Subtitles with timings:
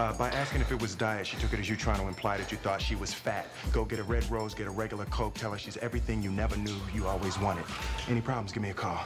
[0.00, 0.06] me.
[0.08, 2.36] Uh, by asking if it was diet, she took it as you trying to imply
[2.36, 3.46] that you thought she was fat.
[3.72, 6.56] Go get a red rose, get a regular Coke, tell her she's everything you never
[6.56, 7.64] knew you always wanted.
[8.08, 9.04] Any problems, give me a call.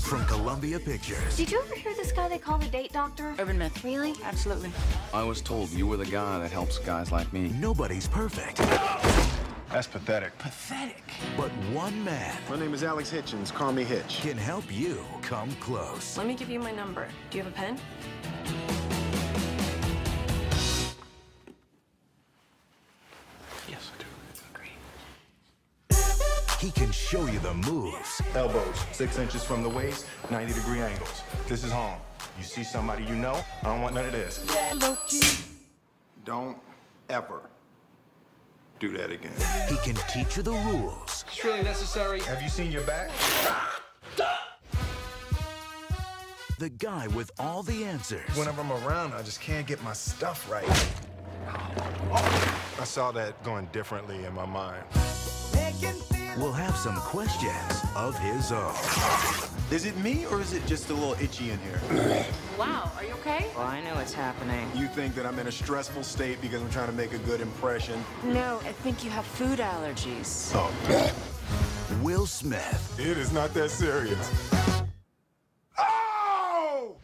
[0.00, 1.36] From Columbia Pictures.
[1.36, 3.34] Did you ever hear this guy they call the date doctor?
[3.38, 3.84] Urban myth.
[3.84, 4.14] Really?
[4.24, 4.70] Absolutely.
[5.12, 7.48] I was told you were the guy that helps guys like me.
[7.48, 8.58] Nobody's perfect,
[9.68, 10.36] That's pathetic.
[10.38, 11.02] Pathetic.
[11.36, 13.52] but one man My name is Alex Hitchens.
[13.52, 14.20] Call me Hitch.
[14.22, 16.16] can help you come close.
[16.16, 17.08] Let me give you my number.
[17.30, 19.05] Do you have a pen?
[26.58, 31.22] He can show you the moves, Elbows, six inches from the waist, 90 degree angles.
[31.48, 31.98] This is home.
[32.38, 34.44] You see somebody you know, I don't want none of this.
[36.24, 36.56] Don't
[37.10, 37.42] ever
[38.78, 39.32] do that again.
[39.68, 42.20] he can teach you the rules, It's really necessary.
[42.20, 43.10] Have you seen your back?
[46.58, 48.28] the guy with all the answers.
[48.34, 50.66] Whenever I'm around, I just can't get my stuff right.
[52.80, 54.82] I saw that going differently in my mind.
[56.36, 58.74] Will have some questions of his own.
[59.70, 62.26] Is it me or is it just a little itchy in here?
[62.58, 63.50] Wow, are you okay?
[63.54, 64.66] Well, I know what's happening.
[64.74, 67.42] You think that I'm in a stressful state because I'm trying to make a good
[67.42, 68.02] impression?
[68.24, 70.52] No, I think you have food allergies.
[70.54, 71.12] Oh,
[72.02, 74.30] Will Smith, it is not that serious.
[75.78, 76.96] Oh!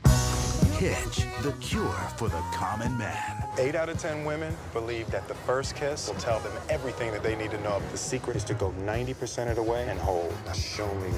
[0.83, 1.85] Hitch, the cure
[2.17, 3.45] for the common man.
[3.57, 7.23] Eight out of ten women believe that the first kiss will tell them everything that
[7.23, 7.81] they need to know.
[7.93, 10.35] The secret is to go 90% of the way and hold.
[10.45, 11.11] Now show me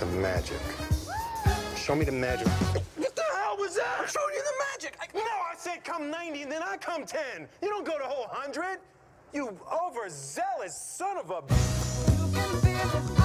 [0.00, 0.58] the magic.
[1.76, 2.48] Show me the magic.
[2.48, 3.98] What the hell was that?
[4.00, 4.98] I'm showing you the magic.
[5.00, 7.46] I, no, I said come 90 and then I come 10.
[7.62, 8.80] You don't go the whole 100.
[9.32, 13.17] You overzealous son of a.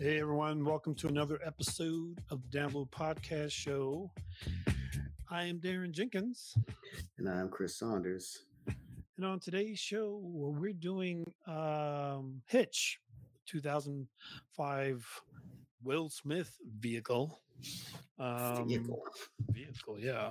[0.00, 4.10] Hey everyone, welcome to another episode of the Download Podcast Show.
[5.30, 6.54] I am Daron Jenkins,
[7.18, 8.44] And I'm Chris Saunders.
[9.18, 12.98] and on today's show, we're doing um, Hitch,
[13.46, 15.20] 2005
[15.84, 17.38] Will Smith vehicle.
[18.18, 19.02] Um, Vehicle.
[19.50, 20.30] vehicle, yeah.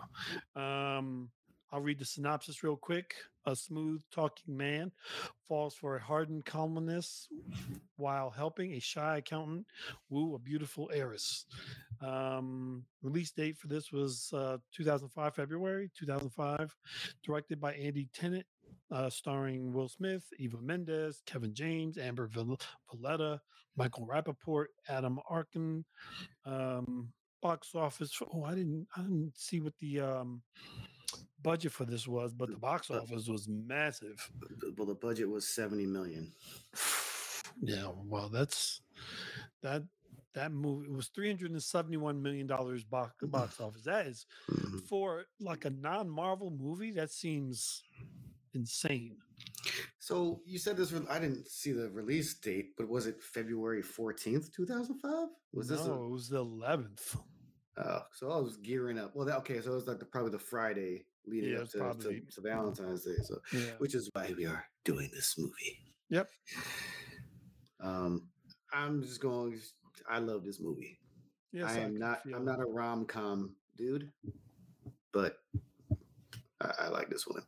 [0.56, 1.29] Um,
[1.72, 3.13] I'll read the synopsis real quick.
[3.46, 4.91] A smooth talking man
[5.47, 7.30] falls for a hardened columnist
[7.96, 9.66] while helping a shy accountant
[10.09, 11.46] woo a beautiful heiress.
[12.02, 16.75] Um, release date for this was uh, 2005, February 2005.
[17.24, 18.46] Directed by Andy Tennant,
[18.91, 23.41] uh, starring Will Smith, Eva Mendes, Kevin James, Amber Valletta,
[23.78, 25.85] Michael Rapaport, Adam Arkin.
[26.46, 28.19] Um, box office.
[28.34, 28.88] Oh, I didn't.
[28.96, 30.41] I didn't see what the um,
[31.44, 34.29] budget for this was, but the box office was massive.
[34.77, 36.31] Well, the budget was 70 million.
[37.61, 38.81] Yeah, well, that's
[39.63, 39.83] that
[40.35, 43.81] that movie it was three hundred and seventy one million dollars box box office.
[43.83, 44.81] That is Mhm.
[44.88, 46.91] for like a non Marvel movie.
[46.91, 47.83] That seems
[48.53, 49.17] insane.
[49.99, 54.51] So you said this, I didn't see the release date, but was it February 14th,
[54.53, 55.28] 2005?
[55.53, 55.85] Was this?
[55.85, 57.16] no, it was the eleventh.
[57.78, 59.16] oh, so I was gearing up.
[59.16, 61.72] Well, that, okay, so it was like the, probably the Friday leading Yeah, up to,
[61.72, 63.16] to, probably- to Valentine's Day.
[63.23, 63.72] So, Yeah.
[63.78, 65.79] which is why we are doing this movie.
[66.09, 66.29] Yep.
[67.79, 68.28] Um,
[68.73, 69.59] I'm just going.
[70.09, 71.00] I love this movie.
[71.51, 72.22] Yes, I am not.
[72.34, 74.12] I'm not a rom com dude,
[75.12, 75.38] but
[76.62, 77.44] I, I like this one.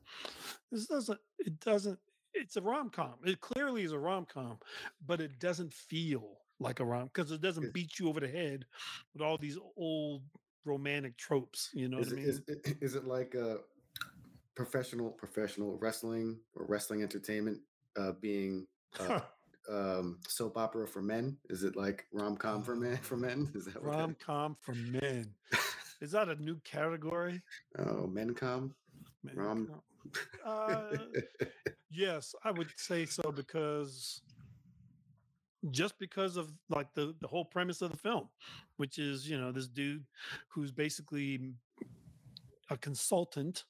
[0.71, 1.19] This doesn't.
[1.39, 1.99] It doesn't.
[2.33, 3.15] It's a rom com.
[3.25, 4.57] It clearly is a rom com,
[5.05, 8.27] but it doesn't feel like a rom because it doesn't Is- beat you over the
[8.27, 8.65] head
[9.13, 10.21] with all these old
[10.65, 11.69] romantic tropes.
[11.73, 12.29] You know is, what I mean?
[12.29, 13.57] is, it- is it like a
[14.55, 17.59] professional professional wrestling or wrestling entertainment
[17.97, 18.67] uh, being
[18.99, 19.19] uh,
[19.69, 21.37] um, soap opera for men?
[21.49, 22.97] Is it like rom com for men?
[22.97, 23.51] For men?
[23.55, 25.33] Is that what rom com for men.
[26.01, 27.41] Is that a new category?
[27.77, 28.73] Oh, men com.
[29.23, 29.81] Men Rom-
[30.43, 30.97] Uh,
[31.91, 34.21] yes, I would say so because
[35.69, 38.27] just because of like the the whole premise of the film,
[38.77, 40.03] which is you know this dude
[40.47, 41.53] who's basically
[42.71, 43.65] a consultant,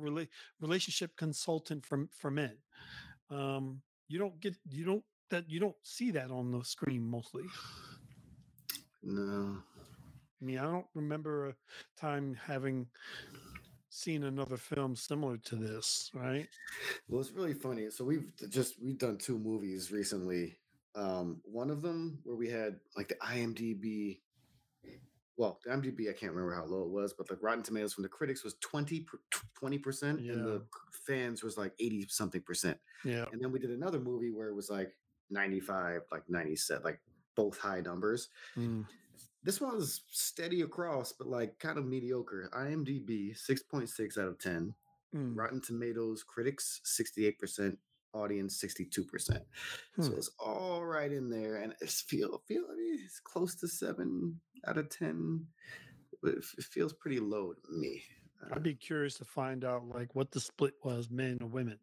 [0.00, 0.28] rela-
[0.60, 2.56] relationship consultant for for men.
[3.30, 7.44] Um, you don't get you don't that you don't see that on the screen mostly.
[9.02, 9.58] no.
[10.40, 11.54] I mean, I don't remember a
[11.96, 12.88] time having
[13.90, 16.48] seen another film similar to this, right?
[17.08, 17.90] Well, it's really funny.
[17.90, 20.58] So we've just we've done two movies recently.
[20.94, 24.20] Um, one of them where we had like the IMDb.
[25.42, 28.02] Well, the IMDb I can't remember how low it was, but the Rotten Tomatoes from
[28.04, 29.00] the critics was 20
[29.78, 30.62] percent, and the
[31.04, 32.78] fans was like eighty something percent.
[33.04, 33.24] Yeah.
[33.32, 34.94] And then we did another movie where it was like
[35.30, 37.00] ninety five, like ninety seven, like
[37.34, 38.28] both high numbers.
[38.56, 38.86] Mm.
[39.42, 42.48] this one was steady across, but like kind of mediocre.
[42.54, 44.72] IMDb six point six out of ten.
[45.12, 45.36] Mm.
[45.36, 47.76] Rotten Tomatoes critics sixty eight percent,
[48.14, 49.42] audience sixty two percent.
[50.00, 50.16] So Hmm.
[50.18, 54.40] it's all right in there, and it's feel feel I mean, it's close to seven
[54.66, 55.46] out of ten.
[56.22, 58.04] But it f- it feels pretty low to me.
[58.42, 61.78] Uh, I'd be curious to find out like what the split was, men or women.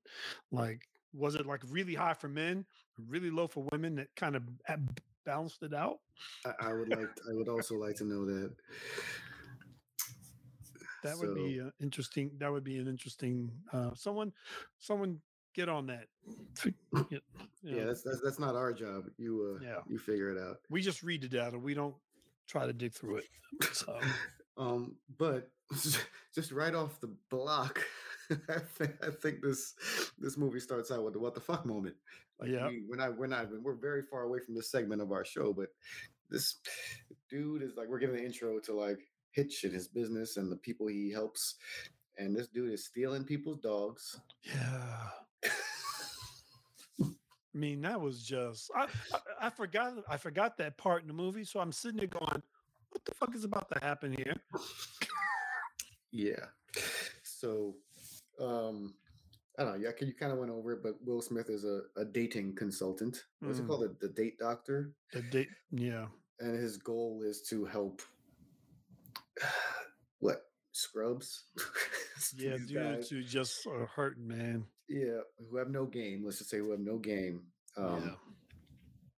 [0.52, 2.66] Like, was it like really high for men,
[3.08, 4.44] really low for women that kind of
[5.26, 6.00] balanced it out?
[6.46, 7.10] I, I would like.
[7.30, 8.54] I would also like to know that.
[11.04, 12.32] That would be uh, interesting.
[12.40, 13.52] That would be an interesting.
[13.72, 14.34] Uh, someone,
[14.80, 15.22] someone
[15.60, 16.06] get on that.
[16.56, 16.74] Fi-
[17.10, 17.20] Yeah,
[17.64, 19.06] you Yeah, that's that's that's not our job.
[19.18, 19.80] You uh, Yeah.
[19.88, 20.58] you figure it out.
[20.70, 21.58] we just read the data.
[21.60, 21.96] We don't
[22.48, 23.26] try to dig through it.
[23.74, 24.00] So
[24.58, 25.50] Um, but
[26.36, 27.82] just right off the block,
[28.50, 29.74] I think I think this
[30.18, 31.96] this movie starts out with the what the fuck moment.
[32.40, 32.68] Like Yeah.
[32.70, 35.54] we, we're not we're not we're very far away from this segment of our show,
[35.54, 35.70] but
[36.30, 36.56] this
[37.30, 39.00] dude is like we're giving the intro to like
[39.32, 41.56] Hitch and his business and the people he helps,
[42.18, 44.20] and this dude is stealing people's dogs.
[44.44, 45.10] yeah.
[47.60, 48.84] I mean, that was just I,
[49.14, 51.44] I I forgot I forgot that part in the movie.
[51.44, 52.42] So I'm sitting there going,
[52.92, 54.34] "What the fuck is about to happen here?"
[56.14, 56.46] Yeah.
[57.22, 57.76] So,
[58.40, 58.94] um,
[59.58, 59.90] I don't know.
[59.90, 63.26] Yeah, you kind of went over it, but Will Smith is a, a dating consultant.
[63.42, 63.68] What's it Mm.
[63.68, 63.82] called?
[64.00, 64.94] The, the date doctor.
[65.12, 66.08] The date, yeah,
[66.40, 68.02] And his goal is to help
[70.20, 71.44] what scrubs?
[72.38, 74.66] yeah, dudes guys, who just are hurting, man.
[74.90, 75.20] Yeah,
[75.50, 76.24] who have no game.
[76.26, 77.44] Let's just say who have no game.
[77.78, 78.12] Um, yeah,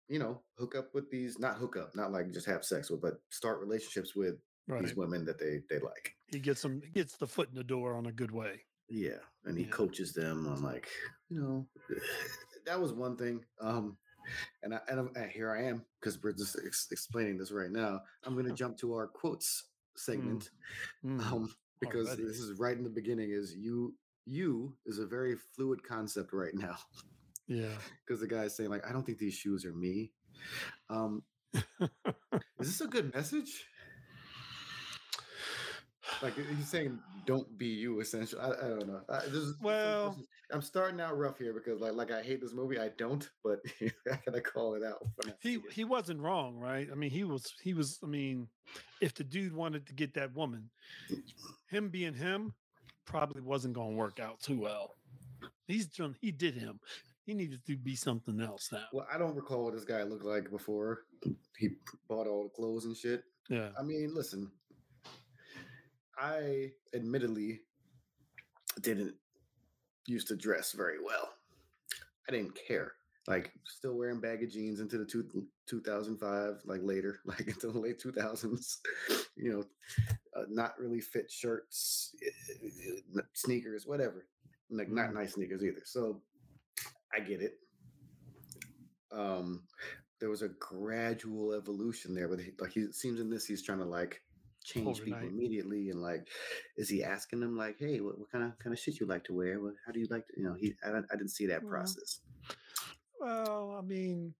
[0.07, 3.01] you know, hook up with these, not hook up, not like just have sex with,
[3.01, 4.35] but start relationships with
[4.67, 4.83] right.
[4.83, 6.13] these women that they they like.
[6.27, 8.61] He gets them, gets the foot in the door on a good way.
[8.89, 9.69] Yeah, and he Yeah.
[9.71, 10.89] coaches them on like,
[11.29, 11.67] you know,
[12.65, 13.43] that was one thing.
[13.61, 13.97] Um,
[14.63, 18.01] and I, and, and here I am because we're just ex- explaining this right now.
[18.25, 19.63] I'm going to jump to our quotes
[19.95, 20.49] segment
[21.05, 23.31] Mm, um, because this is right in the beginning.
[23.31, 23.95] Is you
[24.31, 26.77] you is a very fluid concept right now
[27.47, 27.67] yeah.
[28.07, 30.11] because the guy's saying like, I don't think these shoes are me.
[30.89, 31.23] Um,
[31.53, 31.59] is
[32.59, 33.65] this a good message?
[36.21, 39.01] Like he's saying, "Don't be you." Essentially, I, I don't know.
[39.09, 42.41] I, this is, Well- is- I'm starting out rough here because, like, like I hate
[42.41, 42.77] this movie.
[42.77, 44.99] I don't, but I gotta call it out.
[45.41, 46.87] he he wasn't wrong, right?
[46.91, 47.97] I mean, he was he was.
[48.03, 48.47] I mean,
[48.99, 50.69] if the dude wanted to get that woman,
[51.69, 52.53] him being him
[53.11, 54.95] probably wasn't going to work out too well.
[55.67, 56.15] He's done.
[56.21, 56.79] He did him.
[57.25, 58.85] He needed to be something else now.
[58.93, 60.99] Well, I don't recall what this guy looked like before
[61.57, 61.69] he
[62.09, 63.23] bought all the clothes and shit.
[63.49, 63.69] Yeah.
[63.77, 64.49] I mean, listen,
[66.17, 67.59] I admittedly
[68.81, 69.13] didn't
[70.07, 71.33] used to dress very well.
[72.27, 72.93] I didn't care.
[73.27, 75.25] Like, still wearing baggy jeans into the two,
[75.67, 78.77] 2005, like later, like into the late 2000s.
[79.35, 79.63] you know,
[80.35, 84.25] uh, not really fit shirts, eh, sneakers, whatever.
[84.69, 85.15] Like, not Mm.
[85.15, 85.81] nice sneakers either.
[85.85, 86.21] So,
[87.13, 87.59] I get it.
[89.11, 89.63] Um,
[90.19, 93.61] there was a gradual evolution there, but he, like he it seems in this he's
[93.61, 94.21] trying to like
[94.63, 96.27] change people immediately, and like,
[96.77, 99.23] is he asking them like, hey, what, what kind of kind of shit you like
[99.25, 99.59] to wear?
[99.59, 100.53] What, how do you like to, you know?
[100.53, 102.19] He I, I didn't see that Well, process.
[103.21, 104.33] Well, I mean,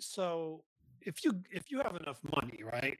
[0.00, 0.64] so
[1.00, 2.98] if you if you have enough money, right,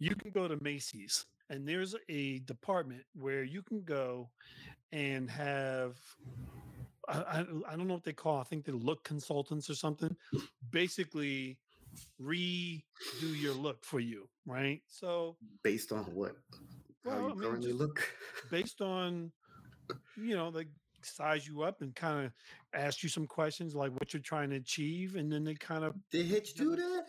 [0.00, 4.30] you can go to Macy's, and there's a department where you can go
[4.90, 5.96] and have.
[7.06, 8.40] I, I, don't know what they call.
[8.40, 10.16] I think they're look consultants or something.
[10.72, 11.58] Basically,
[12.20, 12.80] redo
[13.20, 14.80] your look for you, right?
[14.88, 16.34] So Based on what?
[17.04, 18.00] How Well, you I mean, currently look?
[18.50, 19.30] based on
[20.16, 20.64] you know they
[21.04, 22.32] size you up and kind of
[22.74, 25.94] ask you some questions like what you're trying to achieve and then they kind of
[26.10, 27.06] Did Hitch do that?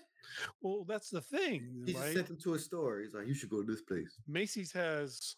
[0.61, 2.99] well that's the thing He right sent him to a store.
[2.99, 4.17] He's like, you should go to this place.
[4.27, 5.35] macy's has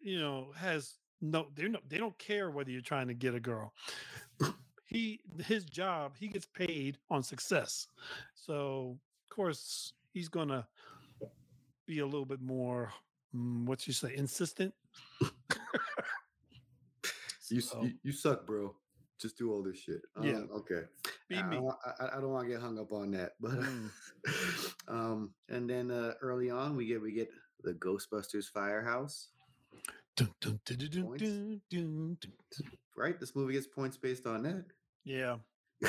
[0.00, 3.40] you know has no they're no they don't care whether you're trying to get a
[3.40, 3.72] girl
[4.86, 7.86] he his job he gets paid on success
[8.34, 8.98] so
[9.30, 10.66] of course he's gonna
[11.86, 12.92] be a little bit more
[13.34, 14.74] mm, what you say insistent
[17.52, 18.74] You, So- you you suck, bro.
[19.20, 20.00] Just do all this shit.
[20.20, 20.32] Yeah.
[20.32, 20.80] Um, okay.
[21.28, 23.52] be I, me don't, I, I don't want to get hung up on that, but
[23.52, 23.88] Mm.
[24.88, 27.30] um, and then uh, early on we get we get
[27.62, 29.28] the Ghostbusters firehouse.
[30.16, 32.70] Dun, dun, dun, dun, dun, dun, dun, dun.
[32.96, 34.64] Right, this movie gets points based on that.
[35.04, 35.36] Yeah.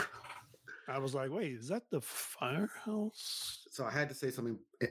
[0.87, 3.65] I was like, wait, is that the firehouse?
[3.71, 4.87] So I had to say something eh,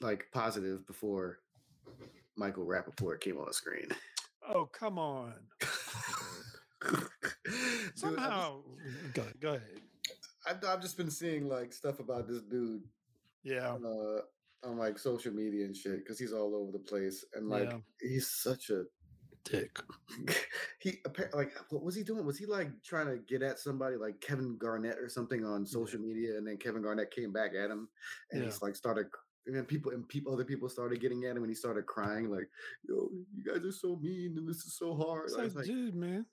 [0.00, 1.38] like positive before
[2.36, 3.88] Michael Rapaport came on the screen.
[4.46, 5.34] Oh, come on.
[7.96, 8.60] Dude, just- Somehow.
[9.14, 9.80] Go, go ahead.
[10.48, 12.82] I've, I've just been seeing like stuff about this dude
[13.42, 13.72] Yeah.
[13.74, 14.20] uh,
[14.64, 17.78] on like social media and shit because he's all over the place and like Yeah.
[18.00, 18.84] he's such a
[19.44, 19.78] Dick.
[20.80, 22.24] he appa- like what was he doing?
[22.26, 26.00] Was he like trying to get at somebody like Kevin Garnett or something on social
[26.00, 26.36] media?
[26.36, 27.88] And then Kevin Garnett came back at him,
[28.32, 28.46] and Yeah.
[28.46, 29.06] he's like started.
[29.46, 32.28] And then people and people, other people started getting at him, and he started crying
[32.28, 32.48] like,
[32.88, 35.94] "Yo, you guys are so mean, and this is so hard." It's like, like, dude,
[35.94, 36.26] man.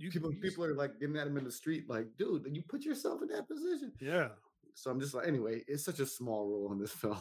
[0.00, 2.62] You people, you- people are like getting at him in the street, like, "Dude, you
[2.62, 4.30] put yourself in that position." Yeah.
[4.74, 7.20] So I'm just like, anyway, it's such a small role in this film.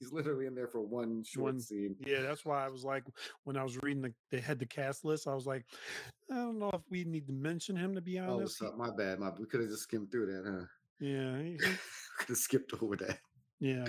[0.00, 1.94] he's literally in there for one short One- scene.
[2.04, 3.04] Yeah, that's why I was like,
[3.44, 5.66] when I was reading the, they had the cast list, I was like,
[6.30, 8.58] I don't know if we need to mention him to be Oh, honest.
[8.58, 9.20] so- my bad.
[9.20, 10.66] My we could have just skimmed through that, huh?
[10.98, 11.42] yeah,
[12.18, 13.18] could have skipped over that.
[13.60, 13.86] yeah,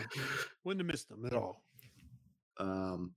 [0.64, 1.64] wouldn't have missed him at all.
[2.60, 3.16] Um.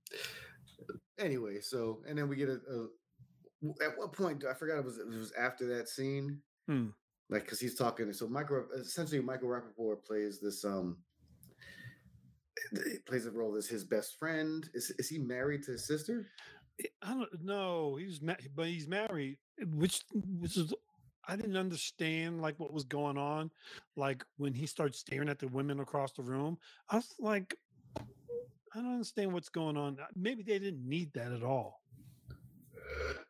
[1.17, 2.53] Anyway, so and then we get a.
[2.69, 2.87] a
[3.83, 4.39] at what point?
[4.39, 4.97] do- I forgot it was.
[4.97, 6.41] It was after that scene.
[6.67, 6.87] Hmm.
[7.29, 8.11] Like, because he's talking.
[8.13, 10.63] So Michael, essentially, Michael Rapaport plays this.
[10.63, 10.97] Um.
[12.71, 14.67] He plays a role as his best friend.
[14.73, 16.27] Is is he married to his sister?
[16.83, 17.95] Eh, I don't know.
[17.97, 20.01] He's ma- but he's married, eh, which
[20.39, 20.73] which is
[21.27, 23.51] I didn't understand like what was going on.
[23.95, 26.57] Like when he starts staring at the women across the room,
[26.89, 27.55] I was like,
[27.97, 28.01] I
[28.75, 29.97] don't understand what's going on.
[30.15, 31.81] Maybe they didn't need that at all.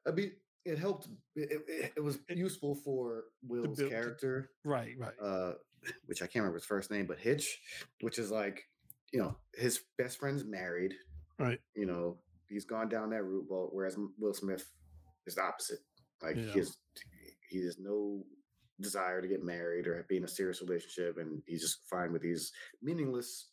[0.08, 0.32] I mean,
[0.66, 1.08] it helped.
[1.36, 4.50] It, it, it was useful for Will's build- character.
[4.64, 5.14] Right, right.
[5.22, 5.54] uh,
[6.08, 7.60] which I can't remember his first name, but Hitch,
[8.02, 8.64] which is like,
[9.14, 10.94] you know, his best friend's married.
[11.38, 11.60] Right.
[11.76, 12.18] You know,
[12.50, 13.46] he's gone down that route.
[13.50, 14.66] Well, whereas Will Smith
[15.28, 15.80] is the opposite.
[16.24, 16.52] Like Yeah.
[16.54, 16.78] he has,
[17.50, 18.24] he has no
[18.82, 22.22] desire to get married or be in a serious relationship, and he's just fine with
[22.24, 23.50] these meaningless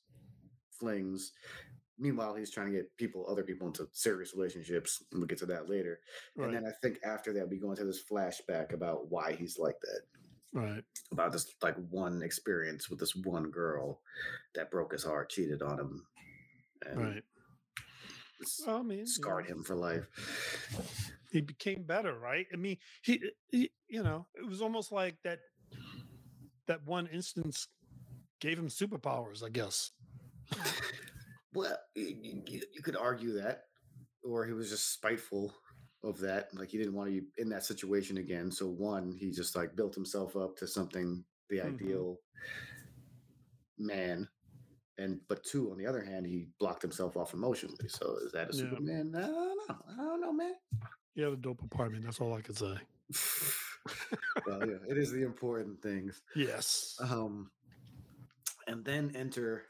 [0.80, 1.32] flings.
[2.02, 5.04] Meanwhile, he's trying to get people, other people, into serious relationships.
[5.12, 6.00] And we'll get to that later.
[6.36, 6.46] Right.
[6.46, 9.76] And then I think after that, we go into this flashback about why he's like
[9.82, 10.00] that
[10.52, 10.84] right.
[11.12, 14.00] about this like one experience with this one girl
[14.54, 16.06] that broke his heart, cheated on him,
[16.86, 17.24] and Right.
[18.66, 20.04] Well, I mean, scarred know, him for life.
[21.30, 22.46] He became better, right?
[22.52, 25.38] I mean, he, he, you know, it was almost like that.
[26.66, 27.68] That one instance
[28.40, 29.92] gave him superpowers, I guess.
[31.54, 33.64] Well, you could argue that,
[34.24, 35.54] or he was just spiteful
[36.02, 36.48] of that.
[36.54, 38.50] Like he didn't want to be in that situation again.
[38.50, 41.74] So one, he just like built himself up to something, the Mhm.
[41.74, 42.20] ideal
[43.78, 44.28] man.
[44.98, 47.88] And but two, on the other hand, he blocked himself off emotionally.
[47.88, 48.70] So is that a Yeah.
[48.70, 49.14] Superman?
[49.16, 49.78] I don't know.
[49.88, 50.54] I don't know, man.
[51.14, 52.04] He had a dope apartment.
[52.04, 52.78] That's all I could say.
[54.46, 56.22] well, yeah, it is the important things.
[56.36, 56.96] Yes.
[57.00, 57.50] Um,
[58.66, 59.64] and then enter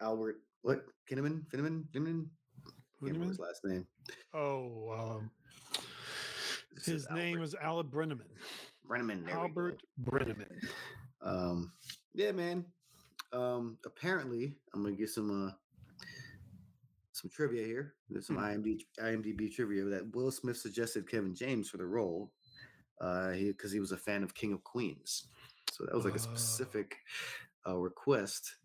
[0.00, 0.42] Albert.
[0.62, 1.42] What Kinnaman?
[1.50, 1.84] Finneman?
[1.92, 2.26] Finneman?
[2.98, 3.28] What do Can't you remember mean?
[3.30, 3.86] his last name.
[4.32, 5.30] Oh, um,
[6.84, 8.28] his name Albert is Albert Brennaman.
[8.88, 9.24] Brennaman.
[9.26, 9.40] There we go.
[9.40, 10.62] Albert Brennaman.
[11.20, 11.72] Um,
[12.14, 12.64] yeah, man.
[13.32, 15.52] Um, apparently, I'm gonna get some uh
[17.12, 17.94] some trivia here.
[18.08, 18.42] There's some Hmm.
[18.44, 22.32] IMDb IMDb trivia that Will Smith suggested Kevin James for the role,
[23.00, 25.26] uh, he because he was a fan of King of Queens.
[25.72, 26.34] So that was like a Oh.
[26.34, 26.96] specific
[27.66, 28.56] uh, request.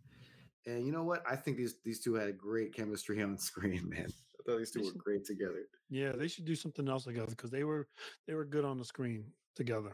[0.68, 1.24] And you know what?
[1.28, 4.08] I think these these two had a great chemistry on screen, man.
[4.08, 5.64] I thought these two were great together.
[5.90, 7.88] Yeah, they should do something else together because they were
[8.28, 9.94] they were good on the screen together.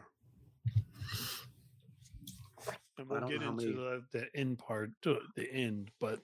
[2.98, 6.20] And we'll get into many- the, the end part, to the end, but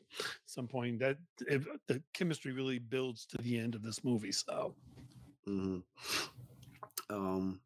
[0.46, 4.30] some point that if, the chemistry really builds to the end of this movie.
[4.30, 4.76] So
[5.44, 5.78] hmm
[7.08, 7.60] Um,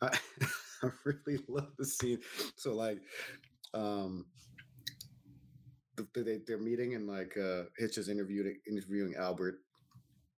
[0.00, 0.18] I,
[0.82, 2.18] I really love the scene.
[2.56, 2.98] So like,
[3.74, 4.26] um,
[6.14, 9.56] they they're meeting and like uh, Hitch is interviewing interviewing Albert.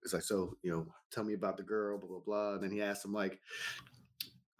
[0.02, 2.54] It's like, so you know, tell me about the girl, blah blah blah.
[2.54, 3.40] And then he asks him like,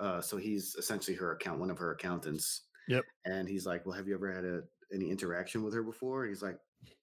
[0.01, 2.63] uh, so he's essentially her account, one of her accountants.
[2.89, 3.05] Yep.
[3.25, 6.25] And he's like, well, have you ever had a, any interaction with her before?
[6.25, 6.59] And he's like,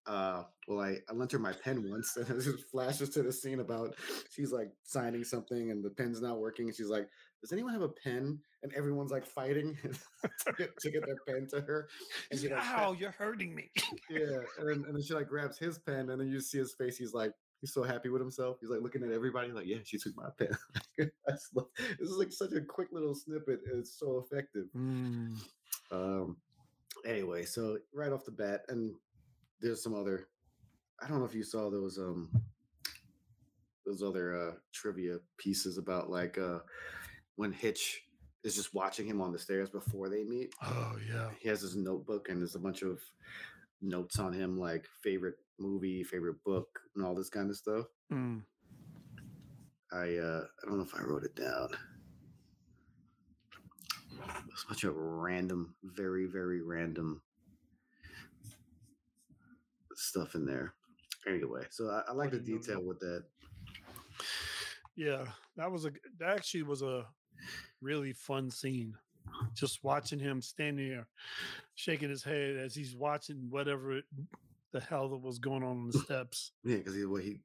[0.07, 3.31] uh, well, I, I lent her my pen once, and it just flashes to the
[3.31, 3.95] scene about
[4.29, 7.07] she's like signing something and the pen's not working, and she's like,
[7.41, 9.77] "Does anyone have a pen?" And everyone's like fighting
[10.45, 11.87] to, get, to get their pen to her.
[12.29, 13.71] And she like, like, "Ow, you're hurting me."
[14.09, 16.73] yeah, and then, and then she like grabs his pen, and then you see his
[16.73, 16.97] face.
[16.97, 18.57] He's like, he's so happy with himself.
[18.61, 20.55] He's like looking at everybody, like, yeah, she took my pen.
[21.55, 21.67] Love-
[21.99, 23.59] this is like such a quick little snippet.
[23.73, 24.65] It's so effective.
[24.75, 25.37] Mm,
[25.91, 26.37] Um,
[27.05, 28.93] anyway, so right off the bat, and
[29.59, 30.27] there's some other.
[31.03, 32.29] I don't know if you saw those um
[33.85, 36.59] those other uh trivia pieces about like uh
[37.35, 38.01] when Hitch
[38.43, 40.53] is just watching him on the stairs before they meet.
[40.63, 42.99] oh yeah, He has his notebook and there's a bunch of
[43.81, 47.85] notes on him like favorite movie, favorite book, and all this kind of stuff.
[48.11, 48.41] Mm,
[49.91, 51.69] I uh I don't know if I wrote it down.
[54.51, 57.21] It's a bunch of random, very, very random
[59.95, 60.73] stuff in there.
[61.27, 63.23] Anyway, so I, I like the detail with that.
[64.95, 67.05] Yeah, that was a that actually was a
[67.81, 68.95] really fun scene.
[69.53, 71.07] Just watching him standing there,
[71.75, 74.01] shaking his head as he's watching whatever
[74.71, 76.51] the hell that was going on on the steps.
[76.63, 77.39] Yeah, because he what he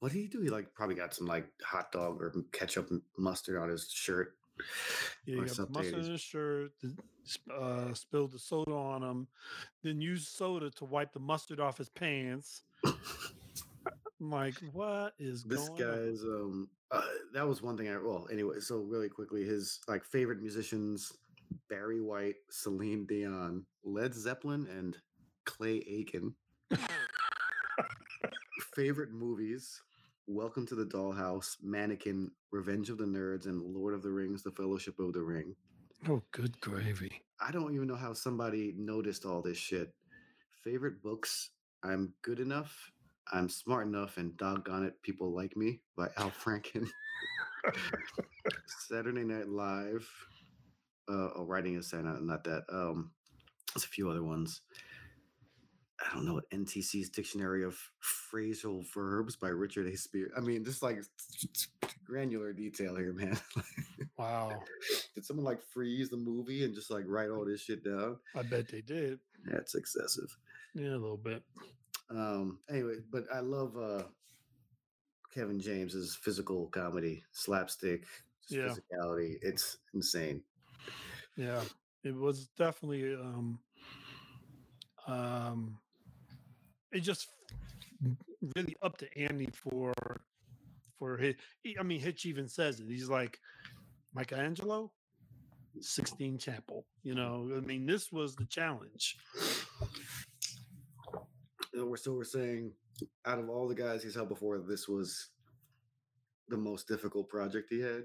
[0.00, 0.40] what did he do?
[0.40, 4.34] He like probably got some like hot dog or ketchup mustard on his shirt.
[5.26, 6.72] Yeah, he got mustard on his shirt,
[7.52, 9.26] uh, spilled the soda on him,
[9.82, 12.62] then used soda to wipe the mustard off his pants.
[14.20, 16.06] I'm like, what is This going on?
[16.06, 17.02] guy's um uh,
[17.32, 21.12] that was one thing I well anyway, so really quickly his like favorite musicians
[21.68, 24.96] Barry White, Celine Dion, Led Zeppelin, and
[25.44, 26.34] Clay Aiken.
[28.74, 29.80] favorite movies
[30.26, 34.52] Welcome to the Dollhouse, Mannequin, Revenge of the Nerds, and Lord of the Rings, The
[34.52, 35.54] Fellowship of the Ring.
[36.08, 37.20] Oh, good gravy.
[37.42, 39.92] I don't even know how somebody noticed all this shit.
[40.62, 41.50] Favorite books
[41.82, 42.74] I'm Good Enough,
[43.32, 46.86] I'm Smart Enough, and Doggone It, People Like Me by Al Franken.
[48.88, 50.08] Saturday Night Live.
[51.08, 52.64] Uh, oh, writing is saying not, not that.
[52.70, 53.10] Um,
[53.74, 54.60] there's a few other ones.
[56.00, 59.96] I don't know what NTC's Dictionary of Phrasal Verbs by Richard A.
[59.96, 60.30] Spear.
[60.36, 61.02] I mean, just like
[62.04, 63.38] granular detail here, man.
[64.18, 64.60] Wow.
[65.14, 68.18] Did someone like freeze the movie and just like write all this shit down?
[68.34, 69.18] I bet they did.
[69.44, 70.36] That's excessive.
[70.74, 71.42] Yeah, a little bit.
[72.10, 74.04] Um, anyway, but I love uh
[75.34, 78.04] Kevin James's physical comedy, slapstick,
[78.48, 78.68] Yeah.
[78.68, 79.38] physicality.
[79.42, 80.42] It's insane.
[81.36, 81.62] Yeah,
[82.04, 83.58] it was definitely um
[85.06, 85.78] um
[86.92, 87.28] it just
[88.56, 89.92] really up to Andy for
[90.98, 91.34] for his
[91.78, 92.86] I mean Hitch even says it.
[92.86, 93.38] He's like
[94.14, 94.92] Michelangelo
[95.80, 96.86] Sistine Chapel.
[97.02, 99.16] You know, I mean this was the challenge.
[101.74, 102.72] And we're so we're saying
[103.26, 105.30] out of all the guys he's helped before, this was
[106.48, 108.04] the most difficult project he had.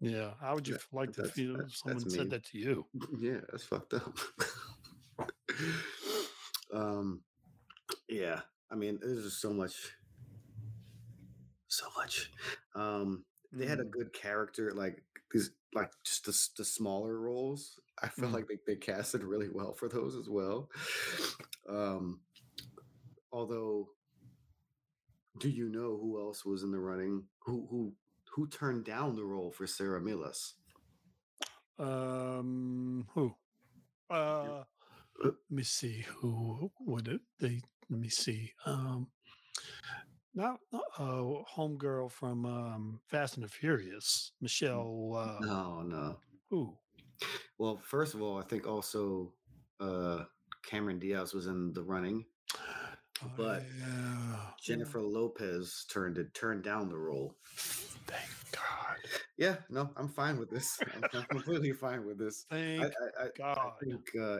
[0.00, 2.28] Yeah, how would you That- like to feel if someone said mean.
[2.30, 2.86] that to you?
[3.18, 4.18] yeah, that's fucked up.
[6.72, 7.22] um,
[8.08, 8.40] yeah.
[8.70, 9.92] I mean, there's just so much,
[11.68, 12.30] so much.
[12.74, 13.90] Um, they had a Mm.
[13.90, 17.78] good character, like these, like just the, the smaller roles.
[18.02, 18.34] I felt Mm.
[18.34, 20.68] like they, they casted really well for those as well.
[21.68, 22.20] Um,
[23.32, 23.88] although,
[25.38, 27.24] do you know who else was in the running?
[27.44, 27.94] Who who
[28.34, 30.54] who turned down the role for Sara Melas?
[31.78, 33.34] Um, who?
[34.10, 34.62] Uh,
[35.22, 36.04] let me see.
[36.18, 37.20] Who would it?
[37.40, 38.52] They let me see.
[38.66, 39.08] Um,
[40.34, 45.12] not uh, homegirl from um Fast and the Furious, Michelle.
[45.16, 46.16] Uh, No, no.
[46.50, 46.76] Who?
[47.58, 49.32] Well, first of all, I think also
[49.80, 50.24] uh
[50.64, 52.24] Cameron Diaz was in the running,
[53.36, 54.36] but yeah.
[54.60, 57.36] Jennifer Lopez turned it turned down the role.
[57.56, 58.96] Thank God.
[59.36, 60.78] Yeah, no, I'm fine with this.
[60.94, 62.46] I'm, I'm completely fine with this.
[62.50, 63.58] I, Thank I, I, God.
[63.58, 64.38] I think uh,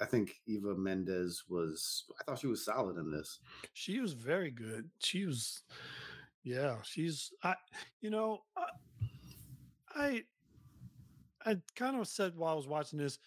[0.00, 2.04] I think Eva Mendes was.
[2.20, 3.40] I thought she was solid in this.
[3.74, 4.88] She was very good.
[5.00, 5.62] She was,
[6.42, 6.76] yeah.
[6.82, 7.54] She's I,
[8.00, 8.66] you know, I,
[9.94, 10.22] I,
[11.44, 13.18] I kind of said while I was watching this,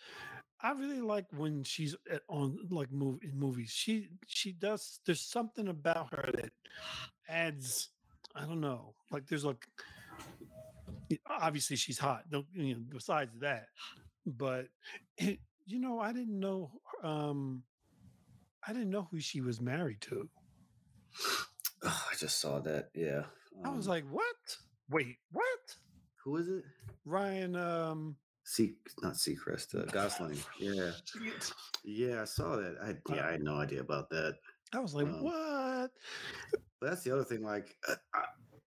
[0.64, 3.72] I really like when she's at, on like move in movies.
[3.72, 5.00] She she does.
[5.06, 6.52] There's something about her that
[7.28, 7.90] adds.
[8.36, 8.96] I don't know.
[9.12, 9.68] Like there's like,
[11.30, 12.24] obviously she's hot.
[12.32, 12.82] Don't you know?
[12.90, 13.68] Besides that,
[14.26, 14.68] but
[15.18, 16.72] it, you know, I didn't know.
[17.04, 17.64] um
[18.66, 20.30] I didn't know who she was married to.
[21.86, 22.92] Oh, I just saw that.
[22.96, 23.24] Yeah,
[23.66, 24.58] I was um, like, what?
[24.90, 25.76] Wait, what?
[26.24, 26.64] who is it?
[27.06, 30.38] Ryan, um, Sea, not Seacrest, uh, Gosling.
[30.60, 30.92] Yeah,
[31.84, 32.76] yeah, I saw that.
[32.82, 34.36] I yeah, I had no idea about that.
[34.74, 35.92] I was like, Um, what?
[36.80, 37.42] But that's the other thing.
[37.42, 37.96] Like, uh,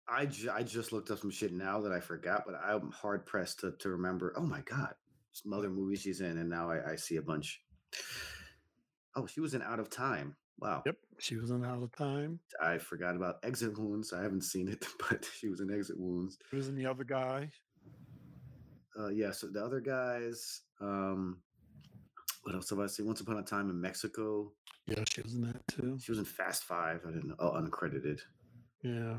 [0.08, 3.60] I, I, just looked up some shit now that I forgot, but I'm hard pressed
[3.60, 4.34] to, to remember.
[4.36, 4.94] Oh my god,
[5.32, 7.62] some other movies she's in, and now I, I see a bunch.
[9.16, 10.36] Oh, she was in Out of Time.
[10.58, 10.82] Wow.
[10.84, 12.40] Yep, she was in Out of Time.
[12.60, 14.12] I forgot about Exit Wounds.
[14.12, 16.36] I haven't seen it, but she was in Exit Wounds.
[16.50, 17.50] She was in the other guy.
[18.98, 19.30] Uh, yeah.
[19.30, 20.62] So the other guys.
[20.80, 21.38] Um,
[22.42, 23.06] what else have I seen?
[23.06, 24.52] Once Upon a Time in Mexico.
[24.86, 25.96] Yeah, she was in that too.
[26.02, 27.02] She was in Fast Five.
[27.06, 27.36] I didn't know.
[27.38, 28.20] Oh, uncredited.
[28.82, 29.16] Yeah,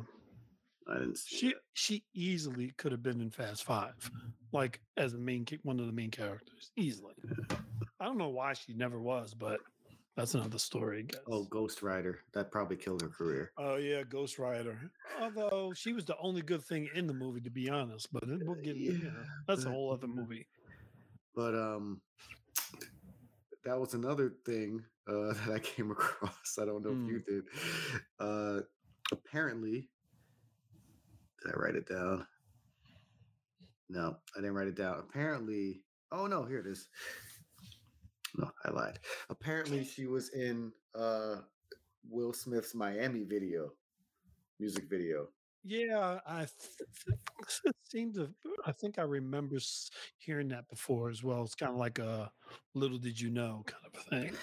[0.89, 1.37] I didn't see.
[1.37, 1.61] she that.
[1.73, 4.11] she easily could have been in Fast Five,
[4.51, 7.13] like as a main one of the main characters, easily.
[7.99, 9.61] I don't know why she never was, but
[10.15, 10.99] that's another story.
[10.99, 11.21] I guess.
[11.27, 12.19] Oh, Ghost Rider.
[12.33, 13.51] That probably killed her career.
[13.57, 14.77] Oh yeah, Ghost Rider.
[15.19, 18.11] Although she was the only good thing in the movie, to be honest.
[18.13, 19.09] But it- we'll get yeah,
[19.47, 20.45] that's a whole other movie.
[21.35, 21.99] But um,
[23.65, 26.57] that was another thing uh, that I came across.
[26.61, 27.43] I don't know if you did.
[28.19, 28.59] Uh,
[29.11, 29.89] apparently,
[31.43, 32.25] did I write it down?
[33.89, 34.99] No, I didn't write it down.
[34.99, 36.87] Apparently, oh no, here it is.
[38.35, 38.99] No, I lied.
[39.29, 41.37] Apparently, she was in uh,
[42.09, 43.71] Will Smith's Miami video,
[44.59, 45.27] music video.
[45.65, 47.17] Yeah, I th-
[47.63, 48.29] it to.
[48.65, 49.59] I think I remember
[50.17, 51.43] hearing that before as well.
[51.43, 52.29] It's kind of like a
[52.73, 54.37] little did you know kind of thing.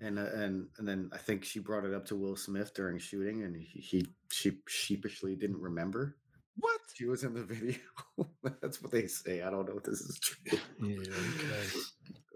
[0.00, 2.98] and uh, and and then I think she brought it up to Will Smith during
[2.98, 6.16] shooting, and he, he she sheepishly didn't remember.
[6.56, 6.80] What?
[6.94, 7.76] She was in the video.
[8.60, 9.42] That's what they say.
[9.42, 10.58] I don't know if this is true.
[10.82, 11.68] Yeah, okay.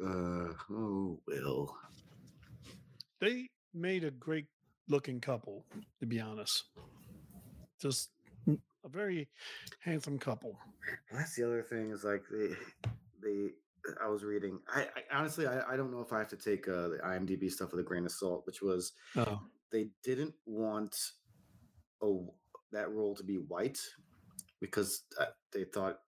[0.04, 1.74] Uh, oh, Will.
[3.20, 4.46] They made a great
[4.88, 5.64] looking couple,
[6.00, 6.64] to be honest.
[7.80, 8.10] Just
[8.46, 9.28] mm, a very
[9.80, 10.58] handsome couple.
[11.12, 12.48] That's the other thing is like they
[13.22, 13.48] they.
[14.02, 14.58] I was reading.
[14.68, 17.50] I, I honestly I, I don't know if I have to take uh, the IMDb
[17.50, 19.40] stuff with a grain of salt, which was Oh,
[19.72, 20.96] they didn't want
[22.02, 22.14] a,
[22.72, 23.78] that role to be white
[24.64, 25.98] because uh, they thought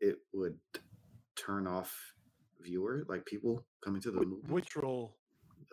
[0.00, 0.58] it would
[1.36, 1.94] turn off
[2.60, 4.42] viewer like people coming to the movie.
[4.48, 5.16] which role?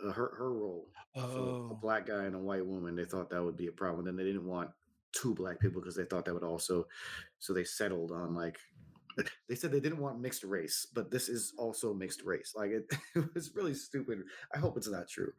[0.06, 2.96] Uh, her her role, so a Oh, black guy and a white woman.
[2.96, 4.04] They thought that would be a problem.
[4.06, 4.70] Then they didn't want
[5.14, 6.86] two black people because they thought that would also.
[7.40, 8.58] So they settled on like.
[9.48, 12.52] They said they didn't want mixed race, but this is also mixed race.
[12.54, 12.84] Like it,
[13.16, 14.24] it was really stupid.
[14.54, 15.32] I hope it's not true.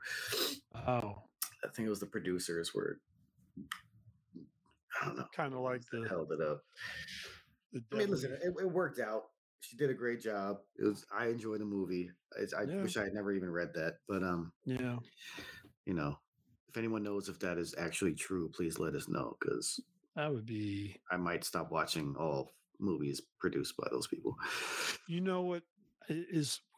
[0.74, 1.24] oh,
[1.62, 2.98] I think it was the producers were.
[5.00, 5.26] I don't know.
[5.34, 6.06] kind of like the.
[6.08, 6.60] Held it up.
[7.92, 9.22] I mean, listen, it, it worked out.
[9.60, 10.56] She did a great job.
[10.78, 11.04] It was.
[11.16, 12.10] I enjoyed the movie.
[12.38, 12.82] It's, I Yeah.
[12.82, 14.96] wish I had never even read that, but um, yeah,
[15.84, 16.18] you know,
[16.68, 19.80] if anyone knows if that is actually true, please let us know because
[20.14, 20.96] that would be.
[21.10, 24.36] I might stop watching all movies produced by those people.
[25.08, 25.62] You know what
[26.10, 26.24] i-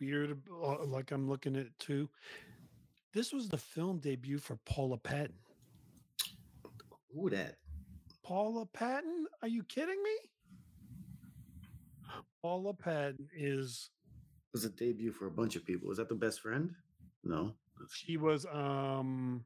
[0.00, 0.40] weird?
[0.50, 2.08] uh, Like I'm looking at it too.
[3.12, 5.34] This was the film debut for Paula Patton.
[7.14, 7.56] Who that?
[8.28, 9.24] Paula Patton?
[9.40, 10.10] Are you kidding me?
[12.42, 13.88] Paula Patton is
[14.52, 15.88] It was a debut for a bunch of people.
[15.88, 16.74] Was that the best friend?
[17.24, 17.54] No.
[17.90, 19.44] she was um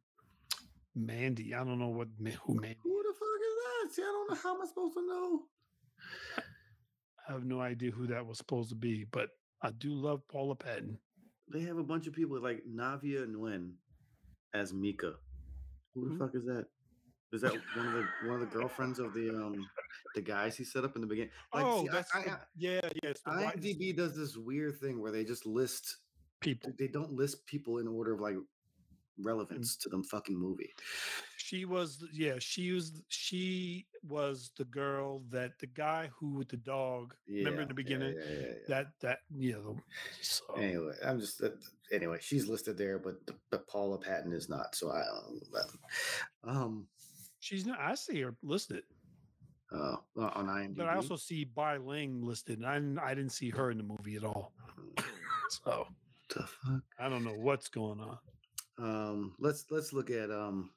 [0.97, 1.55] Mandy.
[1.55, 2.77] I don't know what who Mandy.
[2.83, 3.95] Who the fuck is that?
[3.95, 5.43] See, I don't know how am I supposed to know.
[7.29, 9.29] I have no idea who that was supposed to be, but
[9.63, 10.99] I do love Paula Patton.
[11.53, 13.75] They have a bunch of people like Navia Nguyen
[14.55, 15.13] as Mika.
[15.95, 16.19] Who the Who?
[16.19, 16.67] fuck is that?
[17.33, 19.67] Is that one of the one of the girlfriends of the um
[20.15, 21.31] the guys he set up in the beginning?
[21.55, 25.13] Like, oh, see, that's I, the- yeah, the white IMDb does this weird thing where
[25.13, 25.97] they just list
[26.41, 26.73] people.
[26.79, 28.37] they don't list people in order of like
[29.21, 29.27] Mm.
[29.27, 30.73] relevance to them fucking movie.
[31.37, 36.57] She was yeah, she was she was the girl that the guy who with the
[36.57, 37.15] dog.
[37.29, 38.55] remember in the Yeah, yeah, beginning yeah, yeah, yeah.
[38.69, 39.77] that that you know.
[40.23, 41.51] So Anyway, I'm just uh,
[41.93, 42.19] anyway.
[42.23, 44.75] She's listed there, but the, but Paula Patton is not.
[44.75, 45.01] So I.
[45.03, 45.41] Um.
[47.43, 47.79] She's not.
[47.81, 48.85] I see her listed,
[49.71, 50.77] Uh, on IMDb.
[50.77, 52.59] but I also see Bai Ling listed.
[52.59, 54.53] And I didn't, I didn't see her in the movie at all.
[55.51, 55.87] So
[56.35, 56.81] the fuck.
[56.99, 58.19] I don't know what's going on.
[58.79, 60.71] Um, let's let's look at um.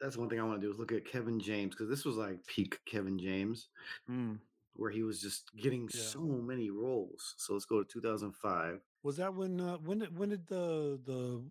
[0.00, 2.16] That's one thing I want to do is look at Kevin James because this was
[2.16, 3.68] like peak Kevin James,
[4.10, 4.38] Mm.
[4.74, 6.00] where he was just getting Yeah.
[6.00, 7.34] so many roles.
[7.36, 8.80] So let's go to 2005.
[9.02, 11.44] Was that when uh, when did when did the the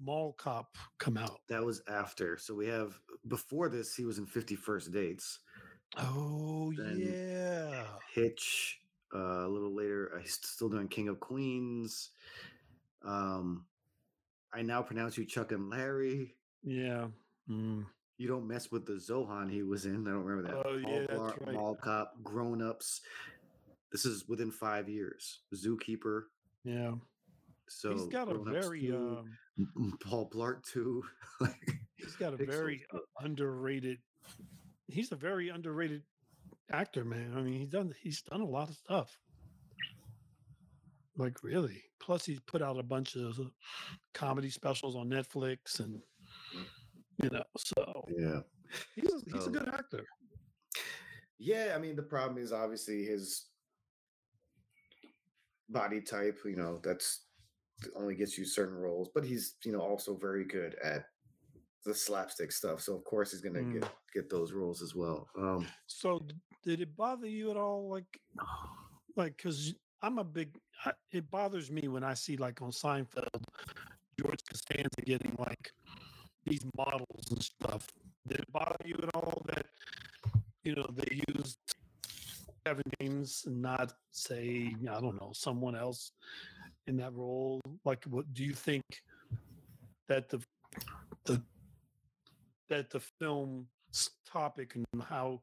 [0.00, 1.40] mall cop come out?
[1.48, 2.38] That was after.
[2.38, 2.96] So we have
[3.28, 5.38] before this, he was in 51st Dates,
[5.96, 8.78] Oh Then- yeah, Hitch.
[9.14, 12.10] Uh, a little later, uh, he's still doing King of Queens.
[13.02, 13.66] Um,
[14.54, 16.34] I now pronounce you Chuck and Larry.
[16.62, 17.08] yeah.
[17.50, 17.84] Mm.
[18.18, 20.06] You don't mess with the Zohan he was in.
[20.06, 20.66] I don't remember that.
[20.66, 21.54] Oh, yeah, that's Bar- right.
[21.54, 23.00] Mall Cop, Grown Ups.
[23.90, 25.40] This is within five years.
[25.54, 26.22] Zookeeper.
[26.64, 26.92] Yeah,
[27.68, 29.24] So he's got a very 2,
[29.76, 31.02] um, Paul Blart too.
[31.40, 31.80] like,
[32.12, 32.84] he's got a Soul very
[33.20, 33.98] underrated.
[34.88, 36.02] He's a very underrated
[36.70, 37.32] actor, man.
[37.36, 39.18] I mean, he's done he's done a lot of stuff.
[41.16, 41.82] Like really.
[42.00, 43.38] Plus, he's put out a bunch of
[44.12, 46.00] comedy specials on Netflix, and
[47.22, 48.40] you know, so yeah.
[48.96, 49.52] he's a, he's a Oh.
[49.52, 50.04] good actor.
[51.38, 53.46] Yeah, I mean the problem is obviously his
[55.68, 56.38] body type.
[56.44, 57.26] You know, that's
[57.96, 61.04] only gets you certain roles, but he's you know also very good at
[61.84, 62.80] the slapstick stuff.
[62.80, 63.80] So of course he's gonna Mm.
[63.80, 65.28] get get those roles as well.
[65.36, 66.20] Um, So,
[66.62, 67.88] did it bother you at all?
[67.88, 68.20] Like,
[69.16, 70.58] like, cause I'm a big.
[70.84, 73.44] I, it bothers me when I see like on Seinfeld,
[74.18, 75.72] George Costanza getting like
[76.44, 77.86] these models and stuff.
[78.26, 79.66] Did it bother you at all that
[80.64, 81.58] you know they used
[82.64, 86.12] Kevin James and not say I don't know someone else
[86.86, 87.60] in that role?
[87.84, 88.82] Like, what do you think
[90.08, 90.40] that the
[91.24, 91.42] the
[92.72, 93.66] that the film's
[94.26, 95.42] topic and how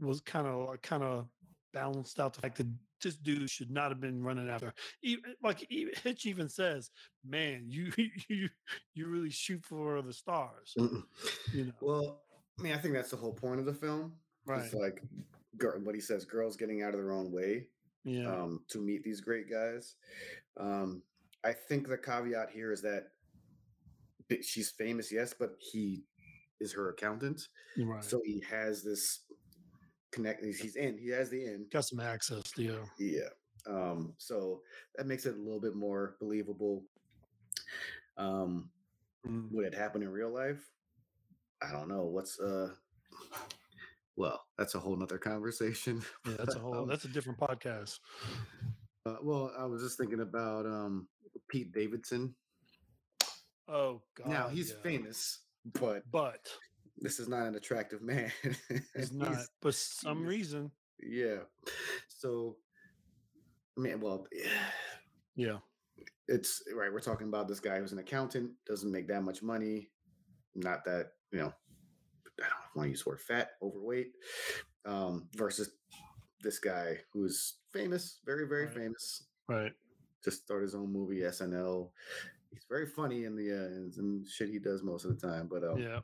[0.00, 1.26] was kind of kind of
[1.72, 2.66] balanced out the fact that
[3.02, 4.72] this dude should not have been running after.
[5.02, 5.66] Even, like
[6.02, 6.90] Hitch even says,
[7.26, 7.90] "Man, you
[8.28, 8.48] you
[8.94, 12.20] you really shoot for the stars." You know, Well,
[12.58, 14.12] I mean, I think that's the whole point of the film.
[14.46, 14.64] right?
[14.64, 15.02] It's like
[15.82, 17.68] what he says, girls getting out of their own way
[18.04, 19.94] Yeah, um, to meet these great guys.
[20.60, 21.02] Um,
[21.42, 23.04] I think the caveat here is that
[24.42, 26.04] she's famous, yes, but he
[26.60, 28.02] is her accountant, right.
[28.04, 29.20] so he has this
[30.12, 30.44] connect.
[30.44, 30.98] He's in.
[30.98, 31.66] He has the in.
[31.72, 32.78] Got some access, yeah.
[32.98, 33.28] Yeah.
[33.68, 34.60] Um, so
[34.96, 36.84] that makes it a little bit more believable.
[38.16, 38.70] Um,
[39.26, 39.50] Mm.
[39.50, 40.62] would it happen in real life?
[41.60, 42.04] I don't know.
[42.04, 42.68] What's uh
[44.14, 46.00] well, that's a whole nother conversation.
[46.26, 47.98] Yeah, that's a whole Um, that's a different podcast.
[49.04, 51.08] uh, well, I was just thinking about um
[51.48, 52.34] Pete Davidson.
[53.68, 54.28] Oh god.
[54.28, 54.76] now he's yeah.
[54.82, 55.40] famous,
[55.80, 56.48] but but
[56.98, 58.32] this is not an attractive man.
[58.94, 59.36] It's not.
[59.60, 60.70] For some reason,
[61.02, 61.38] yeah.
[62.08, 62.56] So
[63.76, 64.26] I mean, well,
[65.34, 65.58] yeah,
[66.28, 66.92] it's right.
[66.92, 69.90] We're talking about this guy who's an accountant, doesn't make that much money.
[70.54, 71.52] Not that you know,
[72.38, 74.12] I don't want to use the word fat, overweight,
[74.86, 75.70] um, versus
[76.42, 78.74] this guy who's famous, very very Right.
[78.74, 79.26] famous.
[79.48, 79.72] right.
[80.24, 81.90] Just started his own movie, SNL.
[82.52, 85.48] He's very funny in the uh, in, shit he does most of the time.
[85.50, 86.00] But um, Yeah,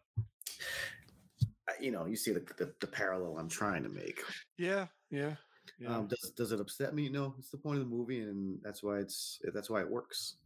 [1.69, 4.21] I- you know, you see the, the the parallel I'm trying to make.
[4.59, 5.35] yeah, yeah,
[5.79, 5.97] yeah.
[5.97, 7.09] Um, does does it upset me?
[7.09, 10.37] No, it's the point of the movie, and that's why it's that's why it works.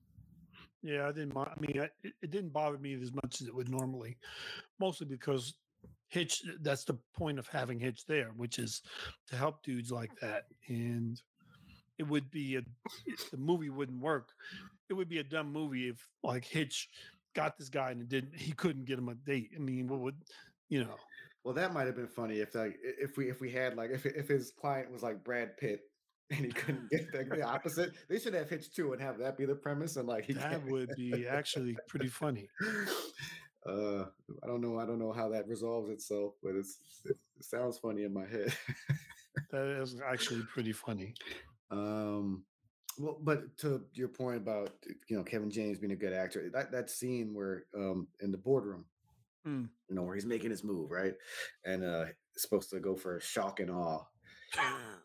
[0.83, 1.37] Yeah, I didn't.
[1.37, 4.19] I mean, I, it, it didn't bother me as much as it would normally,
[4.79, 5.55] mostly because
[6.09, 6.43] Hitch.
[6.61, 8.83] That's the point of having Hitch there, which is
[9.29, 10.45] to help dudes like that.
[10.69, 11.21] And
[11.99, 12.61] it would be a
[13.33, 14.29] the movie wouldn't work.
[14.89, 16.89] It would be a dumb movie if like Hitch
[17.35, 18.35] got this guy and it didn't.
[18.35, 19.51] He couldn't get him a date.
[19.55, 20.17] I mean, what would
[20.69, 20.97] you know?
[21.45, 24.07] Well, that might have been funny if like if we if we had like if
[24.07, 25.81] if his client was like Brad Pitt
[26.31, 27.93] and he couldn't get the, the opposite.
[28.09, 30.91] They should have Hitch too and have that be the premise and like That would
[30.97, 32.49] be actually pretty funny.
[33.65, 34.07] Uh,
[34.43, 34.79] I don't know.
[34.79, 38.53] I don't know how that resolves itself, but it's it, sounds funny in my head.
[39.51, 41.15] That is actually pretty funny.
[41.69, 42.45] Um,
[42.99, 44.71] well, but to your point about
[45.09, 48.39] you know Kevin James being a good actor, that that scene where um in the
[48.39, 48.85] boardroom,
[49.47, 49.69] Mm.
[49.89, 51.15] you know, where he's making his move, right,
[51.65, 52.07] and uh,
[52.37, 54.03] supposed to go for a shock and awe,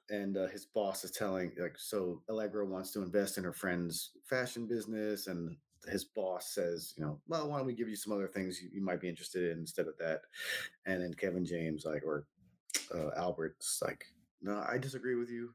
[0.09, 4.11] and uh, his boss is telling like, so Allegra wants to invest in her friend's
[4.27, 5.55] fashion business, and
[5.87, 8.69] his boss says, you know, well, why don't we give you some other things you,
[8.73, 10.21] you might be interested in instead of that,
[10.87, 12.25] and then Kevin James like or
[12.95, 14.05] uh, Albert's like,
[14.41, 15.53] no, I disagree with you.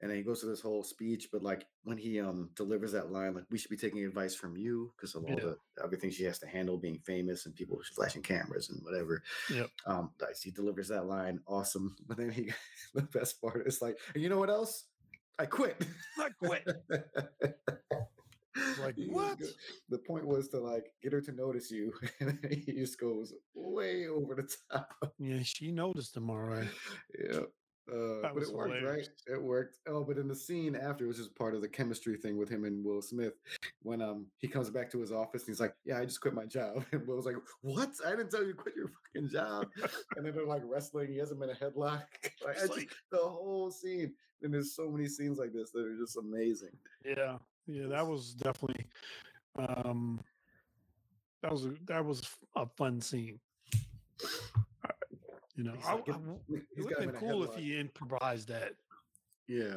[0.00, 3.10] And then he goes to this whole speech, but like when he um delivers that
[3.12, 5.44] line, like we should be taking advice from you because of all Yeah.
[5.44, 9.22] the everything she has to handle being famous and people flashing cameras and whatever.
[9.50, 9.66] Yeah.
[9.86, 10.10] Um,
[10.42, 11.96] he delivers that line, awesome.
[12.08, 12.52] But then he,
[12.94, 14.84] the best part is like, you know what else?
[15.38, 15.84] I quit.
[16.18, 16.68] I quit.
[18.80, 19.40] Like, what?
[19.88, 23.32] The point was to like get her to notice you, and then he just goes
[23.52, 24.94] way over the top.
[25.18, 26.68] Yeah, she noticed him all right.
[27.18, 27.40] Yeah.
[27.92, 29.08] Uh, but it worked, hilarious.
[29.26, 29.36] right?
[29.36, 29.78] It worked.
[29.86, 32.64] Oh, but in the scene after, which is part of the chemistry thing with him
[32.64, 33.34] and Will Smith,
[33.82, 36.32] when um he comes back to his office and he's like, "Yeah, I just quit
[36.32, 37.90] my job," and Will's like, "What?
[38.06, 39.66] I didn't tell you to quit your fucking job."
[40.16, 41.08] and then they're like wrestling.
[41.12, 42.04] He has him in a headlock.
[42.44, 44.14] like, just- like- the whole scene.
[44.42, 46.76] And there's so many scenes like this that are just amazing.
[47.04, 48.86] Yeah, yeah, that was definitely
[49.58, 50.20] um
[51.42, 52.22] that was a, that was
[52.56, 53.40] a fun scene.
[55.56, 58.72] You know, I, like, I it would have been cool if headlock." he improvised that.
[59.46, 59.76] Yeah.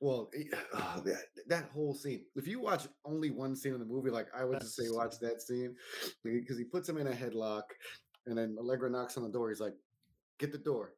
[0.00, 0.30] Well,
[0.74, 2.22] uh, that, that whole scene.
[2.34, 5.18] If you watch only one scene in the movie, like I would just say watch
[5.20, 5.76] that scene
[6.24, 7.62] because he puts him in a headlock,
[8.26, 9.48] and then Allegra knocks on the door.
[9.48, 9.74] He's like,
[10.38, 10.94] "Get the door,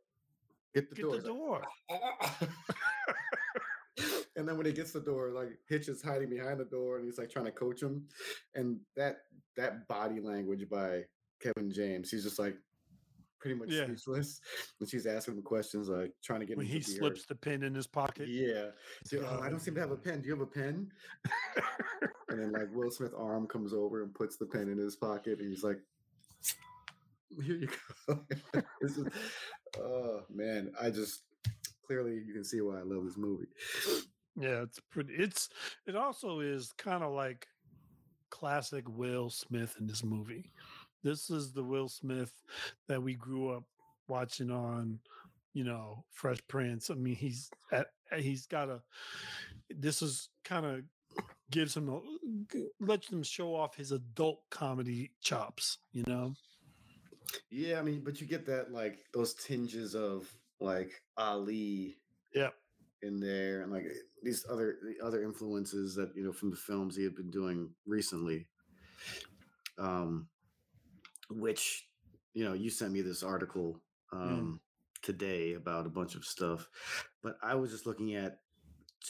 [0.74, 1.62] get the Get door." the door.
[4.36, 7.04] and then when he gets the door, like Hitch is hiding behind the door, and
[7.04, 8.06] he's like trying to coach him.
[8.54, 9.18] And that
[9.56, 11.02] that body language by
[11.40, 12.56] Kevin James, he's just like
[13.44, 13.84] pretty much Yeah.
[13.84, 14.40] speechless.
[14.80, 16.98] And she's asking him questions, like trying to get when him he to be her-
[17.00, 18.26] slips the pen in his pocket.
[18.26, 18.70] yeah.
[19.04, 20.22] So, "Oh, I "Oh, don't seem to have a pen.
[20.22, 20.90] Do you have a pen?
[22.30, 25.40] and then like Will Smith arm comes over and puts the pen in his pocket,
[25.40, 25.78] and he's like,
[27.42, 27.68] "Here you
[28.06, 28.24] go."
[28.80, 29.06] this is,
[29.78, 31.24] oh man, I just
[31.86, 33.48] clearly you can see why I love this movie.
[34.36, 35.12] Yeah, it's pretty.
[35.16, 35.50] It's
[35.86, 37.46] it also is kind of like
[38.30, 40.50] classic Will Smith in this movie.
[41.04, 42.32] This is the Will Smith
[42.88, 43.64] that we grew up
[44.08, 44.98] watching on,
[45.52, 46.90] you know, Fresh Prince.
[46.90, 48.80] I mean, he's at, he's got a.
[49.70, 50.80] This is kind of
[51.50, 52.00] gives him a,
[52.80, 55.78] lets him show off his adult comedy chops.
[55.92, 56.34] You know.
[57.50, 60.26] Yeah, I mean, but you get that like those tinges of
[60.60, 61.96] like Ali
[62.34, 62.54] Yep.
[63.02, 63.84] in there and like
[64.22, 67.70] these other the other influences that you know from the films he had been doing
[67.86, 68.46] recently
[69.78, 70.26] um
[71.34, 71.86] which
[72.32, 73.80] you know you sent me this article
[74.12, 74.60] um
[75.02, 76.66] today about a bunch of stuff
[77.22, 78.38] but i was just looking at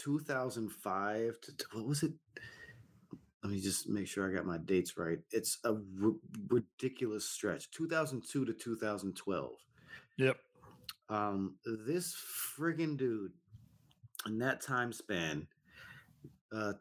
[0.02, 2.12] 2005 to to- what was it?
[3.42, 5.18] Let me just make sure i got my dates right.
[5.30, 5.68] It's a
[6.02, 6.12] r-
[6.48, 9.52] ridiculous stretch 2002 to 2012
[10.16, 10.36] Yep.
[11.10, 11.56] um
[11.86, 12.16] this
[12.58, 13.32] friggin dude
[14.26, 15.46] in that time span
[16.52, 16.72] uh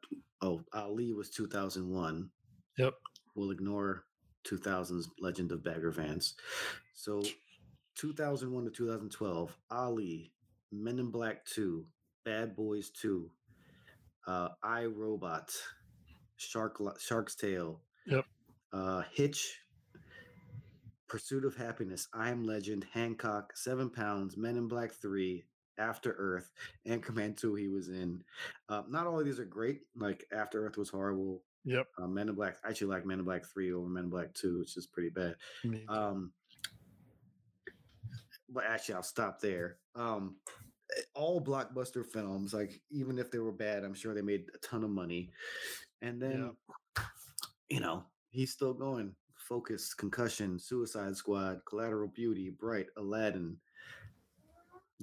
[0.41, 2.29] oh ali was 2001
[2.77, 2.93] Yep.
[3.36, 4.06] we'll ignore
[4.43, 6.36] 2000's legend of bagger vance
[6.93, 7.21] so
[7.95, 10.32] 2001 to 2012 ali
[10.71, 11.86] men in black 2
[12.25, 13.29] bad boys 2
[14.27, 15.51] uh i robot
[16.38, 18.25] shark shark's tale Yep.
[18.73, 19.60] uh hitch
[21.13, 25.43] Pursuit of Happyness, I Am Legend, Hancock, Seven Pounds, Men in Black 3,
[25.77, 26.49] After Earth,
[26.88, 28.23] and Anchorman 2 he was in.
[28.67, 29.82] Uh, not all of these are great.
[29.95, 31.43] Like After Earth was horrible.
[31.65, 31.88] Yep.
[31.97, 34.34] Uh, Men in Black, I actually like Men in Black 3 over Men in Black
[34.34, 35.36] 2, which is pretty bad.
[35.88, 36.32] Um,
[38.49, 39.78] but actually, I'll stop there.
[39.95, 40.36] Um,
[40.97, 44.58] eh, all blockbuster films, like even if they were bad, I'm sure they made a
[44.60, 45.32] ton of money.
[46.02, 46.52] And then,
[47.69, 49.15] you know, he's still going.
[49.36, 53.58] Focus, Concussion, Suicide Squad, Collateral Beauty, Bright, Aladdin,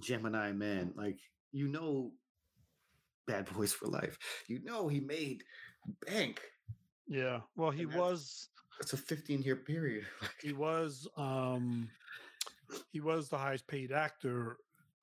[0.01, 0.93] Gemini Man.
[0.97, 1.19] Like
[1.53, 2.13] you know,
[3.27, 4.19] Bad Boys for Life.
[4.49, 5.45] You know he made
[6.07, 6.41] bank.
[7.09, 7.41] yeah.
[7.57, 8.49] Well, he that's- was.
[8.81, 10.07] It's a 15 year period.
[10.43, 11.07] He was.
[11.17, 11.89] Um.
[12.93, 14.57] He was the highest paid actor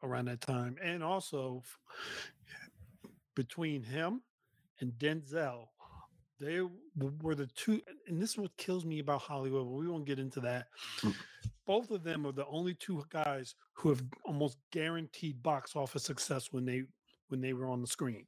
[0.04, 1.64] around that time, and also
[3.36, 4.22] between him
[4.80, 5.68] and Denzel,
[6.40, 6.62] they
[7.22, 7.82] were the two.
[8.08, 9.66] And this is what kills me about Hollywood.
[9.66, 10.68] But we won't get into that.
[11.02, 11.14] Mm.
[11.66, 16.48] Both of them are the only two guys who have almost guaranteed box office success
[16.52, 16.84] when they
[17.28, 18.26] when they were on the screen.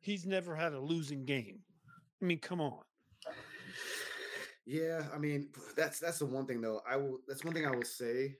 [0.00, 1.60] He's never had a losing game.
[2.20, 2.80] I mean, come on.
[4.64, 6.80] Yeah, I mean that's that's the one thing though.
[6.88, 8.36] I will that's one thing I will say.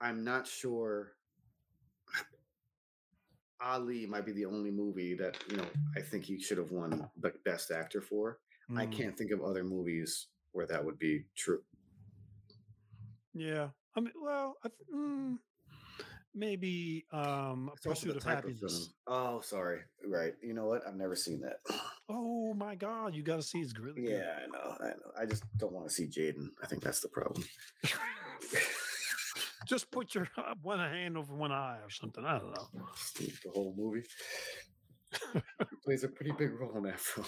[0.00, 1.12] I'm not sure.
[3.60, 7.08] Ali might be the only movie that you know I think he should have won
[7.20, 8.38] the best actor for.
[8.76, 8.92] I Mm.
[8.92, 11.62] can't think of other movies where that would be true.
[13.34, 15.38] Yeah, I mean, well, I, mm,
[16.38, 18.56] maybe um, It's Pursuit of type of.
[19.06, 19.80] Oh, sorry.
[20.06, 20.34] Right.
[20.42, 20.82] You know what?
[20.86, 21.60] I've never seen that.
[22.08, 24.10] oh my God, you got to see it's really good.
[24.10, 24.76] Yeah, I know.
[24.80, 25.12] I know.
[25.20, 26.48] I just don't want to see Jaden.
[26.62, 27.44] I think that's the problem.
[29.66, 32.24] Just put your uh, one hand over one eye or something.
[32.24, 32.68] I don't know.
[33.18, 34.06] the whole movie.
[35.34, 37.26] he plays a pretty big role in that film.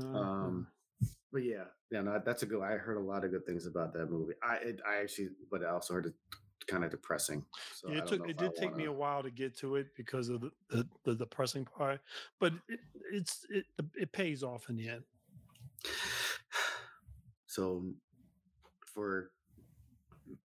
[0.00, 0.66] Uh, Um,
[1.32, 2.62] but yeah, yeah, no, that's a good.
[2.62, 4.34] I heard a lot of good things about that movie.
[4.42, 6.14] I, it, I actually, but I also heard it
[6.66, 7.44] kind of depressing.
[7.74, 8.28] So yeah, it took.
[8.28, 11.14] It did take me a while to get to it because of the the, the
[11.14, 12.00] depressing part,
[12.40, 12.80] but it,
[13.12, 15.04] it's it it pays off in the end.
[17.46, 17.84] So
[18.84, 19.30] for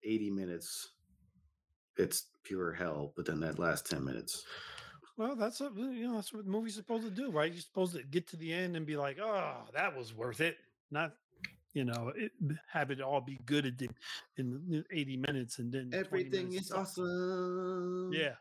[0.04, 0.90] eighty minutes,
[1.98, 3.14] it's pure hell.
[3.16, 4.44] But then that last ten minutes,
[5.18, 7.52] Well, that's a, you know that's what movies supposed to do, right?
[7.52, 10.58] You're supposed to get to the end and be like, "Oh, that was worth it,"
[10.92, 11.14] not
[11.76, 12.32] you know it,
[12.72, 13.90] have it all be good at the,
[14.38, 18.10] in the 80 minutes and then everything is awesome.
[18.12, 18.34] Yeah,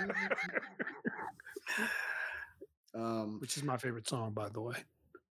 [2.92, 4.74] Um, which is my favorite song, by the way.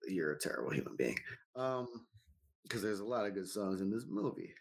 [0.07, 1.19] you're a terrible human being.
[1.57, 1.89] Um,
[2.63, 4.55] because there's a lot of good songs in this movie.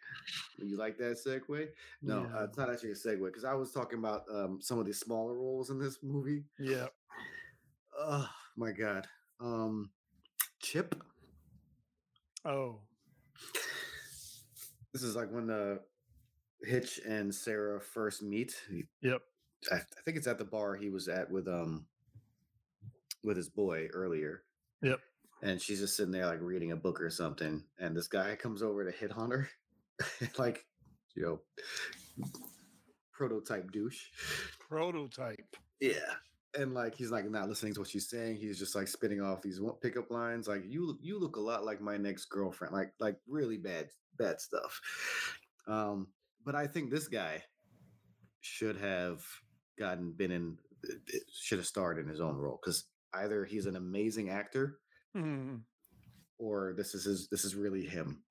[0.57, 1.67] You like that segue?
[2.01, 2.39] No, Yeah.
[2.39, 4.93] uh, it's not actually a segue because I was talking about um some of the
[4.93, 6.43] smaller roles in this movie.
[6.57, 6.87] Yeah,
[7.99, 9.05] Oh my god.
[9.39, 9.91] Um,
[10.61, 10.95] Chip.
[12.47, 12.79] Oh,
[14.93, 15.79] This is like when the
[16.63, 18.55] Hitch and Sarah first meet.
[19.01, 19.21] Yep,
[19.71, 21.85] I, I think it's at the bar he was at with um
[23.23, 24.43] with his boy earlier.
[24.81, 24.99] Yep.
[25.43, 28.63] And she's just sitting there like reading a book or something, and this guy comes
[28.63, 29.49] over to hit on her,
[30.39, 30.65] like
[31.15, 31.39] you know,
[33.13, 34.05] prototype douche.
[34.67, 35.55] prototype.
[35.79, 36.15] Yeah.
[36.55, 38.37] And like he's like not listening to what she's saying.
[38.37, 40.47] He's just like spitting off these pickup lines.
[40.47, 42.73] Like you, you look a lot like my next girlfriend.
[42.73, 44.79] Like like really bad bad stuff.
[45.67, 46.07] Um,
[46.45, 47.43] but I think this guy
[48.41, 49.23] should have
[49.77, 50.57] gotten been in.
[51.33, 54.79] Should have starred in his own role because either he's an amazing actor
[55.15, 55.61] Mm,
[56.37, 57.27] or this is his.
[57.29, 58.23] This is really him.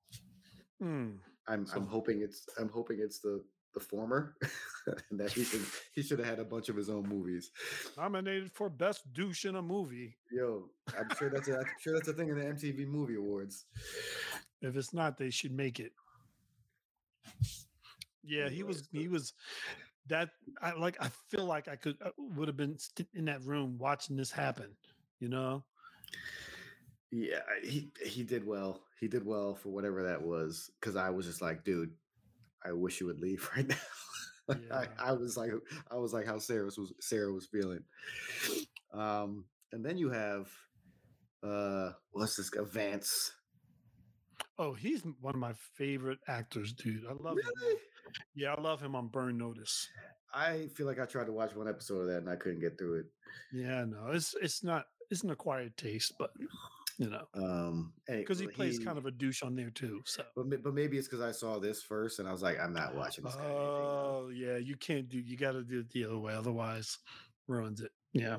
[0.81, 1.17] mm.
[1.47, 3.43] I'm I'm hoping it's I'm hoping it's the
[3.77, 4.35] the former,
[5.09, 5.61] and that he should
[5.93, 7.51] he should have had a bunch of his own movies.
[7.97, 10.15] Nominated for best douche in a movie.
[10.31, 13.65] Yo, I'm sure that's a, I'm sure that's a thing in the MTV Movie Awards.
[14.61, 15.91] If it's not, they should make it.
[18.23, 18.87] Yeah, he was.
[18.91, 19.33] He was.
[20.07, 20.29] That
[20.61, 20.97] I like.
[20.99, 22.77] I feel like I could uh, would have been
[23.13, 24.75] in that room watching this happen.
[25.19, 25.63] You know.
[27.11, 28.81] Yeah, he he did well.
[28.99, 30.71] He did well for whatever that was.
[30.79, 31.91] Because I was just like, dude,
[32.65, 33.75] I wish you would leave right now.
[34.49, 34.85] Yeah.
[34.99, 35.51] I, I was like,
[35.91, 37.83] I was like how Sarah was Sarah was feeling.
[38.93, 40.47] Um, and then you have,
[41.43, 42.61] uh, what's this guy?
[42.63, 43.33] Vance.
[44.57, 47.05] Oh, he's one of my favorite actors, dude.
[47.05, 47.43] I love him.
[47.61, 47.77] Really?
[48.35, 49.87] Yeah, I love him on Burn Notice.
[50.33, 52.77] I feel like I tried to watch one episode of that and I couldn't get
[52.77, 53.05] through it.
[53.53, 56.31] Yeah, no, it's it's not it's an acquired taste, but
[56.97, 60.01] you know, Um, because he plays kind of a douche on there too.
[60.05, 60.23] So.
[60.35, 62.95] But, but maybe it's because I saw this first and I was like, I'm not
[62.95, 63.35] watching this.
[63.35, 63.67] guy anything else.
[63.69, 65.19] Oh yeah, you can't do.
[65.19, 66.97] You got to do it the other way, otherwise
[67.47, 67.91] ruins it.
[68.13, 68.37] Yeah.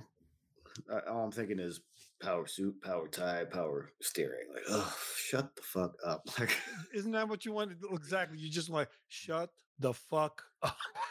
[0.90, 1.80] Uh, all I'm thinking is
[2.20, 4.48] power suit, power tie, power steering.
[4.52, 6.22] Like, oh, shut the fuck up.
[6.38, 6.56] Like,
[6.94, 7.78] Isn't that what you wanted?
[7.92, 8.38] Exactly.
[8.38, 10.42] You just like shut the fuck.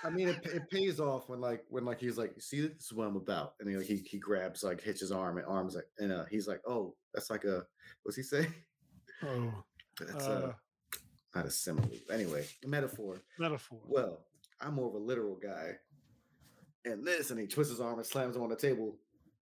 [0.03, 2.93] I mean, it, it pays off when like when like he's like, see, this is
[2.93, 6.11] what I'm about, and he he, he grabs like Hitch's arm and arms like, and
[6.11, 7.63] uh, he's like, oh, that's like a
[8.03, 8.47] what's he say?
[9.23, 9.63] Oh,
[9.99, 10.51] That's uh,
[11.33, 11.89] a not a simile.
[12.11, 13.21] Anyway, metaphor.
[13.39, 13.79] metaphor.
[13.87, 14.19] Well,
[14.61, 15.71] I'm more of a literal guy,
[16.85, 18.97] and this, and he twists his arm and slams him on the table,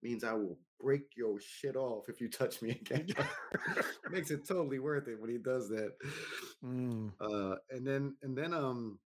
[0.04, 3.08] means I will break your shit off if you touch me again.
[4.12, 5.94] Makes it totally worth it when he does that.
[6.64, 7.12] Mm.
[7.22, 9.00] Uh, and then and then um,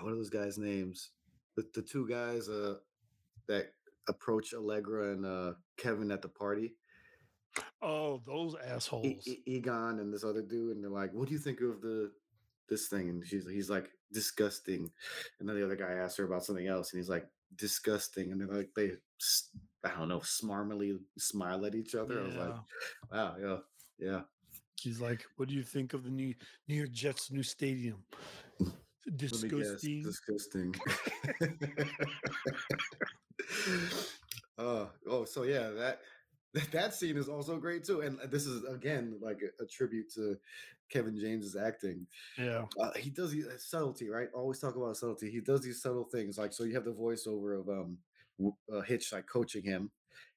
[0.00, 1.10] what are those guys' names?
[1.56, 2.76] The the two guys uh
[3.48, 3.72] that
[4.08, 6.74] approach Allegra and uh Kevin at the party.
[7.82, 9.26] Oh, those E- assholes.
[9.26, 12.12] E- Egon and this other dude, and they're like, "What do you think of the
[12.68, 14.90] this thing?" And she's he's like, "Disgusting."
[15.40, 18.40] And then the other guy asks her about something else, and he's like, "Disgusting." And
[18.40, 18.92] they're like, they
[19.84, 22.20] I don't know, smarmily smile at each other.
[22.20, 22.54] I was like,
[23.12, 23.58] "Wow, yeah,
[23.98, 24.20] yeah."
[24.78, 26.34] He's like, "What do you think of the new
[26.68, 28.04] New York Jets' new stadium?"
[29.06, 30.02] Let guess, Disgusting.
[30.02, 30.74] disgusting.
[34.58, 36.00] uh, oh, so yeah, that
[36.54, 40.10] that- that scene is also great too, and this is again like a, a tribute
[40.14, 40.36] to
[40.90, 42.06] Kevin James's acting.
[42.38, 42.64] Yeah.
[42.80, 44.28] uh, he does these uh, subtlety, right?
[44.34, 45.30] Always talk about subtlety.
[45.30, 46.64] He does these subtle things, like so.
[46.64, 47.98] You have the voiceover of um
[48.72, 49.90] uh, Hitch, like coaching him.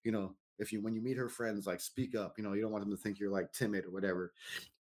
[0.04, 2.36] You know, if you when you meet her friends, like speak up.
[2.38, 4.34] You know, you don't want them to think you're like timid or whatever.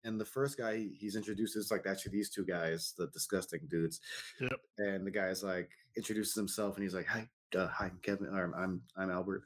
[0.04, 3.60] And the first guy he, he's introduced is like actually these two guys, the disgusting
[3.68, 4.00] dudes.
[4.40, 4.60] Yep.
[4.78, 8.26] And the guy's like introduces himself, and he's like, "Hi, uh, hi, I'm Kevin.
[8.28, 9.44] Or I'm I'm Albert."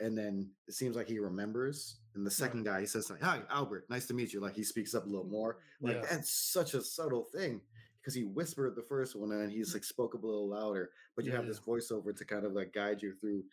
[0.00, 1.96] And then it seems like he remembers.
[2.14, 3.86] And the second guy, he says like, "Hi, Albert.
[3.88, 5.58] Nice to meet you." Like he speaks up a little more.
[5.80, 6.06] Like Yeah.
[6.10, 7.60] that's such a subtle thing
[8.00, 11.24] because he whispered the first one and he's like spoke up a little louder, but
[11.26, 13.44] you Yeah, have this voiceover to kind of like guide you through.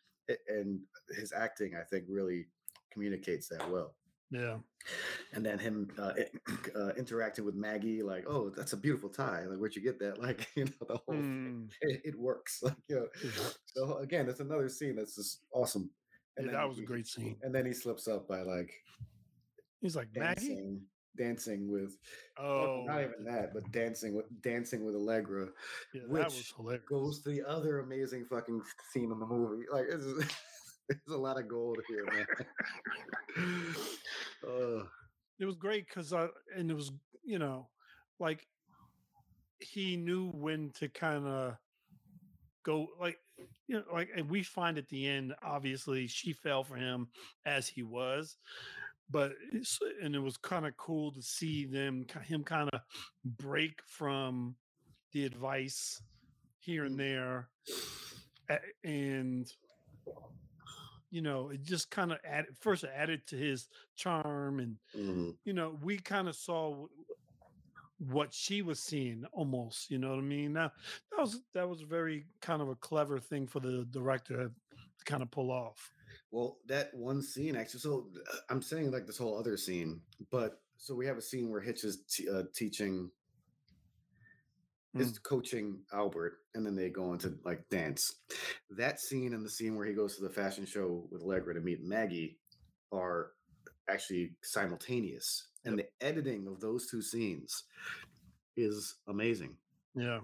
[0.47, 0.79] And
[1.15, 2.47] his acting, I think, really
[2.91, 3.95] communicates that well.
[4.29, 4.57] Yeah.
[5.33, 6.13] And then him uh,
[6.75, 9.45] uh, interacting with Maggie, like, "Oh, that's a beautiful tie.
[9.45, 11.69] Like, where'd you get that?" Like, you know, the whole thing.
[11.69, 11.71] Mm.
[11.81, 12.61] It, it works.
[12.63, 13.07] Like, you know,
[13.65, 15.89] so again, it's another scene that's just awesome.
[16.39, 17.37] Yeah, that was a great scene.
[17.41, 18.71] And then he slips up by like
[19.81, 20.81] He's like Maggie.
[21.17, 21.97] Dancing, with
[22.39, 25.47] Oh, not even that, but dancing with dancing with Allegra,
[25.93, 26.53] yeah, which
[26.87, 28.61] goes to the other amazing fucking
[28.91, 29.65] scene in the movie.
[29.71, 30.05] Like it's,
[30.89, 32.25] there's a lot of gold here, man.
[34.47, 34.83] uh,
[35.39, 36.91] it was great because uh and it was
[37.23, 37.67] you know
[38.19, 38.45] like
[39.59, 41.55] he knew when to kind of
[42.63, 43.17] go like
[43.67, 47.07] you know like and we find at the end obviously she fell for him
[47.45, 48.37] as he was
[49.09, 52.81] but it's, and it was kind of cool to see them him kind of
[53.25, 54.55] break from
[55.13, 56.01] the advice
[56.59, 57.47] here and there
[58.83, 59.51] and
[61.09, 65.33] you know it just kind of added first it added to his charm and mhm.
[65.45, 66.85] you know, we kind of saw
[68.11, 70.53] what she was seeing almost, you know what I mean?
[70.53, 70.71] Now
[71.11, 74.51] that was that was very kind of a clever thing for the director to
[75.05, 75.91] kind of pull off.
[76.31, 77.79] Well, that one scene actually.
[77.79, 80.01] So uh, I'm saying like this whole other scene,
[80.31, 83.09] but so we have a scene where Hitch is t- uh, teaching,
[84.93, 88.13] is coaching Albert, and then they go into like dance.
[88.71, 91.61] That scene and the scene where he goes to the fashion show with Allegra to
[91.61, 92.37] meet Maggie
[92.91, 93.31] are
[93.89, 97.63] actually simultaneous, and the editing of those two scenes
[98.55, 99.55] is amazing.
[99.95, 100.19] Yeah.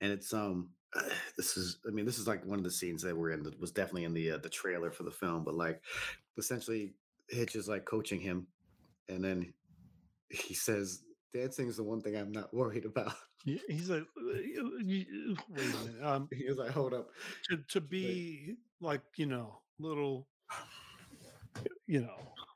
[0.00, 0.70] and it's um
[1.36, 3.60] this is i mean this is like one of the scenes that we're in that
[3.60, 5.80] was definitely in the uh, the trailer for the film but like
[6.38, 6.94] essentially
[7.28, 8.46] hitch is like coaching him
[9.08, 9.52] and then
[10.30, 11.02] he says
[11.34, 13.14] dancing is the one thing i'm not worried about
[13.44, 15.38] He's like, wait a minute.
[16.02, 17.08] Um, He was like, hold up.
[17.48, 20.28] to to be like you know little,
[21.86, 22.14] you know.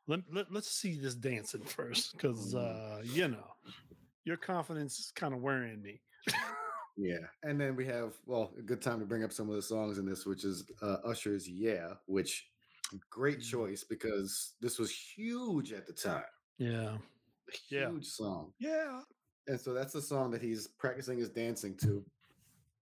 [0.08, 3.44] Let, let, let's see this dancing first because uh you know
[4.24, 6.00] your confidence is kind of wearing me
[6.96, 7.26] Yeah.
[7.42, 9.98] And then we have, well, a good time to bring up some of the songs
[9.98, 12.48] in this, which is uh, Usher's Yeah, which
[13.10, 13.50] great Mm.
[13.50, 16.24] choice because this was huge at the time.
[16.58, 17.90] yeah A Yeah.
[17.90, 18.52] huge song.
[18.58, 19.02] yeah
[19.46, 22.04] And so that's the song that he's practicing his dancing to.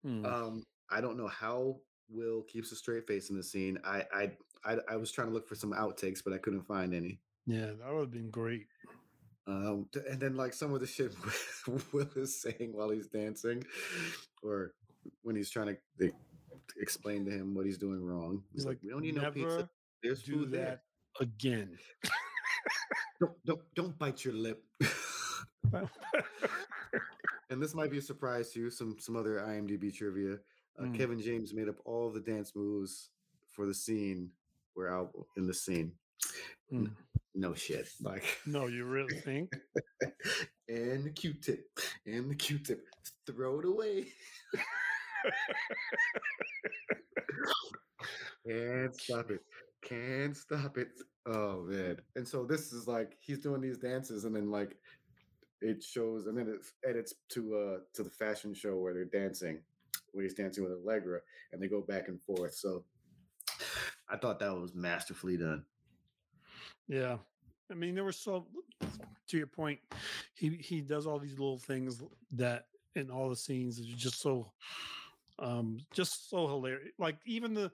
[0.04, 0.26] Hmm.
[0.26, 3.80] Um, I don't know how Will keeps a straight face in the scene.
[3.84, 4.32] I, I,
[4.66, 7.20] I, I was trying to look for some outtakes, but I couldn't find any.
[7.46, 8.68] yeah that would have been great
[9.46, 11.14] Um, and then like some of the shit
[11.92, 13.64] Will is saying while he's dancing,
[14.42, 14.74] or
[15.24, 16.14] when he's trying to like,
[16.80, 18.42] explain to him what he's doing wrong.
[18.54, 19.70] he's like "We don't need no pizza.
[20.02, 20.66] There's do food there.
[20.66, 21.78] that again
[23.20, 24.64] Don't, don't don't bite your lip."
[27.50, 28.70] and this might be a surprise to you.
[28.70, 30.34] Some some other IMDb trivia.
[30.80, 30.98] Uh, Mm.
[30.98, 33.10] Kevin James made up all the dance moves
[33.52, 34.30] for the scene.
[34.76, 35.92] Were out in the scene.
[36.74, 36.88] Hmm.
[37.36, 37.88] No shit.
[38.02, 39.54] Like no you really think
[40.68, 41.68] and the Q-tip
[42.08, 42.84] and the Q-tip.
[43.28, 44.08] Throw it away.
[48.48, 49.42] Can't stop it.
[49.84, 50.90] Can't stop it.
[51.28, 51.98] Oh man.
[52.16, 54.76] And so this is like he's doing these dances and then like
[55.62, 56.60] it shows and then it
[56.90, 59.62] edits to uh to the fashion show where they're dancing,
[60.12, 61.20] where he's dancing with Allegra
[61.52, 62.56] and they go back and forth.
[62.56, 62.84] So
[64.10, 65.66] I thought that was masterfully done.
[66.88, 67.18] Yeah.
[67.72, 68.48] I mean, there were so
[69.30, 69.80] to your point,
[70.36, 72.02] he he does all these little things
[72.34, 72.66] that
[72.96, 74.52] in all the scenes is just so
[75.40, 76.92] um just so hilarious.
[77.00, 77.72] Like even the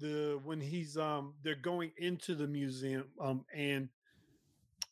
[0.00, 3.88] the when he's um they're going into the museum um and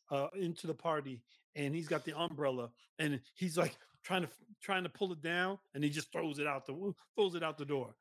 [0.09, 1.21] uh into the party
[1.55, 4.29] and he's got the umbrella and he's like trying to
[4.61, 7.57] trying to pull it down and he just throws it out the throws it out
[7.57, 7.93] the door.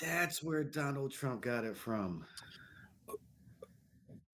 [0.00, 2.24] That's where Donald Trump got it from.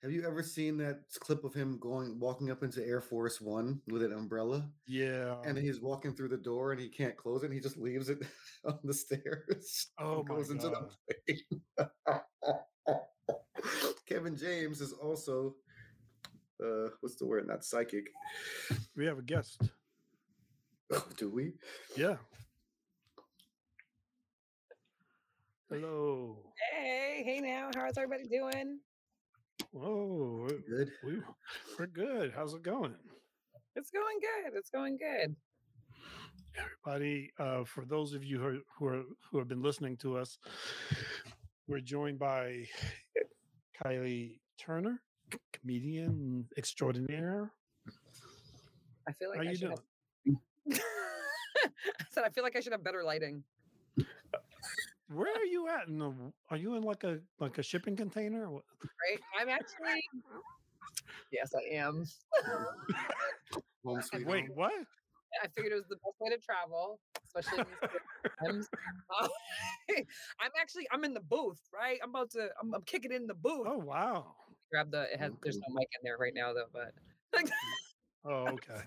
[0.05, 3.81] Have you ever seen that clip of him going walking up into Air Force One
[3.89, 4.69] with an umbrella?
[4.87, 5.37] Yeah.
[5.47, 7.47] And he's walking through the door and he can't close it.
[7.47, 8.19] And he just leaves it
[8.67, 9.87] on the stairs.
[9.99, 10.91] Oh my goes into God.
[11.09, 12.21] the plane.
[14.07, 15.55] Kevin James is also
[16.63, 17.49] uh what's the word?
[17.49, 18.09] Not psychic.
[18.95, 19.71] we have a guest.
[20.93, 21.55] Oh, do we?
[21.97, 22.17] Yeah.
[25.71, 26.53] Hello.
[26.75, 28.81] Hey, hey now, how's everybody doing?
[29.73, 30.47] Whoa.
[30.49, 30.91] we're- Good.
[31.05, 31.21] We,
[31.79, 32.33] we're good.
[32.35, 32.95] How's it going?
[33.77, 34.53] It's going good.
[34.57, 35.35] It's going good.
[36.57, 40.17] Everybody, uh, for those of you who are, who are who have been listening to
[40.17, 40.39] us,
[41.67, 42.65] we're joined by
[43.83, 45.01] Kylie Turner,
[45.53, 47.51] comedian extraordinaire.
[49.09, 49.75] I feel like How I you should
[50.27, 50.39] doing?
[50.71, 50.81] have
[52.01, 53.43] I said I feel like I should have better lighting.
[55.15, 55.89] Where are you at?
[55.89, 56.13] In the,
[56.51, 58.49] are you in like a like a shipping container?
[59.11, 59.21] Right?
[59.39, 60.01] I'm actually
[61.31, 62.07] Yes, I am.
[63.85, 64.51] Home sweet Wait, home.
[64.55, 64.73] what?
[65.43, 68.01] I figured it was the best way to travel, especially in these
[68.41, 68.69] times.
[69.21, 69.29] Uh,
[70.41, 71.99] I'm actually I'm in the booth, right?
[72.03, 73.67] I'm about to I'm, I'm kicking in the booth.
[73.69, 74.35] Oh wow.
[74.71, 76.93] Grab the it has there's no mic in there right now though, but
[78.25, 78.81] Oh okay.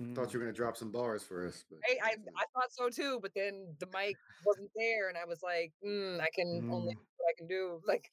[0.00, 0.14] Mm.
[0.14, 1.64] Thought you were gonna drop some bars for us.
[1.70, 5.24] But I, I I thought so too, but then the mic wasn't there, and I
[5.24, 6.98] was like, mm, I can only Mm.
[6.98, 7.80] do what I can do.
[7.86, 8.10] Like,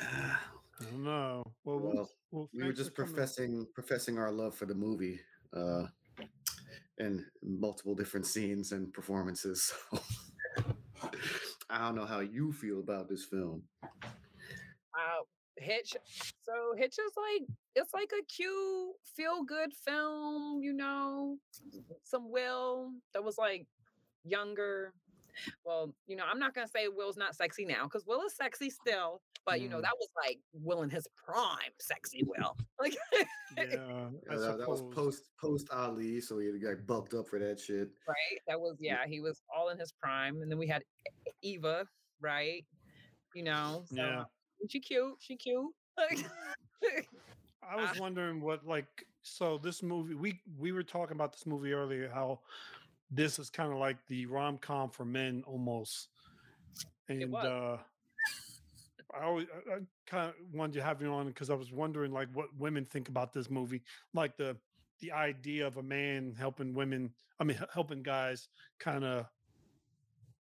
[0.00, 1.42] I don't know.
[1.64, 3.12] Well, we'll, well, well we were thanks for just coming.
[3.14, 5.20] professing professing our love for the movie
[5.54, 5.86] uh
[6.98, 10.00] in multiple different scenes and performances so
[11.70, 15.22] i don't know how you feel about this film uh,
[15.60, 15.96] Hitch.
[16.42, 20.60] So Hitch is like it's like a cute, feel good film.
[20.62, 21.36] You know,
[22.04, 23.66] some Will that was like
[24.24, 24.92] younger.
[25.64, 28.68] Well, you know, I'm not gonna say Will's not sexy now because Will is sexy
[28.70, 29.82] still, but you know Mm.
[29.82, 32.56] that was like Will in his prime, sexy Will.
[32.80, 32.96] Like,
[33.56, 37.58] Yeah, Yeah, that, that was post post ali so he got bulked up for that
[37.60, 38.40] shit right?
[38.48, 40.82] That was yeah, he was all in his prime, and then we had
[41.42, 41.86] Eva,
[42.20, 42.64] right?
[43.34, 44.24] You know, so Yeah.
[44.68, 45.72] She cute, she cute.
[45.98, 48.00] I was Ah.
[48.00, 52.40] wondering what like so this movie we we were talking about this movie earlier how
[53.10, 56.08] this is kind of like the rom com for men almost,
[57.08, 57.44] and was.
[57.44, 57.78] uh
[59.12, 62.12] I always I, I kind of wanted to have you on because I was wondering
[62.12, 63.82] like what women think about this movie,
[64.14, 64.56] like the
[65.00, 68.48] the idea of a man helping women, I mean helping guys,
[68.78, 69.26] kind of,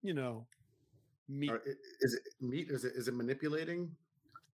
[0.02, 0.46] you know,
[1.28, 1.52] meet.
[2.00, 3.94] Is it meat is it is it manipulating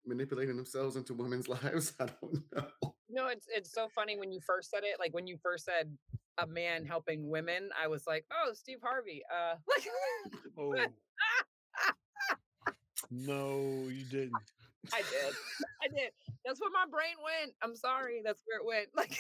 [0.09, 4.41] manipulating themselves into women's lives i don't know No, it's it's so funny when you
[4.41, 4.99] first said it.
[5.01, 5.91] Like when you first said
[6.37, 9.23] a man helping women, I was like, oh, Steve Harvey.
[9.33, 9.55] Uh,
[10.69, 10.91] like,
[11.79, 12.73] Oh.
[13.11, 14.35] no, you didn't.
[14.93, 15.35] I did.
[15.83, 16.11] I did.
[16.45, 17.55] That's where my brain went.
[17.63, 18.21] I'm sorry.
[18.25, 18.89] That's where it went.
[18.95, 19.17] Like,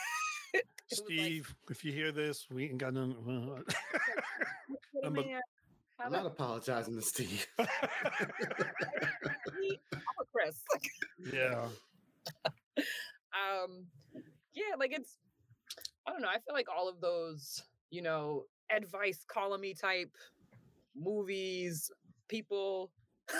[0.55, 3.15] it was like, Steve, if you hear this, we ain't got none.
[3.25, 3.59] well,
[4.93, 5.35] "What a I'm a- man.
[5.35, 5.41] How
[6.01, 7.47] I'm not apologizing to Steve.
[7.59, 7.67] I'm
[10.21, 10.63] a Chris.
[11.33, 11.67] Yeah.
[13.33, 13.87] um
[14.55, 15.19] yeah like it's
[16.07, 20.11] i don't know i feel like all of those you know advice columny type
[20.95, 21.91] movies
[22.29, 22.91] people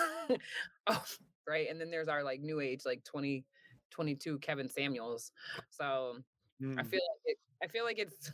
[0.87, 1.03] oh,
[1.47, 3.45] right and then there's our like new age like 20
[3.91, 5.31] 22 kevin samuels
[5.69, 6.85] so i Mm.
[6.87, 8.31] feel like it, i feel like it's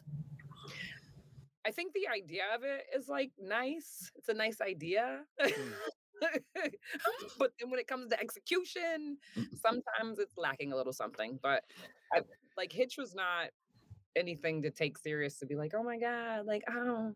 [1.66, 5.22] i think the idea of it is like nice it's a nice idea.
[7.38, 9.18] But then when it comes to execution
[9.62, 11.62] sometimes it's lacking a little something but
[12.14, 12.22] I,
[12.56, 13.50] like hitch was not
[14.16, 17.12] anything to take serious to be like oh my god like oh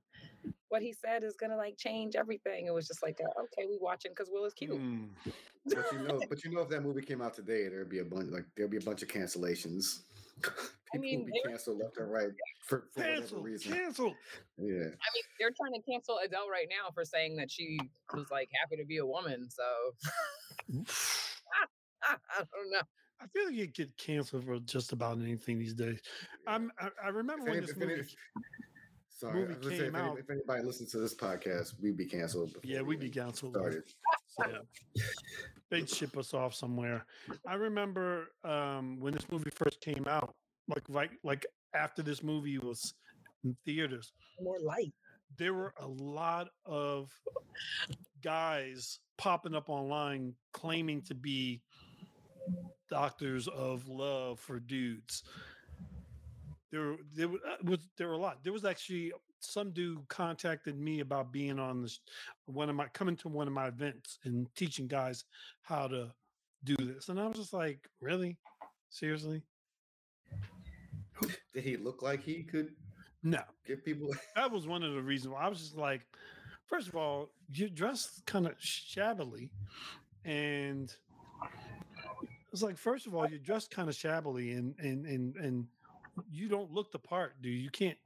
[0.69, 2.67] what he said is gonna like change everything.
[2.67, 4.79] It was just like a, okay we watching because will is cute.
[4.79, 5.09] Mm.
[5.65, 8.03] But you know, but you know, if that movie came out today, there'd be a
[8.03, 9.99] bunch like there'd be a bunch of cancellations.
[10.91, 12.29] People mean, be canceled left and right
[12.65, 13.73] for, for whatever Cancel, reason.
[13.73, 14.07] cancel.
[14.57, 14.73] Yeah.
[14.73, 17.79] i mean they're trying to cancel adele right now for saying that she
[18.13, 19.63] was like happy to be a woman so
[22.03, 22.81] i don't know
[23.21, 25.99] I feel like you get canceled for just about anything these days.
[26.47, 28.15] I'm, I, I remember If when any- this if any- movie.
[29.09, 31.15] Sorry, movie I was gonna say, came if, any, out- if anybody listens to this
[31.15, 32.55] podcast, we'd be canceled.
[32.63, 33.55] Yeah, we'd be canceled.
[33.57, 33.83] started.
[34.27, 35.03] So, yeah.
[35.69, 37.05] They'd ship us off somewhere.
[37.47, 40.33] I remember um, when this movie first came out,
[40.67, 41.45] like right, like
[41.75, 42.93] after this movie was
[43.43, 44.11] in theaters,
[44.41, 44.93] more light
[45.37, 47.11] there were a lot of
[48.23, 51.61] guys popping up online claiming to be
[52.89, 55.23] doctors of love for dudes.
[56.71, 58.43] There, there uh, was there were a lot.
[58.43, 61.99] There was actually some dude contacted me about being on this
[62.45, 65.25] one of my coming to one of my events and teaching guys
[65.61, 66.11] how to
[66.63, 68.37] do this, and I was just like, really,
[68.89, 69.41] seriously?
[71.53, 72.71] Did he look like he could
[73.23, 74.09] No, give people?
[74.35, 76.01] that was one of the reasons why I was just like,
[76.67, 79.51] first of all, you're dressed kind of shabbily,
[80.25, 80.93] and
[82.51, 85.67] it's like, first of all, you're dressed kind of shabbily, and and and and
[86.31, 87.61] you don't look the part, dude.
[87.61, 87.97] You can't.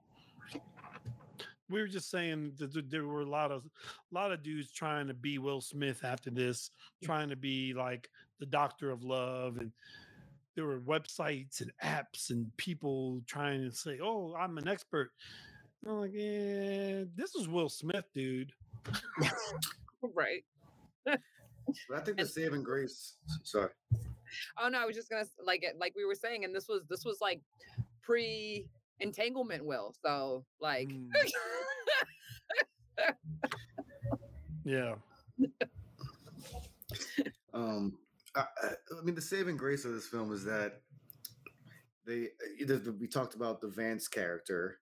[1.74, 5.08] We were just saying that there were a lot of a lot of dudes trying
[5.08, 6.70] to be Will Smith after this,
[7.04, 8.10] trying to be like
[8.40, 9.72] the Doctor of Love, and
[10.56, 15.12] there were websites and apps and people trying to say, "Oh, I'm an expert."
[15.86, 18.54] I'm like, yeah, this is Will Smith, dude.
[20.02, 20.44] right
[21.90, 23.16] But I think the saving grace.
[23.44, 23.70] Sorry.
[24.62, 26.82] Oh no, I was just gonna like it, like we were saying, and this was
[26.90, 27.42] this was like
[28.02, 28.68] pre
[29.04, 29.94] entanglement will.
[30.04, 31.12] So like Mm,
[34.66, 34.96] yeah.
[37.54, 37.98] Um,
[38.36, 38.68] I, I
[39.00, 40.82] I mean, the saving grace of this film is that
[42.06, 42.30] they
[43.00, 44.80] we talked about the Vance character,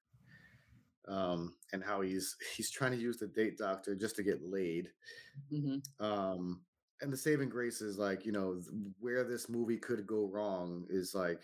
[1.08, 4.90] um, and how he's he's trying to use the date doctor just to get laid.
[5.54, 5.82] Mhm.
[6.00, 6.62] Um,
[7.02, 8.68] and the saving grace is like you know th-
[9.00, 11.42] where this movie could go wrong is like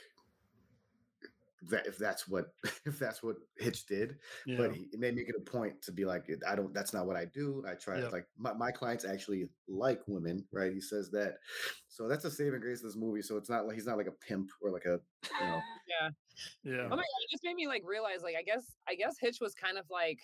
[1.70, 2.46] that if that's what
[2.86, 4.16] if that's what Hitch did,
[4.46, 4.58] Yeah.
[4.58, 7.06] but he, it made me get a point to be like I don't that's not
[7.08, 7.64] what I do.
[7.68, 8.12] I try Yep.
[8.12, 10.72] like my, my clients actually like women, right?
[10.72, 11.36] He says that,
[11.88, 13.22] so that's a saving grace of this movie.
[13.22, 15.00] So it's not like he's not like a pimp or like a
[15.40, 16.10] you know yeah.
[16.64, 16.84] yeah.
[16.86, 19.38] Oh my god, it just made me like realize like I guess I guess Hitch
[19.42, 20.20] was kind of like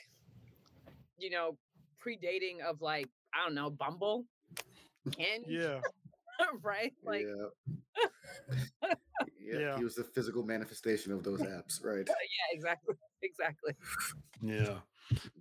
[1.18, 1.58] you know
[2.06, 4.26] predating of like I don't know Bumble.
[5.18, 5.80] Can Yeah.
[6.62, 6.94] right?
[7.04, 8.94] Like yeah.
[9.44, 9.78] Yeah, Yeah.
[9.78, 12.06] he was the physical manifestation of those apps, right?
[12.08, 12.14] yeah,
[12.52, 13.74] exactly, exactly.
[14.42, 14.80] Yeah.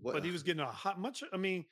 [0.01, 1.23] What, But he was getting a hot much.
[1.33, 1.65] I mean,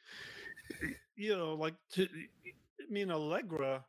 [1.16, 3.85] you know, like to, I mean, Allegra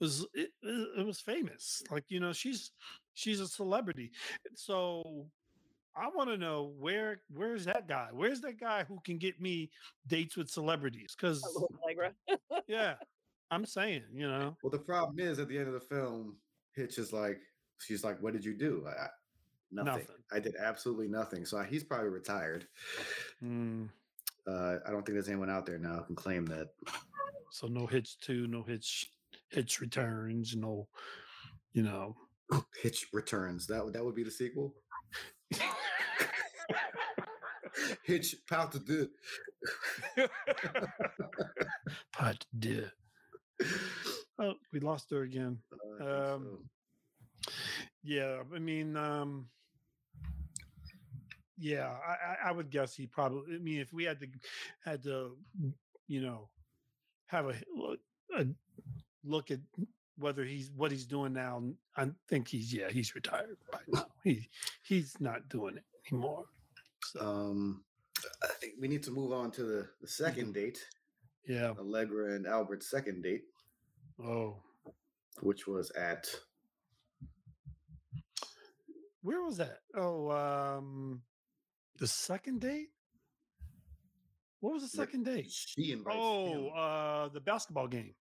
[0.00, 1.82] was it, it it was famous.
[1.90, 2.72] Like you know, she's
[3.14, 4.10] she's a celebrity.
[4.54, 5.30] So
[5.94, 8.08] I want to know where where's that guy?
[8.12, 9.70] Where's that guy who can get me
[10.06, 11.14] dates with celebrities?
[11.16, 12.12] Because A Allegra.
[12.66, 12.94] yeah,
[13.50, 16.36] I'm saying, you know, Well, the problem is at the end of the film,
[16.74, 17.38] Hitch is like,
[17.80, 19.08] she's like, "What did you do?" I,
[19.72, 19.92] nothing.
[19.92, 20.16] Nothing.
[20.32, 21.44] I did absolutely nothing.
[21.44, 22.66] So he's probably retired.
[23.42, 23.88] mm,
[24.46, 26.68] Uh, I don't think there's anyone out there now who can claim that.
[27.50, 29.10] so no hitch two, no hitch
[29.48, 30.88] hitch returns, no,
[31.72, 32.16] you know.
[32.82, 33.66] Hitch returns.
[33.68, 34.74] That would that would be the sequel.
[38.02, 39.08] Hitch Pout to do.
[42.12, 42.90] Pot de.
[44.40, 45.58] Oh, we lost her again.
[46.00, 46.64] Um,
[48.02, 49.46] Yeah, I mean, um,
[51.58, 53.54] yeah, I, I- would guess he probably.
[53.56, 54.26] I mean, if we had to
[54.84, 55.36] had to,
[56.08, 56.48] you know,
[57.26, 58.00] have a look,
[58.36, 58.46] a
[59.24, 59.60] look at
[60.18, 61.62] whether he's what he's doing now,
[61.96, 64.06] I think he's yeah he's retired by now.
[64.24, 64.48] He
[64.82, 66.44] he's not doing it anymore.
[67.04, 67.84] So Um,
[68.42, 70.78] I think we need to move on to the, the 2nd date,
[71.46, 71.72] yeah.
[71.78, 73.44] Allegra and Albert's second date,
[74.22, 74.56] Oh,
[75.40, 76.26] which was at
[79.22, 79.78] where was that?
[79.94, 81.22] Oh, um,
[81.98, 82.88] the second date.
[84.60, 85.50] What was the second date?
[85.50, 86.72] she invites Oh, him.
[86.76, 88.14] uh, the basketball game.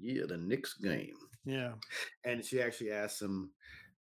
[0.00, 1.14] Yeah, the Knicks game.
[1.44, 1.72] Yeah.
[2.24, 3.50] And she actually asks him,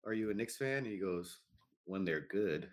[0.06, 0.78] Are you a Knicks fan?
[0.80, 1.40] And he goes,
[1.86, 2.70] When they're good.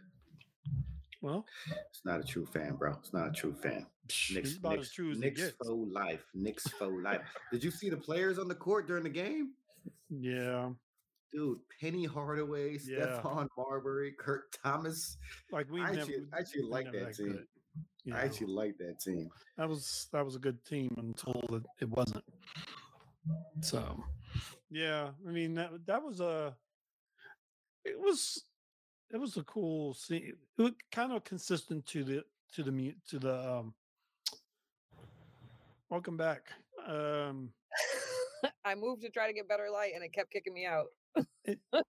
[1.20, 1.44] Well,
[1.90, 2.94] It's not a true fan, bro.
[3.00, 3.86] It's not a true fan.
[4.32, 6.24] Knicks, about Knicks, as true as Knicks for life.
[6.32, 7.20] Knicks for life.
[7.50, 9.50] Did you see the players on the court during the game?
[10.10, 10.70] Yeah.
[11.32, 13.20] Dude, Penny Hardaway, Yeah.
[13.22, 15.16] Stephon Marbury, Kurt Thomas.
[15.52, 17.32] Like we I never, actually, I actually we like never that team.
[17.32, 17.46] good,
[18.04, 19.28] you I actually like that team.
[19.56, 22.24] that was that was a good team until it, it wasn't.
[23.60, 24.02] So,
[24.70, 26.56] yeah, I mean that that was a
[27.84, 28.44] it was
[29.10, 30.32] it was a cool scene.
[30.58, 32.24] It was kind of consistent to the
[32.54, 33.74] to the mu- to the um.
[35.90, 36.42] Welcome back.
[36.86, 37.50] Um,
[38.64, 40.86] I moved to try to get better light and it kept kicking me out.
[41.48, 41.84] And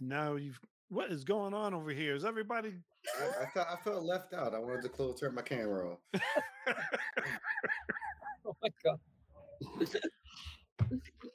[0.00, 0.58] now you've
[0.90, 2.14] what is going on over here?
[2.14, 2.74] Is everybody?
[3.20, 4.54] I, I felt I felt left out.
[4.54, 5.98] I wanted to close turn my camera off.
[8.46, 8.98] Oh my god.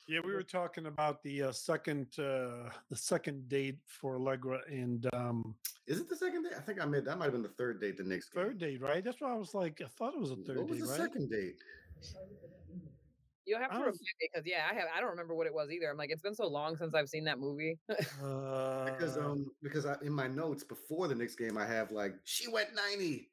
[0.08, 5.08] Yeah, we were talking about the uh, second uh, the second date for Allegra and
[5.14, 5.54] um,
[5.86, 6.54] Is it the second date?
[6.58, 8.44] I think I made that might have been the third date the Knicks game.
[8.44, 9.04] third date, right?
[9.04, 10.92] That's why I was like, I thought it was a third What was date, the
[10.92, 11.02] right?
[11.02, 11.56] second date?
[13.46, 15.54] You'll have to was- remind me because yeah, I have I don't remember what it
[15.54, 15.90] was either.
[15.92, 17.78] I'm like, it's been so long since I've seen that movie.
[18.24, 22.16] Uh, Because um because I, in my notes before the Knicks game I have like
[22.24, 23.30] she went ninety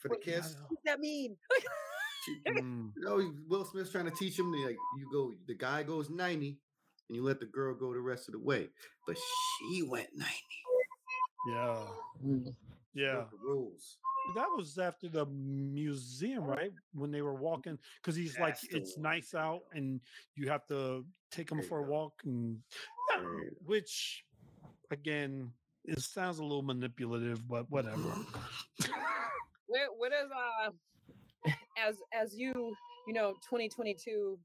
[0.00, 0.56] for the What- yeah, I kiss.
[0.60, 1.36] What does that mean?
[2.24, 4.52] She, Mm, you know, Will Smith's trying to teach him.
[4.52, 6.58] Like you go, the guy goes ninety,
[7.08, 8.68] and you let the girl go the rest of the way.
[9.06, 10.60] But she went ninety.
[11.48, 11.82] yeah,
[12.22, 12.52] She
[12.92, 13.24] yeah.
[13.30, 13.96] the rules.
[14.34, 16.72] That was after the museum, right?
[16.92, 19.02] When they were walking, because he's like, That's the it's one.
[19.02, 20.00] nice out, and
[20.36, 21.90] you have to take him for a go.
[21.90, 22.58] walk, and
[23.10, 23.22] yeah,
[23.64, 24.24] which,
[24.90, 25.52] again,
[25.84, 28.14] it sounds a little manipulative, but whatever.
[29.66, 32.52] What what is uh as as you
[33.06, 34.36] you know 2022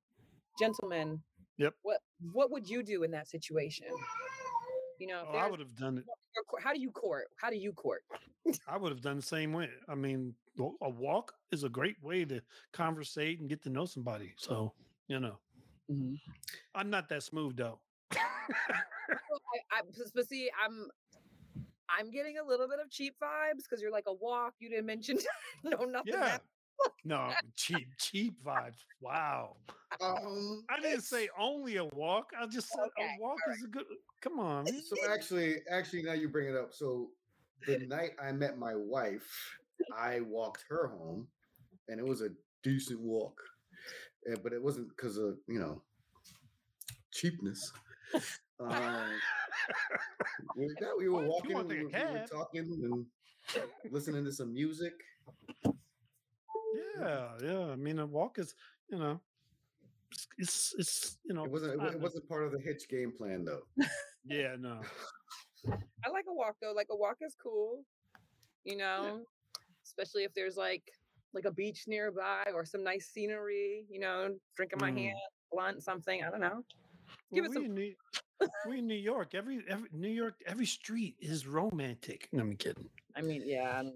[0.60, 1.20] gentlemen?
[1.58, 1.74] Yep.
[1.82, 1.98] What
[2.32, 3.88] what would you do in that situation?
[5.00, 6.04] You know, if Oh, I would have done it.
[6.36, 7.28] Your how do you court?
[7.38, 8.04] How do you court?
[8.68, 9.70] I would have done the same way.
[9.88, 12.42] I mean, a walk is a great way to
[12.74, 14.34] conversate and get to know somebody.
[14.38, 14.74] So,
[15.08, 15.40] you know,
[15.92, 16.16] mm-hmm.
[16.74, 17.80] I'm not that smooth though.
[18.12, 18.18] I,
[19.72, 20.88] I but- but see, I'm
[21.90, 24.54] I'm getting a little bit of cheap vibes because you're like a walk.
[24.60, 25.20] You didn't mention
[25.64, 26.14] no nothing.
[26.14, 26.26] yeah.
[26.26, 26.50] happened.
[27.04, 28.78] No, cheap, cheap vibes.
[29.00, 29.58] Wow.
[30.02, 32.32] Um, I didn't say only a walk.
[32.40, 33.86] I just said Okay, a walk is a good.
[34.22, 34.66] Come on.
[34.66, 36.74] So actually, actually, now you bring it up.
[36.74, 37.12] So
[37.68, 39.58] the night I met my wife,
[39.96, 41.28] I walked her home,
[41.88, 42.30] and it was a
[42.64, 43.40] decent walk,
[44.28, 45.82] Eh, but it wasn't because of you know
[47.12, 47.72] cheapness.
[48.60, 49.22] Um,
[50.56, 50.68] we,
[50.98, 53.06] we were Well, if you walking, we, were- we were talking and
[53.92, 54.94] listening to some music.
[57.00, 57.60] Yeah, yeah.
[57.72, 58.56] I mean, a walk is,
[58.90, 59.20] you know,
[60.12, 61.74] it's it's, it's you know, It wasn't.
[61.74, 63.62] It, wa- fine it to- wasn't part of the Hitch game plan, though.
[64.26, 64.82] Yeah, no.
[66.06, 66.74] I like a walk though.
[66.74, 67.84] Like a walk is cool.
[68.64, 69.22] You know,
[69.84, 70.84] especially if there's like
[71.34, 73.86] like a beach nearby or some nice scenery.
[73.90, 74.98] You know, drinking my Mm.
[74.98, 75.18] hand,
[75.52, 76.24] blunt, something.
[76.24, 76.64] I don't know.
[77.34, 77.94] Give Well, it some- we in New,
[78.70, 79.34] we in New York.
[79.36, 82.30] Every every New York, every street is romantic.
[82.32, 82.90] No, I'm kidding.
[83.18, 83.78] I mean, yeah.
[83.78, 83.92] I'm-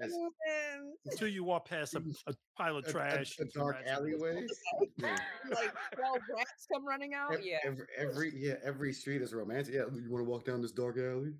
[0.00, 0.94] As- Something.
[1.06, 1.98] Until you walk past a,
[2.28, 4.46] a pile of A- a- trash, a, and dark rats alleyway.
[5.00, 7.34] Like 12 rats come running out.
[7.34, 7.58] Ev- Yeah.
[7.64, 9.74] Every, every yeah, every street is romantic.
[9.74, 11.32] Yeah, you want to walk down this dark alley?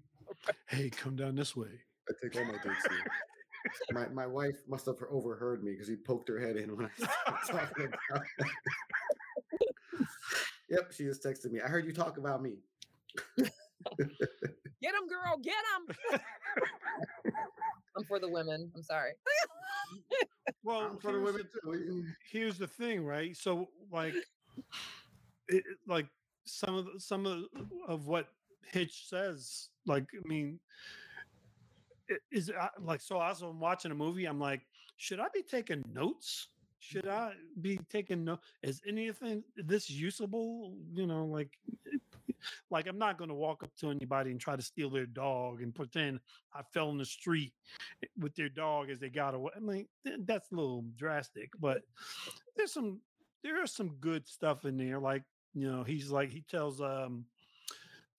[0.69, 1.69] Hey, come down this way.
[2.09, 3.05] I take all my dates there.
[3.93, 7.31] My my wife must have overheard me because he poked her head in when I
[7.31, 8.23] was talking about.
[10.69, 11.61] yep, she just texted me.
[11.61, 12.57] I heard you talk about me.
[14.83, 15.39] Get him, girl.
[15.43, 16.21] Get him.
[17.97, 18.71] I'm for the women.
[18.75, 19.13] I'm sorry.
[20.65, 22.05] Well, I'm for the here's women too.
[22.31, 23.37] here's the thing, right?
[23.37, 24.25] So like, it,
[25.49, 26.07] it- like
[26.45, 27.45] some of the, some of
[27.89, 28.29] of what
[28.73, 30.59] Hitch says, like I mean,
[32.11, 33.21] i- is it, like so.
[33.21, 34.63] As I'm watching a movie, I'm like,
[34.97, 36.49] should I be taking notes?
[36.81, 38.41] Should I be taking note?
[38.63, 40.77] Is anything this usable?
[40.93, 41.51] You know, like
[42.71, 45.63] Like I'm not going to walk up to anybody and try to steal their dog
[45.63, 46.21] and pretend
[46.55, 47.53] I fell in the street
[48.19, 49.53] with their dog as they got away.
[49.57, 49.87] I mean,
[50.25, 51.83] that's a little drastic, but
[52.57, 53.01] there's some
[53.43, 54.99] there is some good stuff in there.
[55.01, 55.23] Like
[55.55, 57.25] you know, he's like he tells um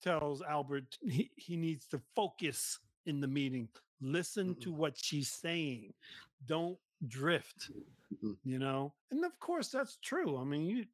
[0.02, 3.68] tells Albert he, he needs to focus in the meeting.
[4.00, 5.92] Listen to what she's saying.
[6.46, 7.70] Don't drift.
[8.44, 10.38] You know, and of course that's true.
[10.38, 10.86] I mean, you-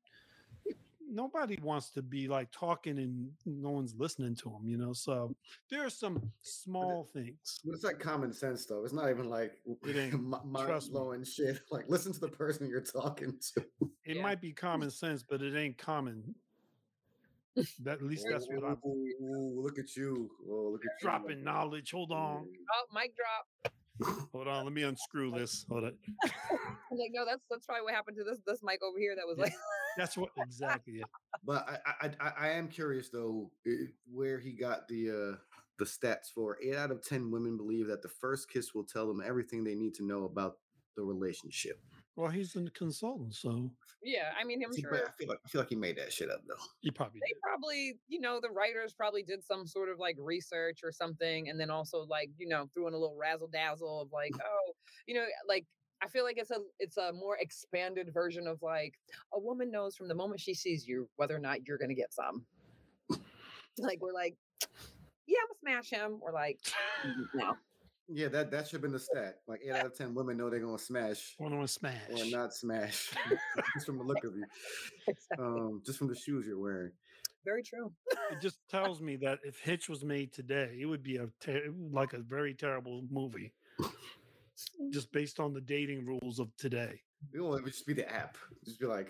[1.11, 4.69] nobody wants to be like talking and no one's listening to them.
[4.69, 5.35] You know, so
[5.71, 7.61] there are some small things.
[7.65, 8.85] But it's like common sense, though.
[8.85, 9.53] It's not even like
[9.85, 10.23] It ain't.
[10.23, 10.93] mind Trust me.
[10.95, 11.61] blowing shit.
[11.71, 13.65] Like, listen to the person you're talking to.
[14.05, 14.23] It Yeah.
[14.23, 16.35] might be common sense, but it ain't common.
[17.81, 20.31] That at least that's what I'm Ooh, ooh, look at you.
[20.49, 21.09] Oh, look at you.
[21.09, 21.91] dropping knowledge.
[21.91, 24.29] Hold on, Oh, mic drop.
[24.33, 24.65] hold on.
[24.65, 25.67] Let me unscrew this.
[25.69, 25.97] Hold it.
[26.93, 29.15] Like, no, that's that's probably what happened to this this mic over here.
[29.15, 29.45] That was Yeah.
[29.45, 29.53] like,
[29.97, 31.01] That's what exactly.
[31.01, 31.07] it-
[31.45, 33.51] But I, I, I, I am curious though
[34.13, 35.37] where he got the uh,
[35.79, 36.59] the stats for.
[36.63, 39.75] Eight out of ten women believe that the first kiss will tell them everything they
[39.75, 40.59] need to know about
[40.97, 41.81] the relationship.
[42.17, 43.71] Well, he's a consultant, so
[44.03, 44.33] yeah.
[44.39, 46.31] I mean, I'm See, sure I feel like I feel like he made that shit
[46.31, 46.63] up though.
[46.81, 47.41] he probably they did.
[47.43, 51.59] probably, you know, the writers probably did some sort of like research or something, and
[51.59, 54.73] then also like, you know, threw in a little razzle dazzle of like, oh,
[55.07, 55.65] you know, like
[56.03, 58.95] I feel like it's a it's a more expanded version of like
[59.35, 62.13] a woman knows from the moment she sees you whether or not you're gonna get
[62.13, 62.45] some.
[63.79, 64.37] like we're like,
[65.27, 66.59] yeah, I'm gonna smash him, We're like,
[67.07, 67.57] "Mm, no,
[68.09, 69.37] Yeah, that that should have been the stat.
[69.47, 72.01] Like eight out of ten women know they're gonna smash Want to smash?
[72.11, 73.11] or not smash,
[73.75, 74.45] just from the look of you,
[75.07, 75.45] exactly.
[75.45, 76.93] um, just from the shoes you're wearing.
[77.45, 77.93] very true.
[78.33, 81.73] It just tells me that if Hitch was made today, it would be a ter-
[81.93, 83.53] like a very terrible movie,
[84.81, 84.93] Mm.
[84.93, 87.01] just based on the dating rules of today.
[87.33, 88.37] You know, it would just be the app.
[88.65, 89.09] Just be like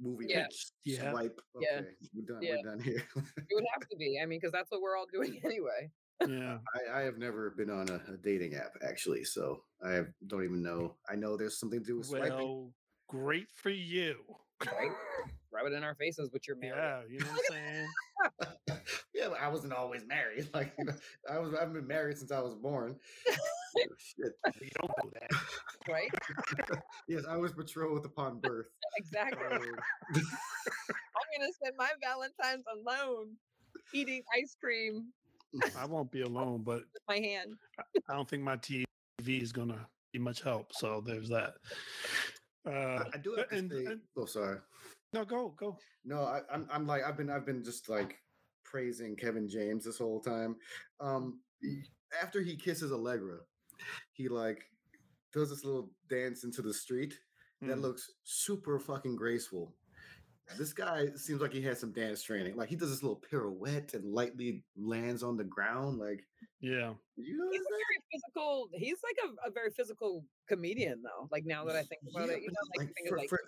[0.00, 0.44] movie Yeah.
[0.44, 1.10] pitch, Yeah.
[1.10, 1.40] swipe.
[1.60, 1.82] Yeah.
[2.14, 2.42] We're done.
[2.42, 2.56] Yeah.
[2.62, 3.02] We're done here.
[3.16, 4.18] It would have to be.
[4.22, 5.90] I mean, because that's what we're all doing anyway.
[6.28, 6.58] Yeah.
[6.92, 10.44] I, I have never been on a, a dating app actually, so I have, don't
[10.44, 10.96] even know.
[11.08, 12.30] I know there's something to do with swiping.
[12.32, 12.70] Well,
[13.08, 14.16] great for you.
[14.64, 14.90] Right?
[15.52, 17.06] Rub it in our faces with your marriage.
[17.10, 18.80] Yeah, you know what I'm saying.
[19.14, 20.48] Yeah, but I wasn't always married.
[20.54, 20.92] Like you know,
[21.30, 22.96] I was, I've been married since I was born.
[23.98, 24.32] Shit.
[24.60, 25.30] You don't know that.
[25.88, 26.10] Right?
[27.08, 28.66] Yes, I was betrothed upon birth.
[28.96, 29.40] Exactly.
[29.50, 33.32] So, I'm gonna spend my Valentine's alone
[33.92, 35.06] eating ice cream
[35.78, 37.54] I won't be alone, but with my hand.
[38.08, 38.84] I don't think my TV
[39.28, 40.72] is gonna be much help.
[40.74, 41.54] So there's that.
[42.66, 43.84] Uh, I, I do have to and- say.
[43.84, 44.58] and- oh, sorry.
[45.12, 45.76] no, go go.
[46.04, 48.16] No, I, I'm I'm like I've been I've been just like
[48.78, 50.56] praising Kevin James this whole time.
[51.00, 51.38] Um,
[52.20, 53.38] after he kisses Allegra,
[54.14, 54.64] he like
[55.32, 57.14] does this little dance into the street
[57.62, 57.82] that Mm.
[57.82, 59.76] looks super fucking graceful.
[60.58, 62.56] This guy seems like he has some dance training.
[62.56, 65.98] Like he does this little pirouette and lightly lands on the ground.
[66.00, 66.20] Like
[66.60, 66.94] Yeah.
[67.16, 68.68] you know, He's a very physical.
[68.74, 71.28] He's like a, a very physical comedian, though.
[71.30, 73.40] Like now that I think about it, you know, like, like for, of like for,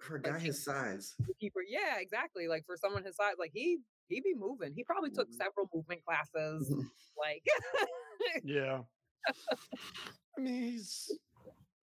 [0.00, 1.14] for a like guy his size.
[1.40, 1.60] keeper.
[1.66, 2.48] Yeah, exactly.
[2.48, 3.78] Like for someone his size, like he
[4.12, 4.72] he be moving.
[4.74, 5.34] He probably took Mhm.
[5.34, 6.72] several movement classes.
[7.18, 7.42] Like
[8.44, 8.82] Yeah.
[10.36, 11.10] I mean, he's.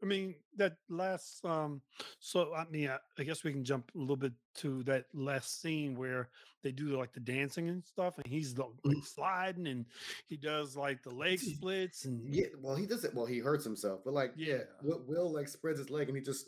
[0.01, 1.43] I mean, that last.
[1.45, 1.81] Um.
[2.19, 5.61] So I mean, I, I guess we can jump a little bit to that last
[5.61, 6.29] scene where
[6.63, 9.85] they do like the dancing and stuff, and he's like, like sliding, and
[10.27, 13.13] he does like the leg splits, and Yeah, well, he does it.
[13.13, 14.63] Well, he hurts himself, but like, yeah, Yeah.
[14.83, 16.47] Will, Will like spreads his leg and he just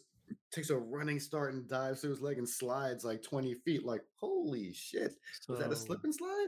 [0.52, 3.86] takes a running start and dives through his leg and slides like twenty feet.
[3.86, 5.14] Like, holy shit!
[5.48, 6.48] Was that a so slip and slide?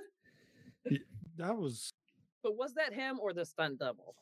[1.38, 1.92] That was.
[2.44, 4.16] but was that him or the stunt double?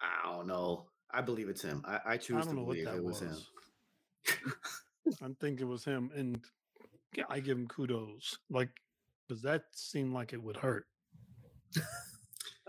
[0.00, 0.86] I don't know.
[1.12, 1.82] I believe it's him.
[1.86, 3.48] I, I choose I to don't know what believe that it was, was.
[4.26, 4.52] him.
[5.22, 6.40] I think it was him, and
[7.28, 8.38] I give him kudos.
[8.50, 8.70] Like,
[9.28, 10.86] because that seemed like it would hurt.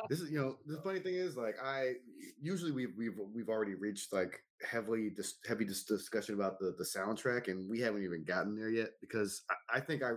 [0.09, 1.93] This is, you know, the funny thing is, like, I
[2.39, 6.83] usually we've we've we've already reached like heavily dis- heavy dis- discussion about the the
[6.83, 10.11] soundtrack, and we haven't even gotten there yet because I, I think I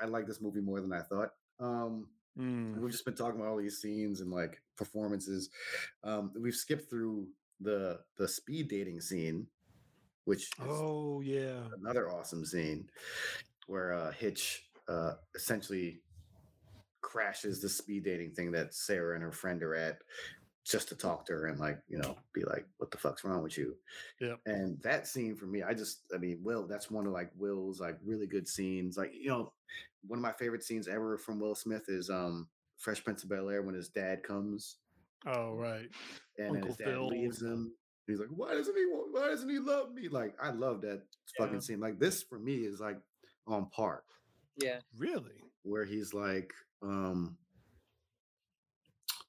[0.00, 1.30] I like this movie more than I thought.
[1.60, 2.80] Um, Mm.
[2.80, 5.50] we've just been talking about all these scenes and like performances.
[6.02, 7.28] Um, we've skipped through
[7.60, 9.46] the the speed dating scene,
[10.24, 11.60] which is Oh yeah.
[11.80, 12.88] another awesome scene
[13.68, 16.00] where uh, Hitch uh, essentially
[17.02, 19.98] crashes the speed dating thing that Sarah and her friend are at
[20.64, 23.42] just to talk to her and like you know be like what the fuck's wrong
[23.42, 23.76] with you
[24.20, 27.30] yeah and that scene for me i just i mean will that's one of like
[27.36, 29.52] will's like really good scenes like you know
[30.06, 32.48] one of my favorite scenes ever from will smith is um
[32.78, 34.76] fresh prince of bel air when his dad comes
[35.26, 35.88] Oh right.
[36.38, 37.08] and then Uncle his dad Phil.
[37.08, 37.72] leaves him
[38.06, 41.02] he's like why doesn't he want, why doesn't he love me like i love that
[41.38, 41.44] Yeah.
[41.46, 42.98] fucking scene like this for me is like
[43.46, 44.02] on par
[44.56, 44.78] Yeah.
[44.96, 45.42] Really?
[45.62, 46.52] where he's like,
[46.82, 47.38] um,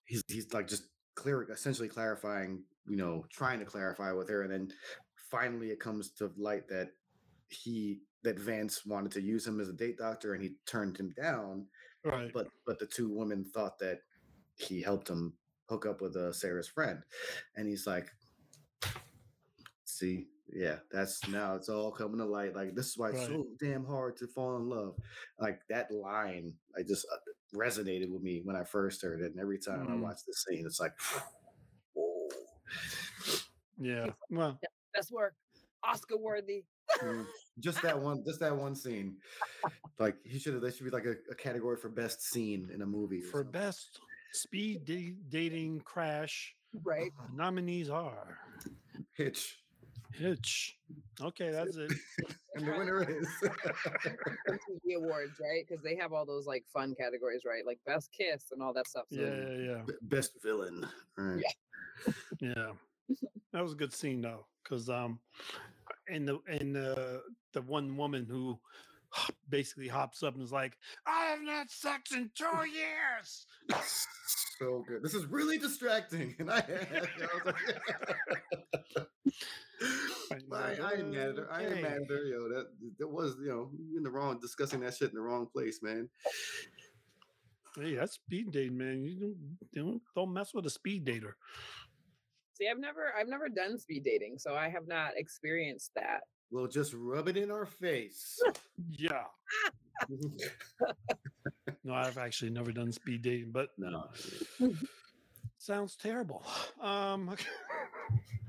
[0.05, 0.83] he's he's like just
[1.15, 4.71] clear, essentially clarifying, you know, trying to clarify with her, and then
[5.31, 6.89] finally it comes to light that
[7.49, 11.13] he that Vance wanted to use him as a date doctor, and he turned him
[11.15, 11.67] down.
[12.03, 12.31] Right.
[12.33, 13.99] But but the two women thought that
[14.55, 15.33] he helped him
[15.69, 17.01] hook up with uh, Sarah's friend,
[17.55, 18.07] and he's like,
[19.85, 22.55] "See, yeah, that's now it's all coming to light.
[22.55, 23.27] Like this is why it's Right.
[23.27, 24.95] so damn hard to fall in love.
[25.39, 27.17] Like that line, I just uh,
[27.55, 30.01] resonated with me when I first heard it, and every time I Mhm.
[30.01, 30.93] watch this scene, it's like,
[31.93, 32.27] whoa.
[33.77, 34.11] Yeah.
[34.29, 34.59] Well,
[34.93, 35.33] Best work.
[35.83, 36.63] Oscar worthy.
[37.01, 37.25] Mm,
[37.59, 39.17] just that one, just that one scene.
[39.99, 40.61] Like he should have.
[40.61, 43.21] There should be like a, a category for best scene in a movie.
[43.21, 43.51] for something.
[43.51, 43.99] best
[44.31, 47.11] speed da- dating crash, Right.
[47.33, 48.37] nominees are
[49.17, 49.57] Hitch,
[50.17, 50.77] Hitch.
[51.21, 51.91] Okay, that's it.
[52.55, 53.27] and the winner is.
[54.49, 55.65] MTV awards, right?
[55.67, 57.65] Because they have all those like fun categories, right?
[57.65, 59.05] Like best kiss and all that stuff.
[59.11, 59.81] So Yeah, yeah, yeah.
[59.87, 60.87] B- best villain.
[61.17, 61.43] Right.
[62.39, 62.71] Yeah,
[63.51, 65.19] that was a good scene though, because um,
[66.09, 68.59] and the and the the one woman who
[69.49, 73.45] basically hops up and is like, "I haven't had sex in two years."
[74.59, 75.03] So good.
[75.03, 77.53] This is really distracting, and I, I was
[78.95, 79.07] like,
[80.51, 81.47] I, I ain't mad at her.
[81.51, 82.25] I ain't mad at her.
[82.25, 82.67] Yo, that
[82.99, 85.79] that was you know you in the wrong discussing that shit in the wrong place,
[85.81, 86.09] man.
[87.75, 89.03] Hey, that's speed dating, man.
[89.03, 89.19] You
[89.73, 91.33] don't don't, don't mess with a speed dater.
[92.53, 96.21] see, I've never I've never done speed dating, so I have not experienced that.
[96.51, 98.39] Well, just rub it in our face.
[98.91, 99.23] Yeah.
[101.85, 104.09] No, I've actually never done speed dating, but no,
[105.57, 106.43] sounds terrible.
[106.81, 107.29] Um,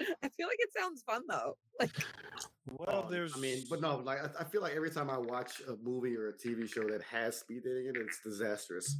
[0.22, 1.56] I feel like it sounds fun though.
[1.80, 1.90] Like
[2.78, 3.36] well, there's.
[3.36, 6.16] I mean, but no, like I, I feel like every time I watch a movie
[6.16, 8.96] or a TV show that has speed dating in it, it's disastrous.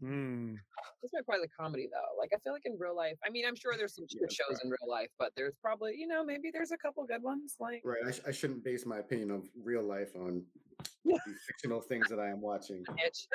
[0.00, 0.54] Hmm.
[1.02, 2.18] That's my part of the comedy though.
[2.18, 4.58] Like I feel like in real life, I mean, I'm sure there's some shit shows
[4.64, 7.56] in real life, but there's probably, you know, maybe there's a couple good ones.
[7.60, 8.00] Like Right.
[8.06, 10.42] I, sh- I shouldn't base my opinion of real life on
[11.04, 12.84] the fictional things that I am watching.
[12.96, 13.28] Hitch.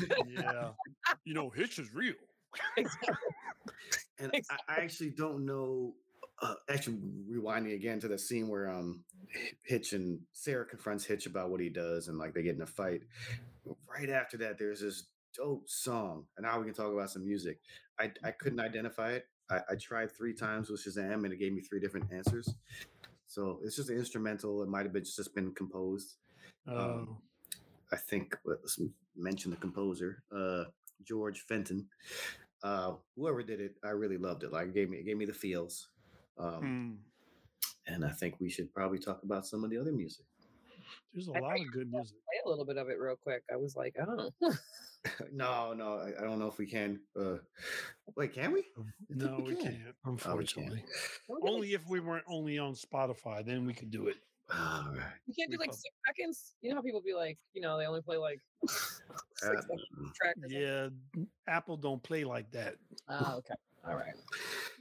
[0.28, 0.70] yeah.
[1.24, 2.14] You know, Hitch is real.
[4.18, 5.94] And I, I actually don't know.
[6.42, 6.98] Uh, actually,
[7.30, 11.60] rewinding again to the scene where um H- Hitch and Sara confronts Hitch about what
[11.60, 13.02] he does, and like they get in a fight.
[13.88, 17.60] Right after that, there's this dope song, and now we can talk about some music.
[17.98, 19.26] I I couldn't identify it.
[19.50, 22.54] I, I tried three times with Shazam, and it gave me three different answers.
[23.26, 24.62] So it's just an instrumental.
[24.62, 26.16] It might have been just been composed.
[26.66, 27.18] Oh, Um,
[27.92, 28.80] I think let's
[29.16, 30.64] mention the composer, uh,
[31.04, 31.86] George Fenton.
[32.62, 34.52] Uh, whoever did it, I really loved it.
[34.52, 35.88] Like it gave me it gave me the feels.
[36.38, 37.00] Um,
[37.86, 37.92] hmm.
[37.92, 40.24] and I think we should probably talk about some of the other music.
[41.12, 42.16] There's a I lot of good music.
[42.24, 43.42] play a little bit of it real quick.
[43.52, 44.30] I was like, oh,
[45.32, 47.00] no, no, I, I don't know if we can.
[47.18, 47.36] Uh,
[48.16, 48.64] wait, can we?
[49.08, 50.84] No, we can't, Oh, we unfortunately.
[51.42, 54.16] Only if we weren't only on Spotify, then we could do it.
[54.52, 55.02] All right.
[55.26, 56.54] you can't do like six seconds.
[56.60, 59.02] You know how people be like, you know, they only play like six
[59.42, 59.82] Uh, seconds
[60.14, 60.36] track.
[60.36, 60.60] or something?
[60.60, 60.88] Yeah,
[61.46, 62.76] Apple don't play like that.
[63.08, 63.54] Oh, okay.
[63.86, 64.14] All right.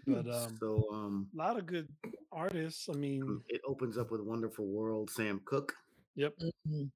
[0.08, 1.88] But um, so um, a lot of good
[2.32, 2.90] artists.
[2.90, 5.74] I mean, it opens up with "Wonderful World." Sam Cooke.
[6.16, 6.34] yep.
[6.68, 6.90] Mhm.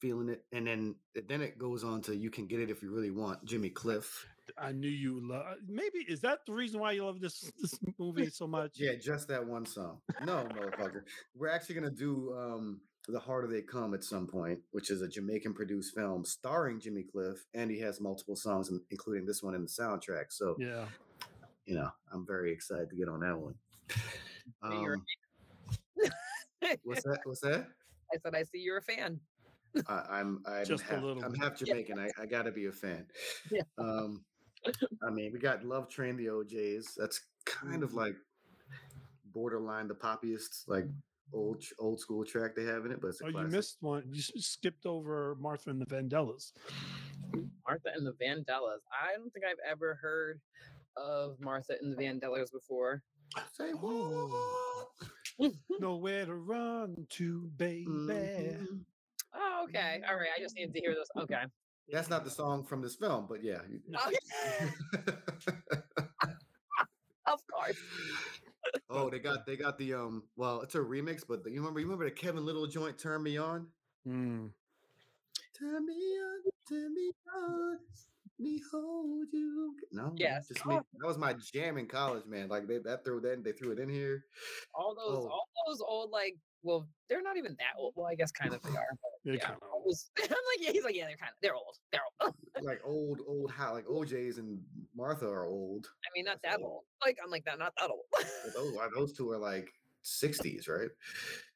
[0.00, 0.94] Feeling it, and then
[1.28, 4.26] then it goes on to "You Can Get It If You Really Want." Jimmy Cliff.
[4.60, 5.56] I knew you love.
[5.66, 8.72] Maybe is that the reason why you love this this movie so much?
[8.74, 10.00] Yeah, just that one song.
[10.24, 11.02] No, motherfucker.
[11.36, 15.08] We're actually gonna do um The Harder They Come at some point, which is a
[15.08, 19.62] Jamaican produced film starring Jimmy Cliff, and he has multiple songs, including this one in
[19.62, 20.26] the soundtrack.
[20.30, 20.86] So Yeah.
[21.66, 23.54] you know, I'm very excited to get on that one.
[23.90, 25.04] See, you're a Um,
[26.82, 27.20] what's that?
[27.24, 27.66] What's that?
[28.12, 29.20] I said, I see you're a fan.
[29.86, 31.98] I, I'm I'm Just a half, little I'm half Jamaican.
[31.98, 33.06] I, I got to be a fan.
[33.50, 33.62] Yeah.
[33.76, 34.24] Um,
[35.06, 36.94] I mean, we got Love Train, the O'Jays.
[36.96, 38.16] That's kind of like
[39.32, 40.84] borderline the poppiest, like
[41.32, 44.04] old old school track they have in it, but it's a Oh, you missed one.
[44.10, 46.52] You skipped over Martha and the Vandellas.
[47.66, 48.80] Martha and the Vandellas.
[48.92, 50.40] I don't think I've ever heard
[50.96, 53.02] of Martha and the Vandellas before.
[53.52, 54.88] Say whoa.
[55.80, 57.86] Nowhere to run to, baby.
[57.86, 58.84] Mhm.
[59.34, 60.00] Oh, okay.
[60.08, 60.28] All right.
[60.36, 61.08] I just needed to hear this.
[61.16, 61.42] Okay.
[61.90, 63.60] That's not the song from this film, but yeah.
[63.68, 63.80] you-
[67.26, 67.76] Of course.
[68.90, 70.22] oh, they got they got the um.
[70.36, 73.22] Well, it's a remix, but the, you remember you remember the Kevin Lyttle joint "Turn
[73.22, 73.66] Me On."
[74.06, 74.50] Mm.
[75.58, 77.78] Turn me on, turn me on.
[78.40, 79.74] Me hold you.
[79.90, 80.48] No, Yes.
[80.48, 80.70] just Oh.
[80.70, 80.76] me.
[81.00, 82.48] That was my jam in college, man.
[82.48, 84.24] Like they that threw that they threw it in here.
[84.74, 85.28] all those Oh.
[85.28, 88.60] all those old like well they're not even that old well i guess kind of
[88.62, 88.86] they are
[89.24, 89.84] yeah kinda all
[90.18, 93.20] i'm like yeah he's like yeah they're kind of they're old they're old like old,
[93.28, 94.60] old how like O'Jays and
[94.96, 95.86] Martha are old.
[96.04, 96.72] i mean not That's that old.
[96.72, 99.72] old like i'm like that not that old But those like, those two are like
[100.02, 100.90] 60s, right?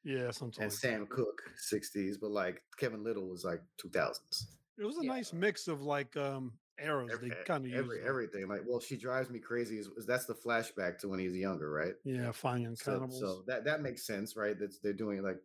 [0.03, 0.57] Yeah, sometimes.
[0.63, 1.09] And Sam that.
[1.09, 4.47] Cooke 60s, but like Kevin Lyttle was like 2000s.
[4.77, 5.11] It was a Yeah.
[5.13, 6.53] nice mix of like um
[6.83, 7.09] eras.
[7.13, 7.77] Every, they kind of used.
[7.83, 8.47] every everything.
[8.47, 9.77] Like, well, she drives me crazy.
[9.77, 11.93] Is, is that's the flashback to when he's younger, right?
[12.03, 13.19] yeah, finding So, cannibals.
[13.19, 14.57] so that that makes sense, right?
[14.59, 15.37] That's they're doing like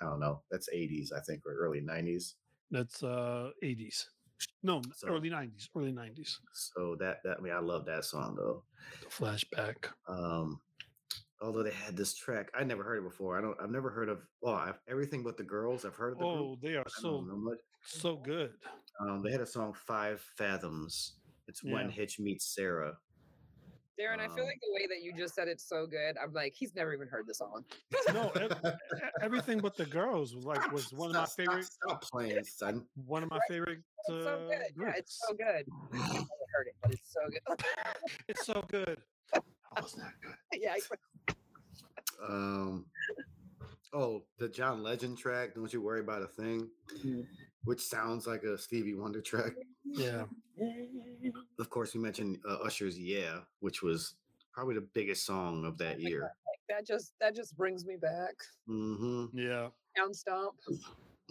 [0.00, 0.40] I don't know.
[0.50, 2.34] That's 80s, I think, or early 90s.
[2.70, 4.06] That's uh 80s.
[4.62, 5.68] No, So- early 90s.
[5.76, 6.36] Early 90s.
[6.52, 8.62] So that that I mean, I love that song though.
[9.02, 9.86] The flashback.
[10.08, 10.60] Um,
[11.42, 13.36] although they had this track, I never heard it before.
[13.36, 13.56] I don't.
[13.60, 14.20] I've never heard of.
[14.40, 15.84] Well, I've, everything but the girls.
[15.84, 16.36] I've heard of the group.
[16.38, 17.58] Oh, they are so don't know much.
[17.84, 18.52] so good.
[19.00, 21.14] Um, they had a song Five Fathoms.
[21.48, 22.96] It's when Hitch meets Sara.
[24.00, 26.32] Daron i feel Um, like the way that you just said it's so good i'm
[26.32, 27.62] like he's never even heard the song
[28.14, 28.74] No, ev-
[29.22, 31.66] everything but the girls was like was one of my Stop- stop- favorite.
[31.66, 32.86] Stop, playing, son.
[33.06, 33.80] One of my favorite
[34.10, 37.20] uh, it's so good yeah it's so good i've never heard it but it's so
[37.28, 37.64] good
[38.28, 38.96] It's so good.
[39.34, 39.44] That
[39.82, 40.34] was not good.
[40.62, 40.76] yeah
[41.28, 42.86] I- Um.
[43.92, 45.54] Oh, the John Legend track.
[45.54, 46.68] Don't you worry about a thing.
[47.04, 47.26] Mm.
[47.64, 49.52] Which sounds like a Stevie Wonder track.
[49.84, 50.24] Yeah.
[51.58, 54.14] Of course, we mentioned uh, Usher's "Yeah," which was
[54.52, 56.20] probably the biggest song of that year.
[56.22, 58.34] like that just that just brings me back
[58.68, 59.38] Mm-hmm.
[59.38, 59.68] Yeah.
[59.96, 60.54] down stomp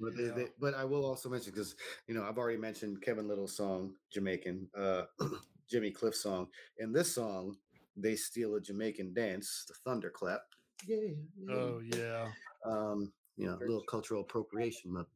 [0.00, 0.30] But they, yeah.
[0.36, 1.74] they, but I will also mention because
[2.06, 5.02] you know I've already mentioned Kevin Lyttle's song Jamaican, uh,
[5.70, 6.46] Jimmy Cliff's song.
[6.78, 7.56] In this song,
[7.96, 10.42] they steal a Jamaican dance, the thunderclap.
[10.86, 10.96] Yeah.
[11.36, 11.54] yeah.
[11.54, 12.28] Oh yeah.
[12.64, 14.92] Um, you know, a little cultural appropriation.
[14.94, 15.06] But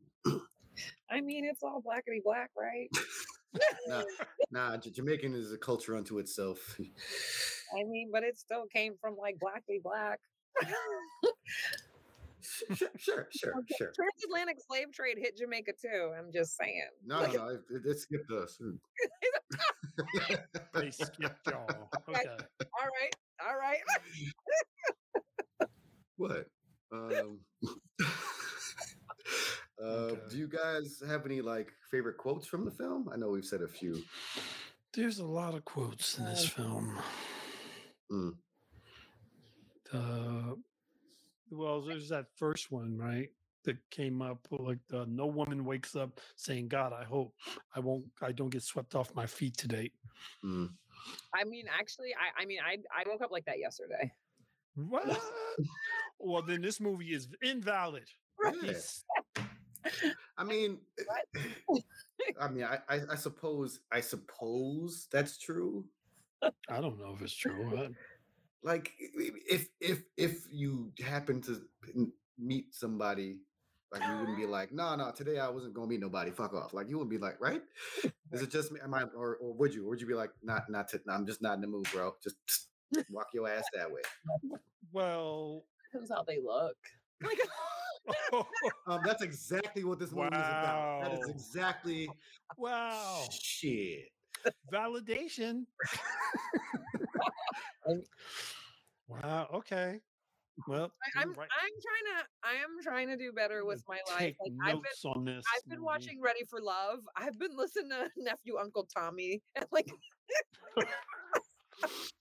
[1.10, 2.88] i mean it's all blackety black right
[3.88, 4.02] nah,
[4.50, 6.78] nah, J- Jamaican is a culture unto itself.
[6.78, 10.18] I mean, but it still came from like blackly black.
[12.70, 13.92] sure, sure, sure, sure.
[13.94, 16.12] Transatlantic slave trade hit Jamaica too.
[16.18, 16.88] I'm just saying.
[17.04, 17.48] No, no, no.
[17.48, 18.58] It, it, it skipped us.
[20.74, 21.68] They skipped y'all.
[22.08, 22.30] Okay.
[22.80, 23.14] All right,
[23.46, 23.78] all right.
[26.16, 26.46] What?
[26.92, 27.38] Um,
[29.82, 30.20] uh, Okay.
[30.30, 33.08] Do you guys have any like favorite quotes from the film?
[33.12, 34.02] I know we've said a few.
[34.92, 36.98] There's a lot of quotes in this film.
[38.10, 38.34] Mm.
[39.92, 40.54] Uh,
[41.50, 43.28] well, there's that first one, right?
[43.64, 47.32] That came up like the no woman wakes up saying, "God, I hope
[47.74, 49.90] I won't, I don't get swept off my feet today."
[50.44, 50.70] Mm.
[51.34, 54.12] I mean, actually, I, I mean, I, I woke up like that yesterday.
[54.74, 55.06] What?
[56.22, 58.08] Well, then this movie is invalid.
[58.44, 58.52] Yeah.
[58.62, 59.04] He's-
[60.38, 60.78] I mean,
[62.40, 65.84] I mean, I, I, I suppose, I suppose that's true.
[66.42, 67.70] I don't know if it's true.
[67.74, 67.90] but
[68.64, 71.60] Like, i- i- if if if you happen to
[72.38, 73.38] meet somebody,
[73.92, 76.30] like you wouldn't be like, no, no, today I wasn't gonna meet nobody.
[76.30, 76.72] Fuck off.
[76.72, 77.62] Like you wouldn't be like, right?
[78.32, 78.78] Is it just me?
[78.82, 79.84] Am I, or, or would you?
[79.86, 82.14] Or would you be like, not, not, to, I'm just not in the mood, bro.
[82.22, 82.36] Just
[83.10, 84.02] walk your ass that way.
[84.92, 86.76] Well, Depends how they look.
[87.22, 87.38] Like,
[88.88, 91.02] Um, that's exactly what this movie is about.
[91.02, 92.08] That is exactly
[92.58, 94.08] wow, shit.
[94.72, 95.66] validation.
[97.88, 98.02] Um,
[99.06, 99.48] wow.
[99.54, 100.00] Okay.
[100.68, 101.48] Well, I, you're I'm right.
[101.62, 104.18] I'm trying to I am trying to do better with my life.
[104.18, 105.44] Take Like I've been notes on this.
[105.54, 107.00] I've been watching Ready for Love.
[107.16, 109.90] I've been listening to nephew Uncle Tommy and like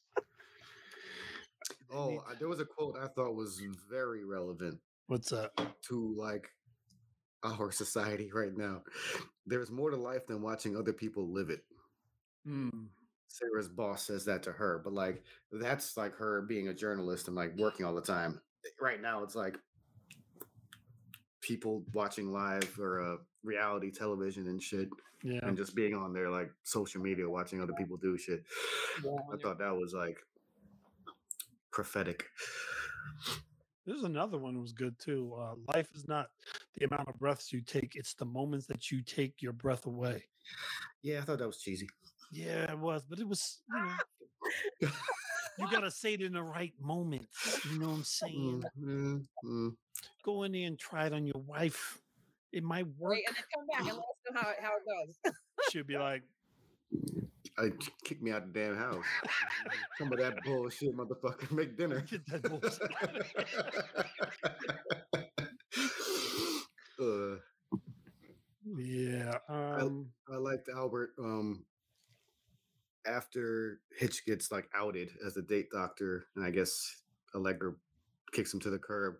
[1.94, 5.52] Oh, there was a quote I thought was very relevant What's that?
[5.90, 6.50] to like
[7.44, 8.82] our society right now.
[9.46, 11.62] There's more to life than watching other people live it.
[12.46, 12.70] Hmm.
[13.28, 17.36] Sara's boss says that to her, but like that's like her being a journalist and
[17.36, 18.40] like working all the time.
[18.80, 19.58] Right now, it's like
[21.42, 24.90] people watching live or uh, reality television and shit,
[25.24, 25.40] Yeah.
[25.44, 28.44] and just being on their like social media watching other people do shit.
[29.34, 30.18] I thought that was like
[31.72, 32.26] prophetic.
[33.86, 35.34] There's another one that was good too.
[35.40, 36.28] Uh, Life is not
[36.78, 40.24] the amount of breaths you take; it's the moments that you take your breath away.
[41.02, 41.90] Yeah, I thought that was cheesy.
[42.32, 43.62] Yeah, it was, but it was.
[44.80, 44.92] You, know,
[45.60, 47.28] you gotta say it in the right moment.
[47.70, 48.64] You know what I'm saying?
[48.80, 49.76] Mm, mm,
[50.24, 51.98] Go in there and try it on your wife.
[52.52, 53.14] It might work.
[53.14, 55.34] wait and then come back and let us know how it, how it goes.
[55.72, 56.22] She'll be like,
[57.58, 57.70] I
[58.04, 59.06] kick me out the damn house.
[59.98, 61.52] Some of that bullshit, motherfucker.
[61.56, 62.02] Make dinner.
[62.02, 63.26] "Get that bullshit out of
[66.98, 67.36] here." uh,
[68.78, 71.12] "Yeah." Um, I liked Albert.
[71.20, 71.66] Um,
[73.06, 77.04] after Hitch gets like outed as the date doctor, and I guess
[77.36, 77.74] Allegra
[78.32, 79.16] kicks him to the curb.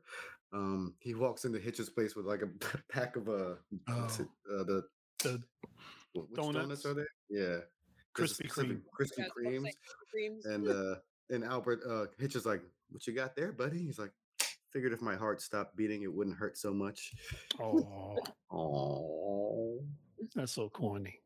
[0.54, 2.50] Um, he walks into Hitch's place with like a
[2.92, 3.56] pack of uh,
[3.90, 3.94] Oh.
[3.94, 4.84] uh the
[5.24, 5.40] The
[6.36, 6.84] donuts.
[6.84, 6.86] donuts?
[6.86, 7.08] are there?
[7.30, 7.58] Yeah,
[8.16, 8.82] Krispy Kreme.
[9.00, 9.70] Krispy Yeah, Kremes,
[10.12, 10.46] creams.
[10.46, 10.96] and uh,
[11.30, 14.12] and Albert uh, Hitch is like, "What you got there, buddy?" He's like,
[14.72, 17.14] "Figured if my heart stopped beating, it wouldn't hurt so much."
[17.60, 18.18] Oh,
[18.52, 19.80] Oh,
[20.36, 21.20] that's so corny.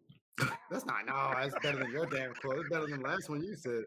[0.70, 1.34] that's not no.
[1.36, 2.60] That's better than your damn quote.
[2.60, 3.84] It's better than the last one you said.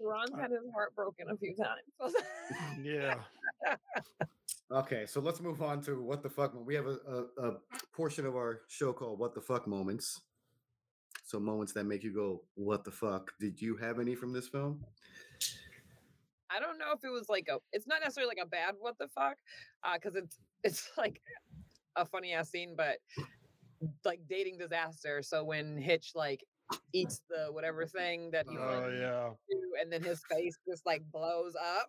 [0.00, 2.14] Ron's had his heart broken a few times.
[2.82, 3.16] Yeah.
[4.70, 6.52] Okay, so let's move on to what the fuck.
[6.66, 7.56] We have a, a, a
[7.92, 10.20] portion of our show called "What the Fuck" moments.
[11.34, 14.46] So moments that make you go, "What the fuck?" Did you have any from this
[14.46, 14.84] film?
[16.48, 17.58] I don't know if it was like a.
[17.72, 19.36] It's not necessarily like a bad what the fuck,
[19.82, 21.20] uh, because it's it's like
[21.96, 22.98] a funny ass scene, but
[24.04, 25.22] like dating disaster.
[25.22, 26.44] So when Hitch like
[26.92, 29.30] eats the whatever thing that he Oh yeah.
[29.50, 31.88] to, and then his face just like blows up.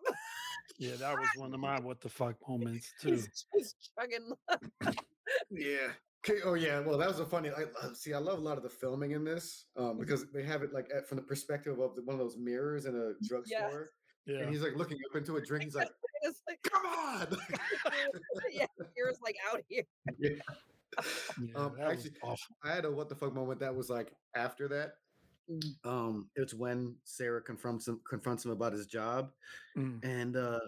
[0.79, 3.11] Yeah, that was one of my what the fuck moments too.
[3.11, 4.33] He's just chugging.
[5.49, 5.87] Yeah.
[6.27, 6.39] Okay.
[6.43, 6.79] Oh yeah.
[6.79, 7.49] Well, that was a funny.
[7.49, 10.43] I, I- see, I love a lot of the filming in this um, because they
[10.43, 13.13] have it like at, from the perspective of the, one of those mirrors in a
[13.27, 13.91] drugstore,
[14.25, 14.39] Yeah.
[14.39, 15.65] and he's like looking up into a drink.
[15.65, 15.89] He's like,
[16.23, 17.27] it's like, "Come on!"
[18.51, 18.65] yeah,
[18.97, 19.83] ears like out here.
[20.19, 20.29] Yeah.
[21.41, 22.55] yeah um, that actually, was awful.
[22.63, 24.93] I had a what the fuck moment that was like after that.
[25.51, 25.75] Mm.
[25.83, 29.31] Um, it's when Sara confronts him confronts him about his job,
[29.77, 30.03] Mm.
[30.03, 30.59] and uh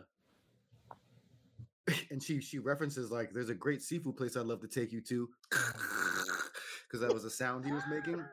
[2.11, 5.01] and she she references like there's a great seafood place I'd love to take you
[5.01, 8.23] to because that was a sound he was making.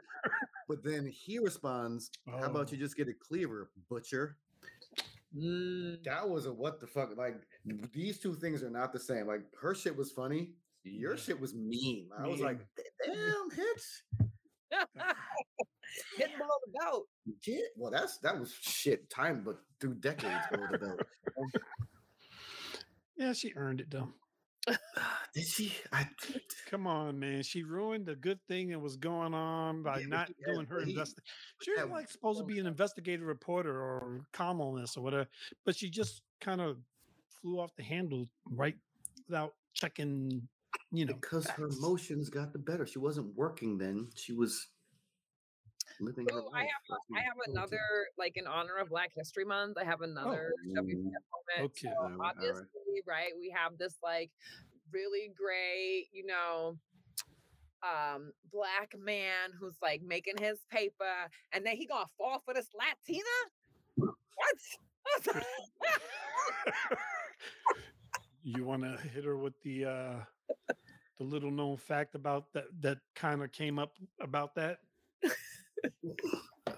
[0.69, 2.81] But then he responds, "How about you Oh.
[2.81, 4.37] just get a cleaver, butcher?"
[5.37, 6.03] Mm.
[6.05, 7.17] That was a what the fuck.
[7.17, 7.41] Like
[7.93, 9.27] these two things are not the same.
[9.27, 10.55] Like her shit was funny.
[10.85, 11.21] Your Yeah.
[11.21, 12.09] shit was mean.
[12.19, 12.61] I was like,
[13.05, 14.05] damn, Hitch.
[16.17, 17.07] Hitting below the belt.
[17.41, 17.73] Shit.
[17.77, 19.09] Well, that's that was shit.
[19.11, 21.01] Time, but through decades below the belt.
[23.17, 24.09] Yeah, she earned it though.
[25.35, 25.73] Did she?
[25.93, 26.07] I
[26.71, 27.43] Come on, man.
[27.43, 30.67] She ruined a good thing that was going on by Yeah, not he had- doing
[30.67, 31.21] her but he- invest.
[31.63, 35.27] She was like supposed to be an investigative reporter or columnist or whatever,
[35.65, 36.79] but she just kind of
[37.43, 38.77] flew off the handle right
[39.29, 40.49] without checking,
[40.93, 41.15] you know.
[41.15, 42.87] because her emotions got the better.
[42.87, 44.09] She wasn't working then.
[44.15, 44.69] She was
[46.01, 46.69] living her Ooh, I life.
[46.73, 47.51] have That's I have I'm told to.
[47.77, 47.81] another
[48.19, 49.77] like in honor of Black History Month.
[49.79, 51.15] I have another oh, WTF moment.
[51.61, 51.81] Okay.
[51.83, 52.33] So All right, all
[53.07, 53.15] right.
[53.15, 54.31] right, we have this like
[54.93, 56.77] really great, you know,
[57.83, 62.69] um, black man who's like making his paper, and then he gonna fall for this
[62.75, 63.25] Latina.
[63.97, 64.59] What?
[68.43, 70.17] you want to hit her with the uh
[71.19, 74.79] the little known fact about that that kind of came up about that?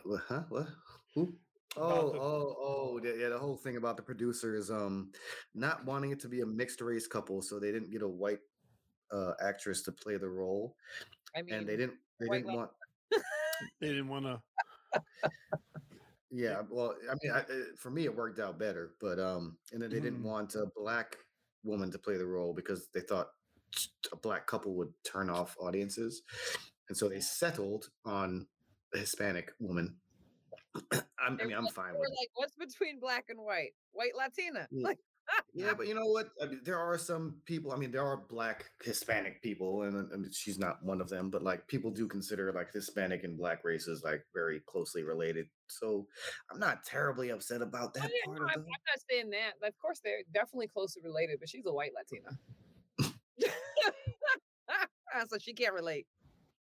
[0.06, 0.42] What, huh?
[0.48, 0.68] What?
[1.14, 1.34] Who?
[1.76, 3.28] About Oh, the- oh, oh, the- yeah.
[3.28, 5.12] The whole thing about the producers, um,
[5.54, 8.40] not wanting it to be a mixed race couple, so they didn't get a white
[9.12, 10.76] uh actress to play the role,
[11.36, 12.56] I mean, and they didn't, they didn't lady.
[12.56, 12.70] want.
[13.80, 14.42] They didn't want to.
[16.32, 17.44] Yeah, well, I mean, I, uh,
[17.78, 20.24] for me, it worked out better, but um, and then they didn't Mm.
[20.24, 21.16] want a black
[21.62, 23.28] woman to play the role because they thought
[24.12, 26.22] a black couple would turn off audiences,
[26.88, 28.46] and so they settled on
[28.92, 29.96] a Hispanic woman.
[31.18, 32.16] I'm, I mean, I'm fine with were it.
[32.18, 33.72] like, what's between black and white?
[33.92, 34.68] White Latina.
[34.70, 34.88] Yeah.
[34.88, 34.98] Like,
[35.54, 36.28] Yeah, but you know what?
[36.42, 37.72] I mean, there are some people.
[37.72, 41.30] I mean, there are black Hispanic people, and, and she's not one of them.
[41.30, 45.46] But like, people do consider like Hispanic and black races like very closely related.
[45.66, 46.06] So
[46.50, 48.60] I'm not terribly upset about oh, that yeah, part no, of I'm.
[48.60, 49.66] I'm not saying that.
[49.66, 52.38] Of course, they're definitely closely related, but she's a white Latina.
[55.28, 56.06] so she can't relate.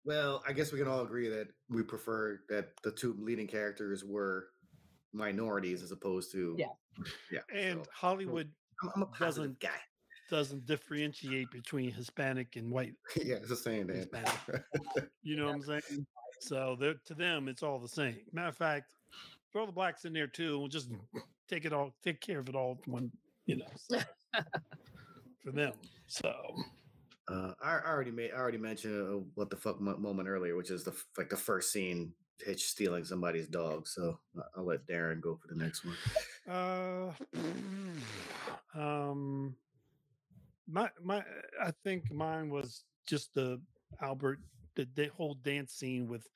[0.05, 4.05] Well, I guess we can all agree that we prefer that the two leading characters
[4.05, 4.49] were
[5.13, 6.67] minorities as opposed to Yeah.
[7.31, 7.41] yeah.
[7.55, 8.51] And so Hollywood
[8.83, 9.81] I'm, I'm a positive doesn't- guy.
[10.31, 12.95] doesn't differentiate between Hispanic and white.
[13.23, 13.97] yeah, it's the same Dan.
[13.97, 14.65] Hispanic.
[15.23, 16.07] You know what I'm saying?
[16.41, 18.17] So they're, to them, it's all the same.
[18.33, 18.95] Matter of fact,
[19.53, 20.59] throw the blacks in there too.
[20.59, 20.91] We'll just
[21.49, 23.13] take it all, take care of it all when
[23.47, 24.01] you know so,
[25.45, 25.75] for them.
[26.07, 26.33] So
[27.29, 28.33] Uh, I, I already made.
[28.33, 31.73] I already mentioned uh, what the fuck moment earlier, which is the like the first
[31.73, 32.13] scene,
[32.45, 33.87] Hitch stealing somebody's dog.
[33.87, 34.19] So
[34.57, 35.97] I'll let Daron go for the next one.
[36.49, 37.13] Uh,
[38.79, 39.55] um,
[40.69, 41.23] my my,
[41.63, 43.61] I think mine was just the
[44.01, 44.41] Albert
[44.75, 46.29] the, the whole dance scene with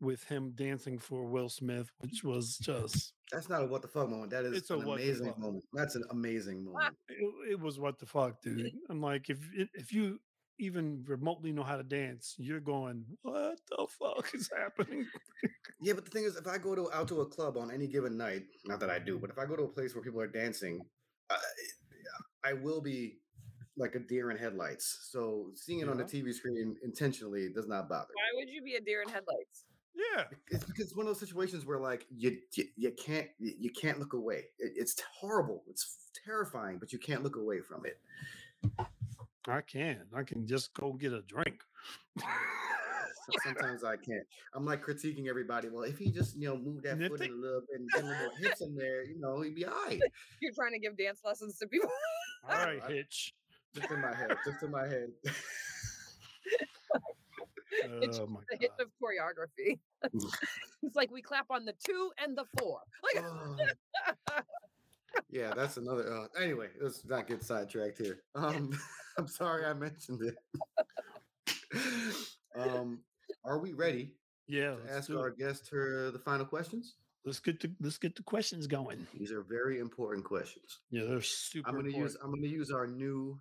[0.00, 4.08] with him dancing for Will Smith, which was just That's not a what the fuck
[4.08, 4.30] moment.
[4.30, 5.38] That is It's a an what the amazing fuck.
[5.38, 5.64] moment.
[5.72, 6.96] That's an amazing moment.
[7.08, 8.70] it, it was what the fuck, dude.
[8.90, 9.38] I'm like, if
[9.74, 10.20] if you
[10.60, 15.06] even remotely know how to dance, you're going, "What the fuck is happening?"
[15.80, 17.86] Yeah, but the thing is, if I go to out to a club on any
[17.86, 20.20] given night, not that I do, but if I go to a place where people
[20.20, 20.80] are dancing,
[21.28, 21.36] I,
[22.42, 23.18] I will be
[23.76, 25.08] like a deer in headlights.
[25.10, 28.12] So seeing it on the TV screen intentionally does not bother.
[28.14, 29.64] Why would you be a deer in headlights?
[29.96, 33.52] Yeah, It's because it's one of those situations where like you you, you can't you
[33.58, 34.46] you can't look away.
[34.58, 35.62] It, it's horrible.
[35.68, 38.00] It's terrifying, but you can't look away from it.
[39.46, 40.00] I can.
[40.14, 41.60] I can just go get a drink.
[43.42, 44.24] Sometimes I can't.
[44.54, 45.68] I'm like critiquing everybody.
[45.68, 48.02] Well, if he just you know moved that foot in a little bit and get
[48.02, 50.00] a little more hips in there, you know, he'd be all right.
[50.40, 51.88] You're trying to give dance lessons to people.
[52.48, 53.32] All right, I- Hitch.
[53.74, 54.36] Just in my head.
[54.46, 55.08] Just in my head.
[58.02, 59.78] It's Oh my the hit of choreography.
[60.82, 62.80] it's like we clap on the two and the four.
[63.14, 63.56] Like Oh.
[65.30, 66.12] yeah, that's another.
[66.12, 68.18] Uh, anyway, let's not get sidetracked here.
[68.34, 68.70] Um,
[69.18, 70.36] I'm sorry I mentioned it.
[72.56, 73.00] um,
[73.44, 74.12] are we ready
[74.46, 75.38] Yeah, to ask our it.
[75.38, 76.96] guest her the final questions?
[77.24, 79.06] Let's get the let's get the questions going.
[79.18, 80.80] These are very important questions.
[80.90, 81.70] Yeah, they're super.
[81.70, 82.16] I'm gonna use.
[82.22, 83.38] I'm gonna use our new,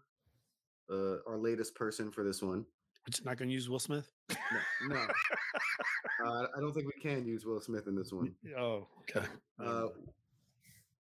[0.90, 2.66] uh, our latest person for this one.
[3.06, 4.10] But you're not gonna use Will Smith.
[4.30, 4.96] No, no.
[6.26, 8.34] uh, I don't think we can use Will Smith in this one.
[8.58, 9.26] Oh, okay.
[9.60, 9.88] Uh,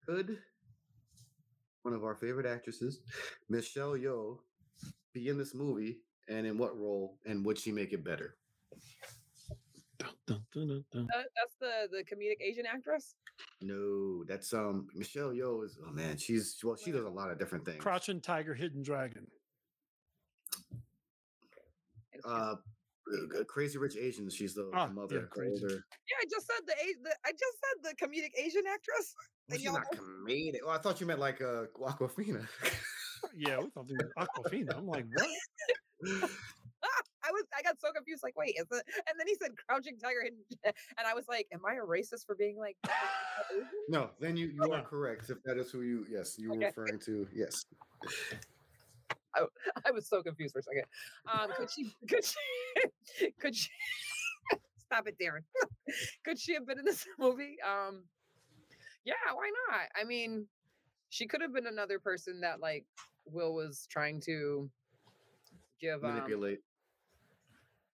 [0.06, 0.38] could
[1.82, 3.00] one of our favorite actresses,
[3.48, 4.38] Michelle Yeoh,
[5.12, 5.98] be in this movie,
[6.28, 8.36] and in what role, and would she make it better?
[9.98, 11.08] Dun, dun, dun, dun, dun.
[11.12, 13.14] that, that's the the comedic Asian actress.
[13.60, 17.38] No, that's um Michelle Yeoh is oh man, she's well she does a lot of
[17.38, 17.82] different things.
[17.82, 19.26] Crouching Tiger, Hidden Dragon.
[22.20, 24.34] It's just- Uh, uh, Crazy Rich Asians.
[24.34, 27.30] She's the, the Ah, yeah, mother, Crazy yeah, I just said the, A- the I
[27.32, 29.14] just said the comedic Asian actress.
[29.48, 30.58] Well, she's not comedic.
[30.64, 32.46] Oh, I thought you meant like uh, Awkwafina.
[33.34, 34.76] Yeah, we thought it was Awkwafina.
[34.76, 35.26] I'm like, what?
[37.22, 38.22] I was I got so confused.
[38.22, 38.82] Like, wait, is it?
[39.08, 41.84] And then he said Crouching Tiger, Hidden Dra- and I was like, am I a
[41.86, 42.76] racist for being like?
[43.88, 45.28] No, then you you are correct.
[45.30, 46.66] If that is who you yes you were Okay.
[46.66, 47.64] referring to yes.
[49.86, 50.84] I was so confused for a second.
[51.32, 51.94] Um, could she?
[52.08, 53.30] Could she?
[53.40, 53.68] Could she?
[54.78, 55.42] Stop it, Daron.
[56.24, 57.56] could she have been in this movie?
[57.64, 58.02] Um,
[59.04, 59.82] yeah, why not?
[59.94, 60.46] I mean,
[61.10, 62.84] she could have been another person that like
[63.24, 64.68] Will was trying to
[65.80, 66.02] give.
[66.04, 66.58] Um, Manipulate.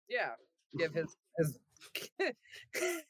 [0.09, 0.31] yeah,
[0.77, 1.59] give his his.
[2.19, 2.35] his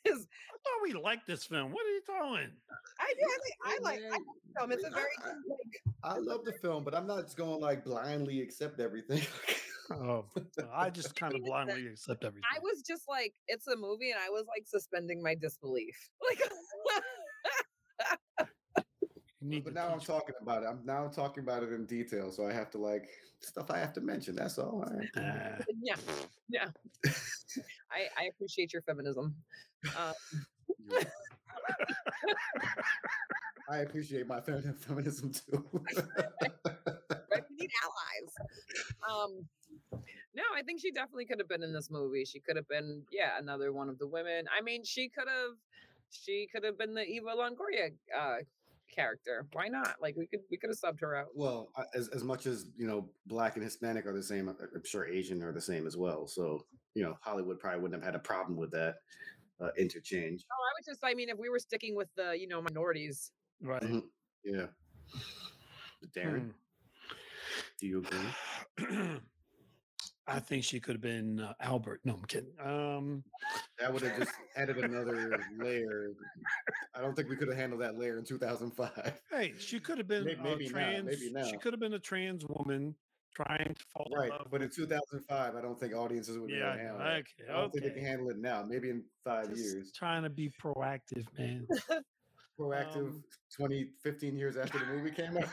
[0.04, 1.72] I thought we liked this film.
[1.72, 2.50] What are you doing?
[3.00, 3.26] I do.
[3.26, 4.00] I, think, I like.
[4.04, 4.72] I like the film.
[4.72, 5.80] It's a I- very I- like.
[6.02, 9.22] I love the film, but I'm not just going to like blindly accept everything.
[9.92, 10.24] Oh,
[10.72, 12.44] I just kind of mean, it's a- blindly accept everything.
[12.54, 15.96] I was just like, it's a movie, and I was like suspending my disbelief.
[16.28, 16.40] Like,
[19.42, 20.66] need but now I'm teach- talking about it.
[20.66, 23.08] I'm now I'm talking about it in detail, so I have to like
[23.40, 24.36] stuff I have to mention.
[24.36, 24.84] That's all.
[24.86, 25.58] I have to mention.
[25.58, 25.64] Ah,
[26.48, 26.66] yeah,
[27.04, 27.12] yeah.
[27.90, 29.34] I I appreciate your feminism.
[29.98, 30.14] Um,
[33.70, 35.64] I appreciate my fem- feminism too.
[35.96, 37.44] right?
[37.50, 38.32] We need allies.
[39.08, 39.46] Um,
[40.34, 42.24] no, I think she definitely could have been in this movie.
[42.24, 44.46] She could have been, yeah, another one of the women.
[44.56, 45.56] I mean, she could have,
[46.10, 48.36] she could have been the Eva Longoria uh,
[48.92, 49.46] character.
[49.52, 49.96] Why not?
[50.00, 51.28] Like we could, we could have subbed her out.
[51.34, 54.48] well, as as much as you know, black and Hispanic are the same.
[54.48, 56.26] I'm sure Asian are the same as well.
[56.26, 56.64] So
[56.94, 58.96] you know, Hollywood probably wouldn't have had a problem with that
[59.60, 60.44] uh, interchange.
[60.50, 63.30] Oh, I was just, I mean, if we were sticking with the, you know, minorities,
[63.62, 63.82] right.
[63.82, 64.02] Mhm.
[64.44, 64.66] Yeah.
[66.16, 66.52] Daron,
[67.78, 68.18] do you agree?
[68.78, 69.16] Hmm.
[70.26, 72.02] I think she could have been uh, Albert.
[72.04, 72.52] No, I'm kidding.
[72.62, 73.24] Um,
[73.80, 76.12] That would have just added another layer.
[76.94, 79.20] I don't think we could have handled that layer in 2005.
[79.30, 81.06] hey, she could have been May- a maybe not, trans.
[81.06, 82.94] maybe She could have been a trans woman
[83.34, 84.46] trying to fall Right, in love.
[84.50, 87.46] but in 2005, I don't think audiences would be able yeah, to handle okay, it.
[87.48, 88.08] I don't think they can okay.
[88.08, 88.64] handle it now.
[88.64, 89.92] Maybe in five Just years.
[89.92, 91.66] trying to be proactive, man.
[92.58, 93.24] Proactive um,
[93.56, 95.44] 20, 15 years after the movie came out.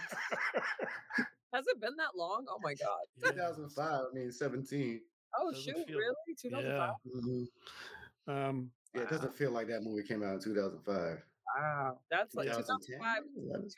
[1.54, 2.46] has it been that long?
[2.50, 3.00] Oh my God.
[3.24, 3.32] Yeah.
[3.32, 5.02] 2005, I mean 17.
[5.40, 6.36] Oh Doesn't shoot, feel- really?
[6.42, 6.94] 2005?
[7.06, 7.22] Yeah.
[7.22, 8.50] Mhm.
[8.50, 11.24] Um, Yeah, it doesn't feel like that movie came out in 2005.
[11.56, 12.00] Wow.
[12.12, 13.24] That's like 2005,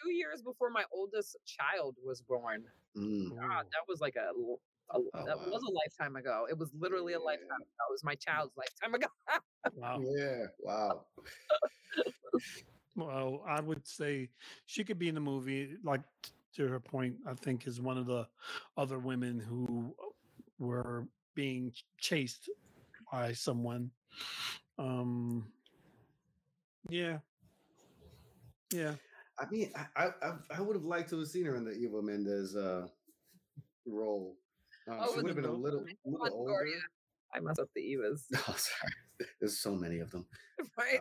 [0.02, 2.64] two years before my oldest child was born.
[2.98, 3.30] Mm.
[3.38, 4.60] God, that was like a, l-
[4.92, 5.46] a- Oh, that wow.
[5.52, 6.48] was a lifetime ago.
[6.50, 7.84] It was literally a lifetime ago.
[7.90, 9.08] It was my child's lifetime ago.
[9.76, 10.02] wow.
[10.18, 11.06] Yeah, wow.
[12.96, 14.30] Well, I would say
[14.66, 15.78] she could be in the movie.
[15.84, 16.02] Like
[16.56, 18.28] to her point, I think is one of the
[18.78, 19.96] other women who
[20.58, 22.50] were being chased
[23.12, 23.92] by someone.
[24.78, 25.52] Um,
[26.90, 27.20] yeah,
[28.74, 28.94] yeah.
[29.40, 31.72] I mean, I I, I- I would have liked to have seen her in the
[31.72, 32.88] Eva Mendes uh,
[33.86, 34.36] role.
[34.90, 36.52] Um, Oh, she would have been a little, a little older.
[36.54, 36.80] Longoria.
[37.34, 38.24] I messed up the Evas.
[38.48, 39.28] Oh, sorry.
[39.40, 40.26] There's so many of them.
[40.78, 41.00] right?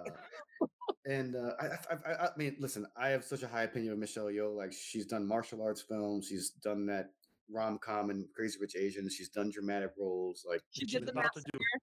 [0.61, 0.66] Uh,
[1.07, 3.99] and uh, I, I, I, I mean, listen, I have such a high opinion of
[3.99, 4.55] Michelle Yeoh.
[4.57, 6.27] Like, she's done martial arts films.
[6.28, 7.11] She's done that
[7.51, 9.15] rom com and Crazy Rich Asians.
[9.15, 10.45] She's done dramatic roles.
[10.49, 11.82] Like, she did the about mass to do- singer.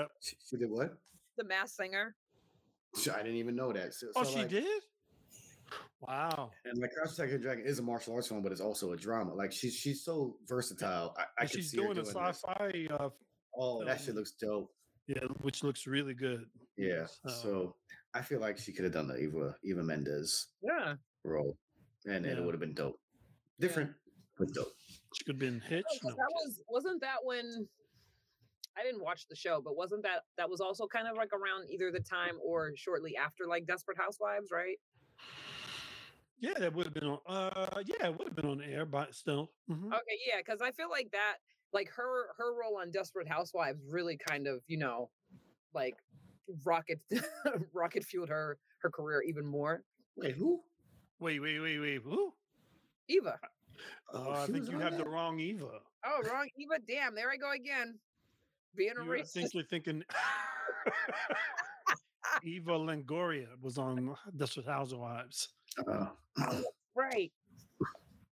[0.00, 0.10] Yep.
[0.20, 0.96] she, she did what?
[1.36, 2.14] The mass singer.
[3.12, 3.92] I didn't even know that.
[3.92, 4.82] So, Oh, so, she like- did.
[6.00, 6.50] Wow.
[6.64, 8.96] And like Crouch Attack the Dragon is a martial arts film, but it's also a
[8.96, 9.34] drama.
[9.34, 11.14] Like she's she's so versatile.
[11.18, 12.86] I, I can she's see her doing a sci-fi.
[12.90, 13.08] Uh,
[13.58, 14.06] Oh, that film.
[14.06, 14.70] shit looks dope.
[15.06, 16.44] yeah, which looks really good.
[16.76, 17.06] Yeah.
[17.06, 17.76] So- So
[18.12, 20.94] I feel like she could have done the Eva Eva Mendes Yeah.
[21.24, 21.56] role,
[22.04, 22.32] and, and Yeah.
[22.36, 23.00] it would have been dope.
[23.58, 23.90] Different,
[24.38, 24.72] but dope.
[25.14, 25.84] She could have been Hitch.
[25.90, 27.66] Oh, 'cause No, that was wasn't that when
[28.78, 31.70] I didn't watch the show, but wasn't that that was also kind of like around
[31.70, 34.76] either the time or shortly after like Desperate Housewives, right?
[36.38, 37.18] Yeah, that would have been on.
[37.26, 39.52] Uh, yeah, it would have been on air, but still.
[39.70, 39.86] Mhm.
[39.86, 41.36] Okay, yeah, because I feel like that,
[41.72, 45.10] like her her role on Desperate Housewives, really kind of you know,
[45.74, 45.96] like
[46.64, 47.00] rocket
[47.72, 49.82] rocket fueled her her career even more.
[50.16, 50.62] Wait, who?
[51.18, 52.00] Wait, wait, wait, wait.
[52.04, 52.32] Who?
[53.08, 53.38] Eva.
[54.12, 55.80] Oh, I think you on have the wrong Eva.
[56.04, 56.78] Oh, wrong Eva.
[56.86, 57.98] Damn, there I go again,
[58.74, 59.32] being a You, I racist.
[59.32, 60.02] think you're thinking
[62.42, 65.48] Eva Longoria was on Desperate Housewives.
[65.86, 66.06] Uh,
[66.94, 67.30] Right.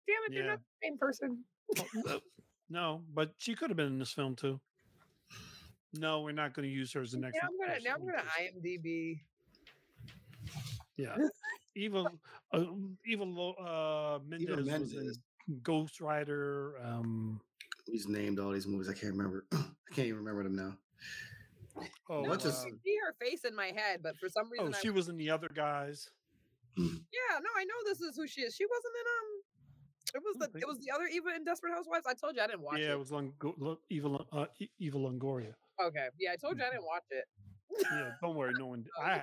[0.06, 0.46] Damn it, they're Yeah.
[0.50, 1.44] not the same person.
[2.70, 4.60] No, but she could have been in this film too.
[5.94, 7.36] No, we're not going to use her as the next.
[7.40, 9.20] Now I'm gonna now I'm gonna IMDb.
[10.96, 11.16] Yeah,
[11.76, 12.06] Eva,
[12.52, 12.64] uh,
[13.06, 15.18] Eva Lo- uh, Mendes, was in Mendes.
[15.62, 16.74] Ghost Rider.
[16.84, 17.40] Um,
[17.86, 18.88] he's named all these movies.
[18.88, 19.46] I can't remember.
[19.52, 20.76] I can't even remember them now.
[22.10, 24.50] oh, No, What's I his- um, see her face in my head, but for some
[24.50, 26.10] reason, oh, I she was in the other guys.
[26.76, 28.54] Yeah, no, I know this is who she is.
[28.54, 29.28] She wasn't in um.
[30.14, 30.60] It was the Okay.
[30.62, 32.06] it was the other Eva in Desperate Housewives.
[32.08, 32.98] I told you I didn't watch yeah, it it.
[32.98, 34.46] was Long- Lo- Eva, uh,
[34.78, 35.54] Eva Longoria.
[35.80, 37.24] Okay, yeah, I told you I didn't watch it.
[37.82, 38.84] Yeah, don't worry, no one.
[39.02, 39.22] I,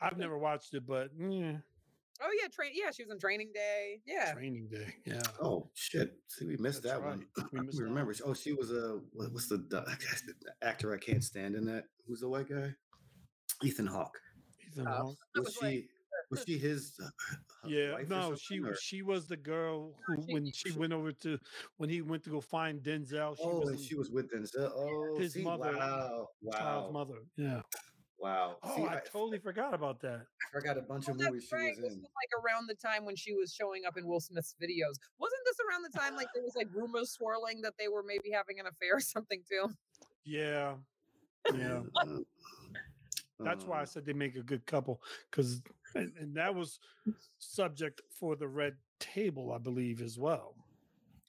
[0.00, 1.56] I've never watched it, but yeah,
[2.20, 2.72] Oh yeah, train.
[2.74, 4.00] Yeah, she was in Training Day.
[4.04, 4.92] Yeah, Training Day.
[5.06, 5.22] Yeah.
[5.40, 6.18] Oh shit!
[6.28, 7.24] See, we missed That's that one.
[7.52, 8.12] We missed we remember.
[8.12, 8.30] one.
[8.30, 9.84] Oh, she was a what, what's the, the
[10.62, 11.84] actor I can't stand in that?
[12.06, 12.74] Who's the white guy?
[13.62, 14.18] Ethan Hawke.
[14.66, 15.16] Ethan Oh, Hawke.
[15.36, 15.88] I Was was like, she?
[16.30, 16.92] Was she his?
[17.02, 20.70] Uh, uh, Yeah, wife no, she or- she was the girl who She- when she
[20.72, 21.38] went over to
[21.78, 23.36] when he went to go find Denzel.
[23.36, 24.70] She Oh, was and in she was with Denzel.
[24.74, 27.18] Oh, his see, mother, Wow, child's mother.
[27.36, 27.62] Yeah.
[28.18, 28.58] wow.
[28.62, 30.20] Oh, See, I, I, totally forgot about that.
[30.20, 31.70] I forgot a bunch Oh, of that's movies she right.
[31.76, 32.00] was This in.
[32.02, 34.94] was like around the time when she was showing up in Will Smith's videos.
[35.18, 38.30] Wasn't this around the time like there was like rumors swirling that they were maybe
[38.30, 39.68] having an affair or something too?
[40.24, 40.74] Yeah.
[41.54, 41.82] Yeah.
[41.96, 42.18] Uh,
[43.40, 45.00] That's why I um, said they make a good couple
[45.30, 45.62] because
[45.94, 46.78] and, and that was
[47.38, 50.54] subject for the red table, I believe, as well.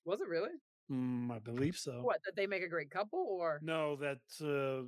[0.05, 0.51] Was it really?
[0.91, 1.99] Mm, I believe so.
[2.01, 3.59] What that they make a great couple or?
[3.61, 4.87] No, that uh,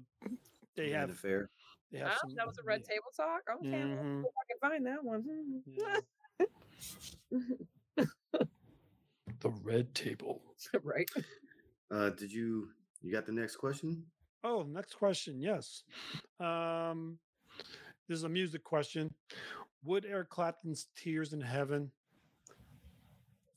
[0.76, 1.50] they Land have affair.
[1.92, 2.94] they have Oh, some, that was a red yeah.
[2.96, 3.42] table talk.
[3.60, 4.24] Okay, let's Mhm.
[4.24, 5.62] I can find that one.
[5.68, 6.00] Yeah.
[9.42, 10.44] The red table.
[10.84, 11.10] right.
[11.90, 12.70] Uh, did you
[13.02, 14.06] you got the next question?
[14.44, 15.40] Oh, next question.
[15.42, 15.84] Yes.
[16.40, 17.18] Um,
[18.12, 19.10] this is a music question.
[19.86, 21.90] Would Eric Clapton's Tears in Heaven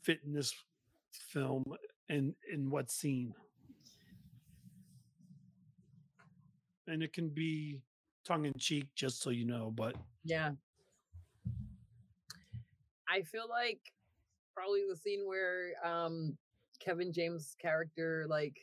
[0.03, 0.55] fit in this
[1.11, 1.65] film
[2.09, 3.35] and in what scene?
[6.87, 7.81] And it can be
[8.25, 10.53] tongue in cheek, just so you know, but Yeah.
[13.09, 13.81] I feel like
[14.55, 16.39] probably the scene where um
[16.79, 18.57] Kevin James' character like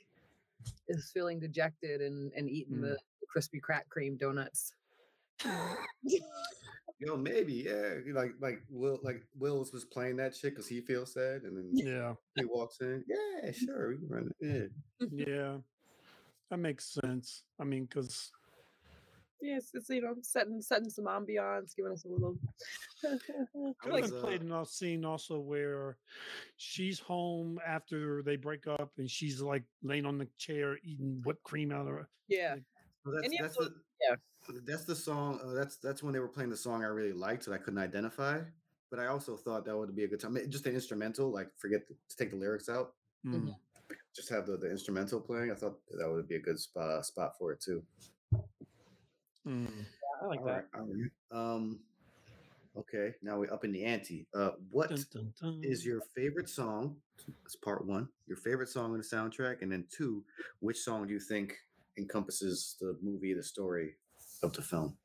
[0.88, 2.81] is feeling dejected and and eating Mm.
[2.81, 2.97] the
[3.27, 4.73] crispy crack cream donuts.
[6.99, 7.95] Yo, maybe, yeah.
[8.13, 11.69] Like like Will like Wills was playing that shit because he feels sad, and then
[11.73, 13.03] yeah, he walks in.
[13.07, 14.72] Yeah, sure, we can run it.
[15.01, 15.07] Yeah.
[15.27, 15.57] yeah,
[16.49, 17.43] that makes sense.
[17.59, 18.31] I mean, because
[19.41, 22.38] Yes, it's you know setting setting some ambiance, giving us a little.
[23.84, 25.97] I Like was, uh, played in a scene also where
[26.57, 31.41] she's home after they break up and she's like laying on the chair eating whipped
[31.41, 32.09] cream out of her.
[32.27, 32.57] yeah,
[33.06, 34.15] Well, that's that's so- the yeah.
[34.65, 35.40] that's the song.
[35.44, 37.80] Uh, that's that's when they were playing the song I really liked that I couldn't
[37.80, 38.40] identify.
[38.90, 40.38] But I also thought that would be a good time.
[40.49, 42.94] Just an instrumental, like forget to, to take the lyrics out.
[43.26, 43.34] Mm.
[43.45, 43.56] Mhm.
[44.15, 45.52] Just have the, the instrumental playing.
[45.52, 47.82] I thought that would be a good spot spot for it too.
[49.48, 49.68] Mm.
[50.22, 50.52] I like All that.
[50.52, 51.10] right, all right.
[51.56, 51.80] Um,
[52.78, 54.28] okay, now we're up in the ante.
[54.36, 55.60] Uh, what Dun, dun, dun.
[55.64, 56.95] is your favorite song?
[57.44, 58.07] That's part one.
[58.28, 60.23] Your favorite song on the soundtrack, and then two,
[60.60, 61.56] which song do you think
[61.97, 63.95] encompasses the movie, the story
[64.43, 64.97] of the film?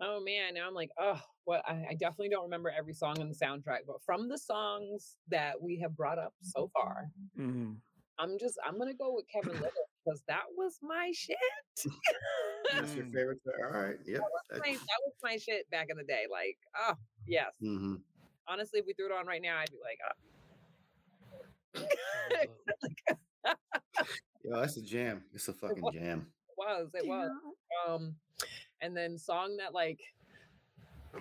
[0.00, 1.62] Oh man, now I'm like, oh, what?
[1.68, 5.60] I, I definitely don't remember every song on the soundtrack, but from the songs that
[5.60, 7.76] we have brought up so far, Mhm.
[8.18, 11.36] I'm just I'm gonna go with Kevin Lyttle because that was my shit.
[12.72, 13.12] That's your Mm.
[13.12, 13.38] favorite.
[13.64, 13.96] All right.
[14.06, 14.22] Yep.
[14.52, 16.24] my, that was my shit back in the day.
[16.30, 16.94] Like, oh
[17.26, 17.52] yes.
[17.60, 17.96] hmm
[18.48, 19.98] Honestly, if we threw it on right now, I'd be like,
[23.46, 23.54] oh.
[24.42, 25.22] Yo, that's a jam.
[25.34, 26.26] It's a fucking jam.
[26.48, 27.30] it was, it was.
[27.88, 28.14] Um,
[28.80, 30.00] and then song that like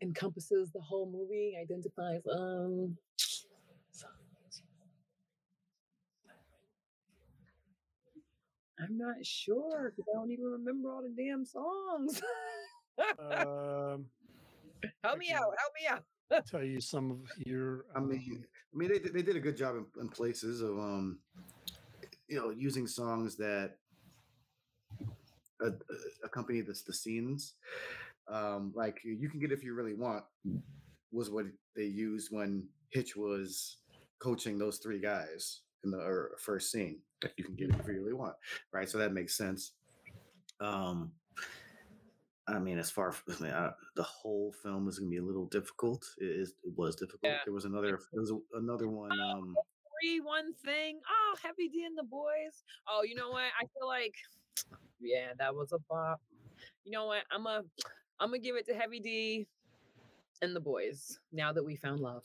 [0.00, 2.22] encompasses the whole movie, identifies.
[2.32, 2.96] Um,
[8.78, 12.20] I'm not sure because I don't even remember all the damn songs.
[13.18, 14.06] Um,
[15.04, 15.54] help me out!
[15.58, 16.04] Help me out!
[16.46, 17.84] tell you some of your.
[17.94, 18.44] I mean,
[18.74, 21.18] I mean, they did- they did a good job in, in places of um,
[22.28, 23.76] you know, using songs that
[25.62, 25.70] uh, uh,
[26.24, 27.54] accompany the the scenes.
[28.28, 30.24] Um, like you can get if you really want
[31.12, 31.46] was what
[31.76, 33.78] they used when Hitch was
[34.18, 36.98] coaching those three guys in the first scene.
[37.22, 38.34] That you can get if you really want,
[38.72, 38.88] right?
[38.88, 39.72] So that makes sense.
[40.60, 41.12] Um,
[42.48, 45.22] I mean, as far as I mean, uh, the whole film is going to be
[45.22, 46.04] a little difficult.
[46.18, 46.50] It is.
[46.64, 47.20] It was difficult.
[47.22, 47.38] Yeah.
[47.44, 48.00] There was another.
[48.12, 49.12] There was another one.
[49.12, 49.56] Um,
[50.02, 51.00] Three, one thing.
[51.08, 52.64] Oh, Heavy D and the boys.
[52.88, 53.44] Oh, you know what?
[53.60, 54.14] I feel like,
[55.00, 56.20] yeah, that was a bop.
[56.84, 57.22] You know what?
[57.30, 57.62] I'm a,
[58.20, 59.46] I'm gonna give it to Heavy D
[60.42, 61.18] and the boys.
[61.32, 62.22] Now that we found love.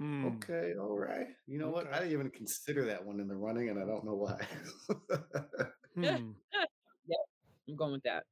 [0.00, 1.28] mm, okay, all right.
[1.46, 1.92] You know what?
[1.92, 4.40] I didn't even consider that one in the running, and I don't know why.
[5.94, 6.32] hmm.
[7.68, 8.24] I'm going with that.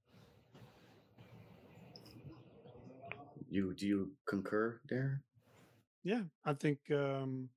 [3.54, 5.20] you do you concur, Daron?
[6.02, 7.48] Yeah, I think um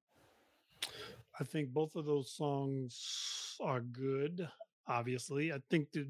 [1.40, 4.48] I think both of those songs are good.
[4.88, 6.08] Obviously, I think that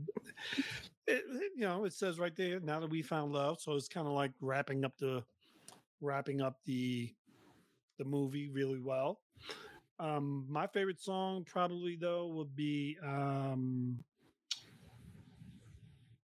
[1.08, 1.24] it,
[1.56, 2.60] you know it says right there.
[2.60, 5.24] Now that we found love, so it's kind of like wrapping up the
[6.00, 7.14] wrapping up the
[7.98, 9.20] the movie really well.
[10.00, 13.98] Um, my favorite song probably though would be um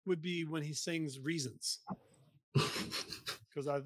[0.07, 1.81] would be when he sings "Reasons"
[2.55, 3.81] because I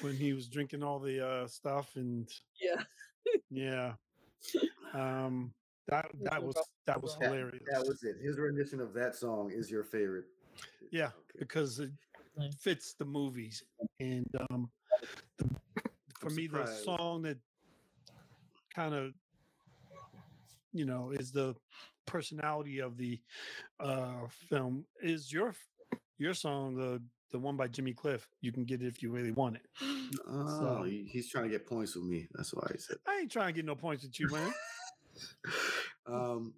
[0.01, 2.29] when he was drinking all the uh stuff and
[2.59, 2.83] Yeah.
[3.49, 3.93] yeah
[4.93, 5.53] um
[5.87, 6.55] that that was
[6.85, 8.17] that was hilarious That was it.
[8.21, 10.25] His rendition of that song is your favorite.
[10.91, 11.39] yeah Okay.
[11.39, 11.91] because it
[12.59, 13.63] fits the movies
[13.99, 14.69] and um
[15.37, 15.49] the,
[16.19, 17.37] for I'm me the song that
[18.73, 19.13] kind of
[20.73, 21.55] you know is the
[22.05, 23.19] personality of the
[23.79, 25.53] uh film is your
[26.17, 27.01] your song the
[27.31, 29.65] the one by Jimmy Cliff you can get it if you really want it
[30.27, 32.27] Oh, So- he's trying to get points with me.
[32.33, 32.97] That's why I said.
[33.07, 34.53] I ain't trying to get no points with you man
[36.07, 36.53] um,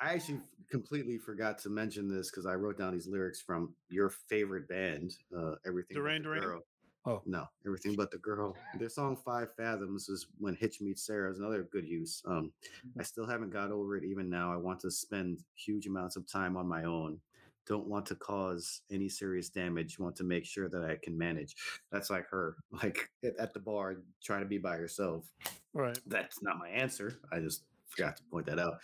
[0.00, 0.40] I actually
[0.70, 5.12] completely forgot to mention this because I wrote down these lyrics from your favorite band,
[5.36, 6.60] uh, Everything Duran Duran?
[7.08, 7.22] Oh.
[7.24, 8.56] no, Everything But the Girl.
[8.78, 12.20] Their song Five Fathoms is when Hitch meets Sara is another good use.
[12.26, 12.52] Um,
[12.98, 14.52] I still haven't got over it even now.
[14.52, 17.20] I want to spend huge amounts of time on my own.
[17.66, 19.98] Don't want to cause any serious damage.
[19.98, 21.56] Want to make sure that I can manage.
[21.90, 25.30] That's like her, like at, the bar, trying to be by herself
[25.76, 27.18] right that's not my answer.
[27.30, 28.78] I just forgot to point that out.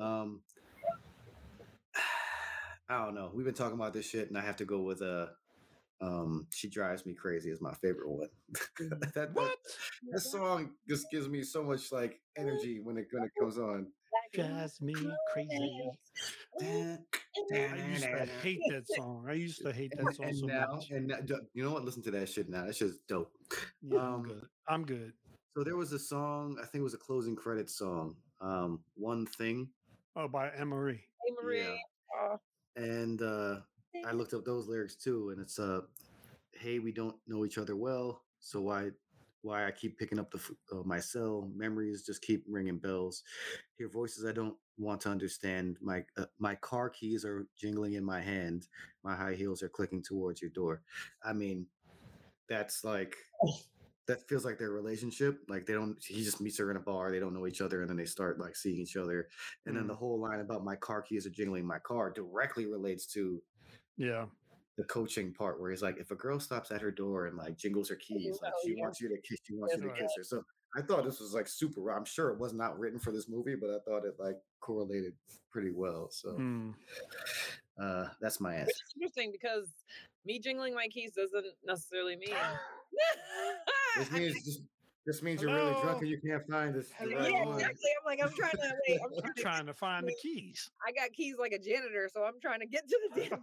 [0.00, 0.40] Um,
[2.88, 3.30] I don't know.
[3.34, 5.26] We've been talking about this shit, and I have to go with uh,
[6.00, 8.28] um, "She Drives Me Crazy" is my favorite one.
[8.78, 9.56] that, that what
[10.10, 13.88] that song just gives me so much like energy when it when it comes on.
[14.32, 14.94] Drives me
[15.32, 15.90] crazy
[16.60, 16.98] I
[17.90, 19.26] used to hate that song.
[19.28, 20.90] I used to hate that song and so now, much.
[20.90, 21.18] and now-
[21.54, 21.84] you know what?
[21.84, 22.66] Listen to that shit now.
[22.66, 23.32] That shit's dope.
[23.82, 24.46] Yeah, I'm um, good.
[24.68, 25.12] I'm good.
[25.56, 26.56] So there was a song.
[26.60, 28.16] I think it was a closing credits song.
[28.40, 29.68] Um, one thing.
[30.16, 31.00] Oh, by Amerie.
[31.24, 31.60] Hey Marie.
[31.60, 31.76] Yeah.
[32.20, 32.40] Oh,
[32.76, 33.56] and uh,
[34.06, 35.80] I looked up those lyrics too, and it's uh,
[36.52, 38.90] "Hey, we don't know each other well, so why,
[39.42, 40.40] why I keep picking up the
[40.72, 41.50] uh, my cell?
[41.54, 43.22] Memories just keep ringing bells.
[43.76, 45.78] Hear voices I don't want to understand.
[45.80, 48.66] My uh, my car keys are jingling in my hand.
[49.04, 50.82] My high heels are clicking towards your door.
[51.22, 51.66] I mean,
[52.48, 53.16] that's like."
[54.06, 55.40] That feels like their relationship.
[55.48, 56.02] Like they don't.
[56.02, 57.10] He just meets her in a bar.
[57.10, 59.28] They don't know each other, and then they start like seeing each other.
[59.66, 59.88] And then Mm.
[59.88, 63.42] the whole line about my car keys are jingling my car directly relates to
[63.98, 64.24] Yeah.
[64.78, 67.58] The coaching part where he's like, if a girl stops at her door and like
[67.58, 68.82] jingles her keys, like she yeah.
[68.82, 70.22] wants you to kiss, she wants you to That's kiss her.
[70.22, 70.44] So
[70.76, 71.90] I thought this was like super.
[71.90, 75.14] I'm sure it was not written for this movie, but I thought it like correlated
[75.50, 76.08] pretty well.
[76.10, 76.74] So Mm.
[77.82, 78.66] uh, that's my answer.
[78.66, 79.68] which is interesting because
[80.24, 82.36] me jingling my keys doesn't necessarily mean.
[83.96, 84.62] This means just
[85.08, 86.90] This means you're really drunk and you can't find this.
[87.00, 87.54] the right yeah, one.
[87.54, 87.88] exactly.
[87.98, 89.00] I'm like, I'm trying to wait.
[89.02, 90.68] I'm I'm trying to, trying to find the keys.
[90.86, 93.42] I got keys like a janitor, so I'm trying to get to the damn.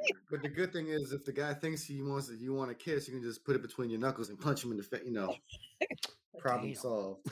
[0.30, 2.74] But the good thing is, if the guy thinks he wants to, you want to
[2.74, 5.02] kiss, you can just put it between your knuckles and punch him in the face.
[5.04, 5.36] You know,
[6.38, 6.76] problem Damn.
[6.76, 7.28] solved.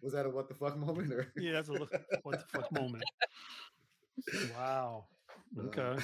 [0.00, 1.12] Was that a what the fuck moment?
[1.12, 1.90] Or Yeah, that's a look,
[2.22, 3.02] what the fuck moment.
[4.56, 5.06] Wow.
[5.58, 6.02] Uh, Okay.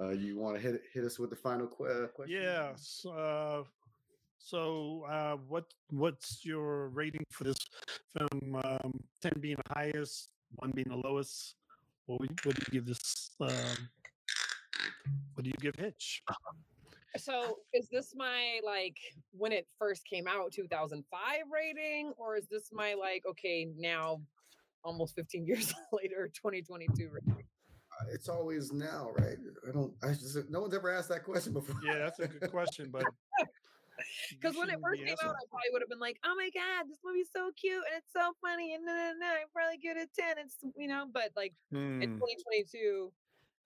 [0.00, 2.42] uh, you want to hit hit us with the final que- uh, question?
[2.42, 2.70] Yeah.
[2.72, 3.62] s- Uh,
[4.38, 7.58] so, uh, what what's your rating for this
[8.16, 8.56] film?
[8.64, 11.56] Um, Ten being the highest, one being the lowest.
[12.06, 13.30] What would, what do you give this?
[13.40, 13.88] Um,
[15.34, 16.22] what do you give Hitch?
[17.16, 18.96] So is this my like
[19.32, 21.20] when it first came out 2005
[21.52, 24.20] rating or is this my like okay now
[24.84, 27.44] almost 15 years later 2022 rating?
[27.98, 29.38] Uh, It's always now, right?
[29.66, 29.92] I don't.
[30.02, 31.76] I just no one's ever asked that question before.
[31.82, 33.08] Yeah, that's a good question, but you
[34.30, 36.50] Because when it first came asking- out, I probably would have been like, "Oh my
[36.54, 39.78] god, this movie's so cute and it's so funny and no, no, no, I'm probably
[39.78, 40.38] good at ten.
[40.38, 43.12] It's you know." But like in Hmm, 2022,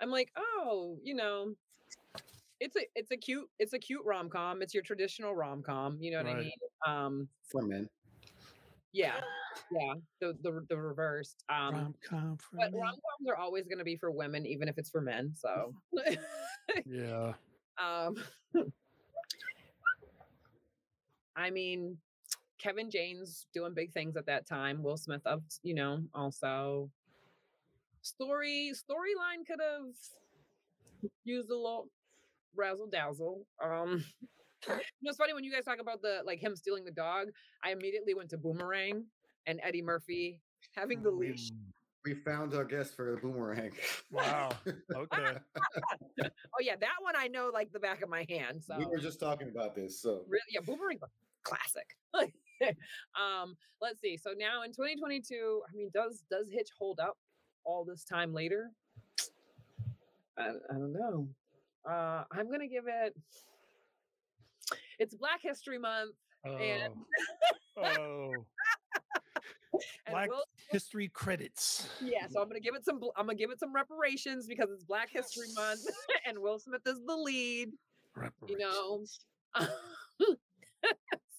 [0.00, 1.54] I'm like, "Oh, you know,
[2.60, 4.62] it's a it's a cute it's a cute rom com.
[4.62, 5.98] It's your traditional rom com.
[6.00, 6.52] You know what I mean?
[6.86, 7.88] Um, For men.
[8.92, 9.20] yeah,
[9.72, 11.44] yeah, the the the reversed.
[11.48, 14.90] Um, rom-com but rom coms are always going to be for women, even if it's
[14.90, 15.34] for men.
[15.34, 15.74] So,
[16.86, 17.34] Yeah.
[17.78, 18.14] um,
[21.40, 21.96] I mean,
[22.58, 24.82] Kevin James doing big things at that time.
[24.82, 26.90] Will Smith, up, you know, also
[28.02, 31.88] story storyline could have used a little
[32.54, 33.46] razzle dazzle.
[33.62, 34.04] Um,
[34.68, 37.28] you know, it's funny when you guys talk about the like him stealing the dog.
[37.64, 39.04] I immediately went to Boomerang
[39.46, 40.40] and Eddie Murphy
[40.74, 41.50] having the leash.
[42.04, 43.72] We found our guest for the boomerang.
[44.10, 44.50] Wow.
[44.94, 45.38] Okay.
[46.22, 48.62] Oh yeah, that one I know like the back of my hand.
[48.62, 50.00] So we were just talking about this.
[50.00, 51.06] So really, yeah, Boomerang's a
[51.42, 51.96] classic.
[53.14, 54.16] um, let's see.
[54.16, 57.16] So now in 2022, I mean, does does Hitch hold up
[57.64, 58.70] all this time later?
[60.38, 61.28] I, I don't know.
[61.88, 63.16] Uh, I'm gonna give it.
[64.98, 66.14] It's Black History Month,
[66.44, 66.92] and,
[67.76, 67.82] Oh.
[67.82, 68.32] oh.
[69.72, 71.88] and Black Will, history credits.
[72.02, 72.26] yeah.
[72.28, 73.00] So I'm gonna give it some.
[73.16, 75.80] I'm gonna give it some reparations because it's Black History Month,
[76.26, 77.70] and Will Smith is the lead.
[78.48, 79.04] You know.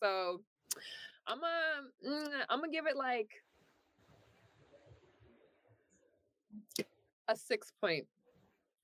[0.02, 0.41] So
[1.28, 3.30] I'm gonna mm, I'm gonna give it like
[7.28, 8.06] a six point.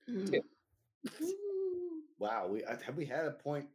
[0.06, 0.40] Two.
[2.18, 3.66] wow, we have we had a point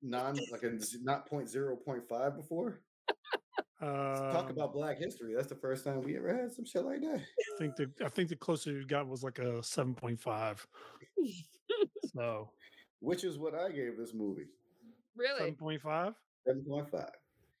[0.00, 2.80] non like a z- not point zero point five before?
[3.80, 5.34] Talk Um, about Black History.
[5.34, 7.18] That's the first time we ever had some shit like that.
[7.20, 10.64] I think the I think the closer you got was like a seven point five.
[12.14, 12.50] So
[13.00, 14.46] Which is what I gave this movie.
[15.16, 15.38] Really?
[15.38, 16.14] seven point five.
[16.46, 17.10] Seven point five.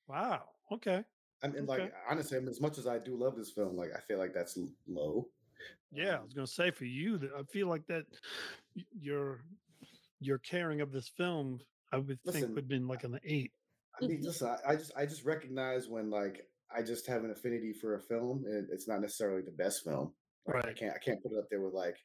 [0.08, 0.42] Wow.
[0.70, 1.04] Okay.
[1.42, 1.82] I mean, Okay.
[1.82, 4.18] like honestly, I mean, as much as I do love this film, like I feel
[4.18, 5.28] like that's low.
[5.90, 8.06] Yeah, I was gonna say for you that I feel like that
[8.98, 9.40] your
[10.20, 11.60] your caring of this film,
[11.92, 13.52] I would think would have been like an eight.
[14.00, 14.26] I mean, mm-hmm.
[14.26, 17.96] listen, I, I just I just recognize when like I just have an affinity for
[17.96, 20.12] a film, and it's not necessarily the best film.
[20.46, 21.96] Like, I can't I can't put it up there with like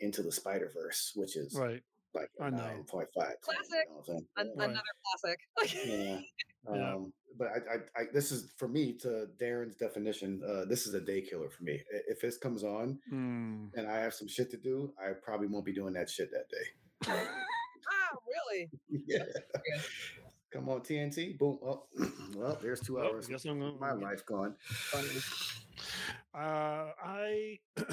[0.00, 1.82] Into the Spider Verse, which is Right.
[2.14, 2.56] Like I know.
[2.58, 3.34] nine point five.
[3.42, 3.86] Classic.
[3.88, 4.08] You know what
[4.38, 4.46] I'm?
[4.46, 4.68] An- Right.
[4.70, 5.38] Another classic.
[5.86, 6.20] Yeah.
[6.74, 6.94] Yeah.
[6.94, 10.40] Um, but I, I, I, this is for me to Daron's definition.
[10.42, 11.78] Uh, this is a day killer for me.
[12.08, 13.66] If this comes on Hmm.
[13.74, 16.48] and I have some shit to do, I probably won't be doing that shit that
[16.48, 16.66] day.
[17.86, 18.70] ah, really?
[19.06, 19.24] yeah.
[20.50, 21.36] Come on, TNT.
[21.36, 21.58] Boom.
[21.62, 21.84] Oh,
[22.34, 23.26] well, there's two Well, hours.
[23.26, 24.54] guess I'm gonna- my life gone.
[26.34, 26.38] Uh,
[27.04, 27.58] I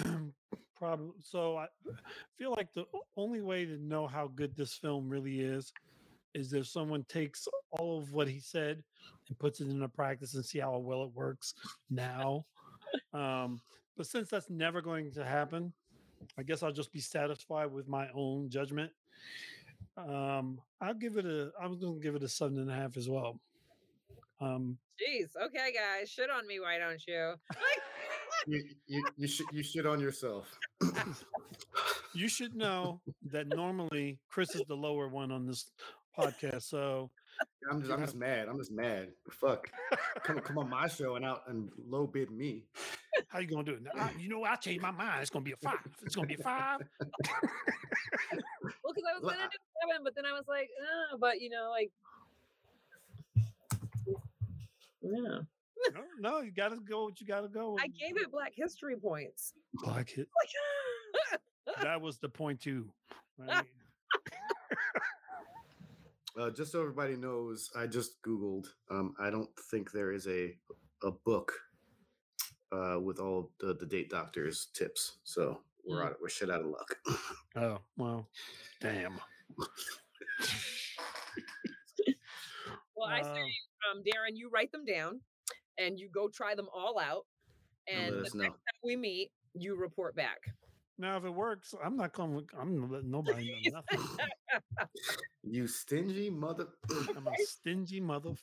[0.82, 1.68] probably so I
[2.40, 2.86] feel like the
[3.16, 5.72] only way to know how good this film really is
[6.34, 8.82] is if someone takes all of what he said
[9.28, 11.54] and puts it into practice and see how well it works
[11.92, 12.46] now.
[13.14, 13.62] Um,
[13.96, 15.72] but since that's never going to happen,
[16.38, 18.92] I guess I'll just be satisfied with my own judgment.
[19.98, 21.52] Um, I'll give it a.
[21.62, 23.40] I'm to give it a seven and a half as well.
[24.40, 25.30] Um, Jeez.
[25.46, 26.60] Okay, guys, shit on me.
[26.60, 27.34] Why don't you?
[28.48, 30.48] You, you, you, should, you shit on yourself.
[32.14, 33.02] you should know
[33.32, 35.70] that normally Chris is the lower one on this
[36.18, 36.64] podcast.
[36.64, 37.10] So
[37.70, 38.48] I'm just, I'm just mad.
[38.48, 39.10] I'm just mad.
[39.30, 39.70] Fuck.
[40.24, 42.66] Come, come on my show and out and low bid me.
[43.28, 43.84] how you gonna do it?
[43.84, 45.22] Now, I- you know, I changed my mind.
[45.22, 45.78] It's gonna be a five.
[46.04, 46.80] It's gonna be a five.
[48.84, 49.58] Well, because I was gonna do
[49.90, 50.70] seven, but then I was like,
[51.14, 51.92] uh, but you know, like,
[55.02, 55.40] yeah.
[55.94, 57.06] No, no, you gotta go.
[57.06, 57.78] What you gotta go.
[57.80, 59.54] I gave it Black History points.
[59.74, 60.28] Black hit.
[61.82, 62.90] That was the point too.
[63.38, 63.66] Right?
[66.40, 68.68] Uh, just so everybody knows, I just Googled.
[68.90, 70.56] Um, I don't think there is a
[71.04, 71.52] a book
[72.72, 75.18] uh, with all the, the date doctors tips.
[75.26, 76.06] So we're Mm.
[76.08, 76.16] out.
[76.22, 76.96] We're shit out of luck.
[77.58, 78.30] Oh well,
[78.80, 79.20] damn.
[82.96, 83.34] Well, I Wow.
[83.34, 83.42] say,
[83.92, 85.20] um, Daron, you write them down
[85.86, 87.26] and you go try them all out.
[87.88, 88.44] And the us next know.
[88.46, 90.38] time we meet, you report back.
[90.98, 92.46] Now, if it works, I'm not going.
[92.60, 94.08] I'm letting nobody know nothing.
[95.44, 96.68] you stingy mother.
[97.16, 98.34] I'm a stingy mother.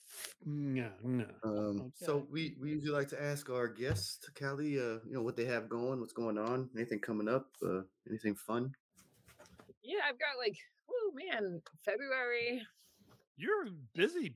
[0.44, 1.27] No, no.
[1.44, 5.36] Um, So we we usually like to ask our guests, Callie, uh, you know what
[5.36, 8.73] they have going, what's going on, anything coming up, uh, anything fun.
[9.85, 10.56] Yeah, I've got like,
[10.90, 12.66] oh man, February.
[13.36, 14.35] You're busy.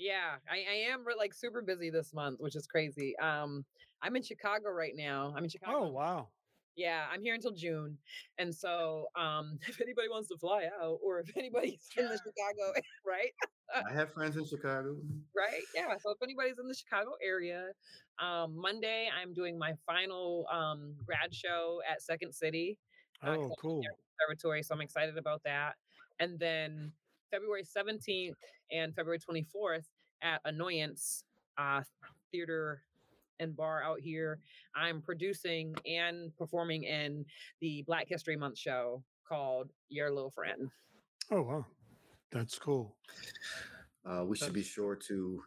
[0.00, 3.14] Yeah, I, I am like super busy this month, which is crazy.
[3.18, 3.66] Um,
[4.02, 5.34] I'm in Chicago right now.
[5.36, 5.84] I'm in Chicago.
[5.84, 6.28] Oh wow.
[6.74, 7.98] Yeah, I'm here until June.
[8.38, 12.80] And so um if anybody wants to fly out or if anybody's in the Chicago,
[13.06, 13.30] right?
[13.74, 14.96] I have friends in Chicago.
[15.36, 15.62] right?
[15.74, 15.94] Yeah.
[16.02, 17.66] So if anybody's in the Chicago area,
[18.18, 22.78] um, Monday I'm doing my final um, grad show at Second City
[23.22, 23.82] uh, Oh, cool.
[24.18, 24.62] Conservatory.
[24.62, 25.74] So I'm excited about that.
[26.20, 26.90] And then
[27.30, 28.34] February 17th
[28.72, 29.84] and February 24th
[30.22, 31.24] at Annoyance
[31.58, 31.82] uh,
[32.32, 32.82] Theater
[33.38, 34.38] and Bar out here,
[34.74, 37.24] I'm producing and performing in
[37.60, 40.70] the Black History Month show called Your Little Friend.
[41.30, 41.66] Oh wow.
[42.32, 42.94] That's cool.
[44.06, 45.42] Uh, we should be sure to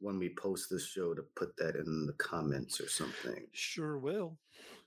[0.00, 3.46] when we post this show to put that in the comments or something.
[3.52, 4.36] Sure will.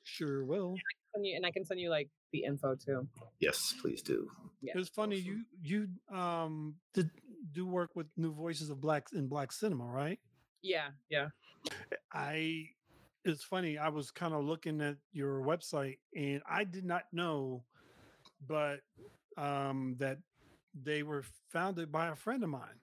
[0.04, 0.76] Sure will.
[1.16, 3.08] And, you, and I can send you like the info too.
[3.40, 4.30] Yes, please do.
[4.62, 4.74] Yeah.
[4.76, 7.10] It's funny you you um did
[7.54, 10.20] do work with new voices of blacks in black cinema, right?
[10.62, 11.28] Yeah, yeah.
[12.14, 12.66] I
[13.26, 13.78] it's funny.
[13.78, 17.64] I was kind of looking at your website and I did not know,
[18.48, 18.80] but
[19.38, 20.18] um that
[20.84, 22.80] they were founded by a friend of mine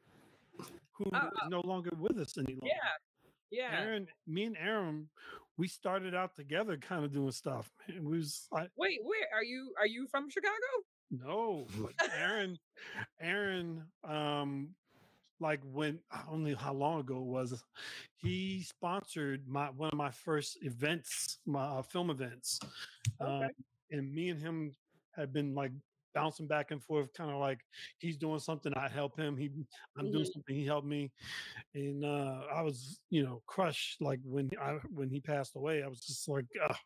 [0.92, 2.66] who is Oh, no longer with us any longer.
[3.50, 3.80] Yeah, yeah.
[3.80, 5.08] Aaron, me and Aaron,
[5.58, 7.70] we started out together, kind of doing stuff.
[7.88, 8.04] man.
[8.04, 9.72] We was I, Wait, where are you?
[9.78, 10.52] Are you from Chicago?
[11.10, 12.58] No, but Aaron,
[13.20, 14.74] Aaron, um,
[15.40, 17.62] like when I don't know how long ago it was.
[18.16, 22.58] He sponsored my one of my first events, my uh, film events,
[23.20, 23.44] Okay.
[23.44, 23.50] um,
[23.90, 24.72] and me and him
[25.14, 25.72] had been like
[26.14, 27.60] bouncing back and forth, kind of like
[27.98, 29.36] he's doing something, I help him.
[29.36, 29.50] He,
[29.98, 30.32] I'm doing Mhm.
[30.32, 31.12] something, he helped me,
[31.74, 34.00] and uh, I was, you know, crushed.
[34.00, 36.78] Like when I when he passed away, I was just like, ah,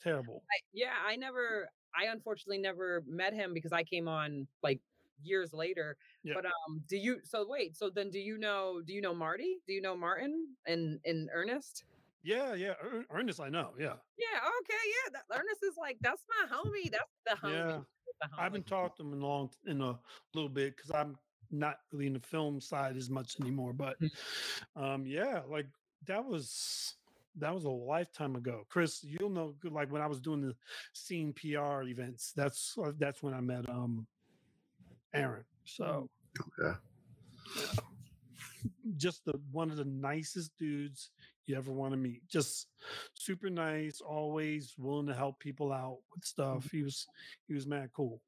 [0.00, 0.44] terrible.
[0.50, 1.68] I, yeah, I never.
[1.94, 4.80] I unfortunately never met him because I came on like
[5.22, 5.96] years later.
[6.22, 6.34] Yeah.
[6.34, 7.20] But um, do you?
[7.24, 7.76] So wait.
[7.76, 8.80] So then, do you know?
[8.84, 9.58] Do you know Marty?
[9.66, 11.84] Do you know Martin and in Ernest?
[12.22, 13.70] Yeah, yeah, Ern- Ernest, I know.
[13.78, 14.38] Yeah, Yeah.
[14.60, 14.74] Okay.
[14.86, 15.12] Yeah.
[15.12, 16.90] That, Ernest is like that's my homie.
[16.90, 17.52] That's the homie.
[17.52, 17.78] yeah.
[18.20, 18.68] the I haven't homie.
[18.68, 19.98] talked to him in long in a
[20.34, 21.16] little bit because I'm
[21.50, 23.72] not really in the film side as much anymore.
[23.72, 23.96] But
[24.76, 25.66] um, yeah, like
[26.06, 26.94] that was
[27.40, 28.64] that was a lifetime ago.
[28.68, 30.54] Chris, you'll know like when I was doing the
[30.92, 32.32] scene PR events.
[32.36, 34.06] That's uh, that's when I met um
[35.14, 35.44] Aaron.
[35.64, 36.08] So
[36.60, 36.78] Okay.
[38.96, 41.10] just the one of the nicest dudes
[41.46, 42.26] you ever want to meet.
[42.28, 42.68] Just
[43.14, 46.68] super nice, always willing to help people out with stuff.
[46.70, 47.06] He was
[47.46, 48.20] he was mad cool.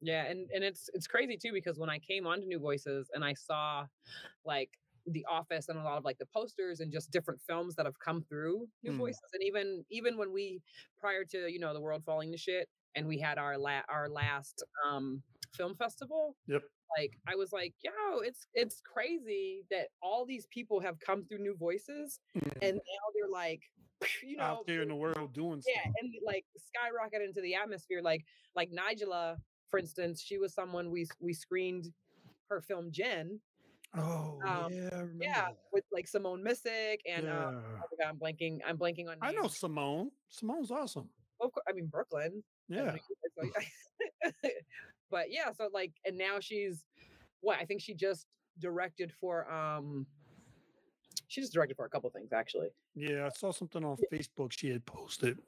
[0.00, 3.24] Yeah, and and it's it's crazy too because when I came onto New Voices and
[3.24, 3.86] I saw
[4.44, 4.70] like
[5.06, 7.98] the office and a lot of like the posters and just different films that have
[7.98, 8.98] come through New Mm.
[8.98, 10.60] Voices and even even when we
[11.00, 14.08] prior to you know the world falling to shit and we had our la- our
[14.08, 15.22] last um
[15.56, 16.62] film festival Yep.
[16.96, 21.38] like I was like yo it's it's crazy that all these people have come through
[21.38, 22.52] New Voices Mm.
[22.62, 23.62] and now they're like
[24.24, 25.94] you know out there in the world doing yeah stuff.
[26.00, 28.24] and like skyrocket into the atmosphere like
[28.54, 29.36] like nigela
[29.68, 31.92] for instance she was someone we we screened
[32.48, 33.40] her film jen
[33.96, 35.56] Oh um, yeah, yeah that.
[35.72, 37.46] with like simone missick and yeah.
[37.46, 39.48] uh I forgot, i'm blanking i'm blanking on I know.
[39.48, 40.10] Simone.
[40.28, 41.08] Simone's awesome.
[41.40, 42.76] of course, i mean brooklyn Yeah.
[42.78, 42.84] New
[43.42, 43.52] York,
[44.32, 44.50] so-
[45.10, 46.84] but yeah so like and now she's
[47.42, 48.26] what i think she just
[48.58, 50.06] directed for um
[51.28, 54.68] she just directed for a couple things actually Yeah, I saw something on Facebook she
[54.70, 55.38] had posted.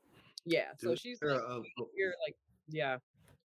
[0.45, 1.61] yeah so Dude, she's like uh,
[1.97, 2.37] you're like
[2.69, 2.99] yeah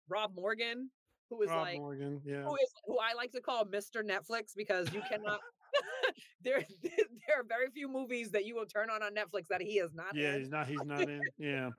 [0.10, 0.90] rob morgan
[1.30, 2.22] who is Rob like Morgan.
[2.26, 2.44] Yeah.
[2.44, 4.02] who is who I like to call Mr.
[4.04, 5.40] Netflix because you cannot.
[6.44, 9.78] there, there are very few movies that you will turn on on Netflix that he
[9.80, 10.40] is not Yeah, in.
[10.40, 11.22] he's not he's not in.
[11.38, 11.70] Yeah.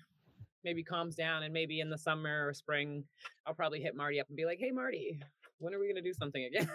[0.65, 3.05] maybe calms down and maybe in the summer or spring,
[3.47, 5.21] I'll probably hit Marty up and be like, "Hey, Marty,
[5.59, 6.71] when are we gonna do something again?"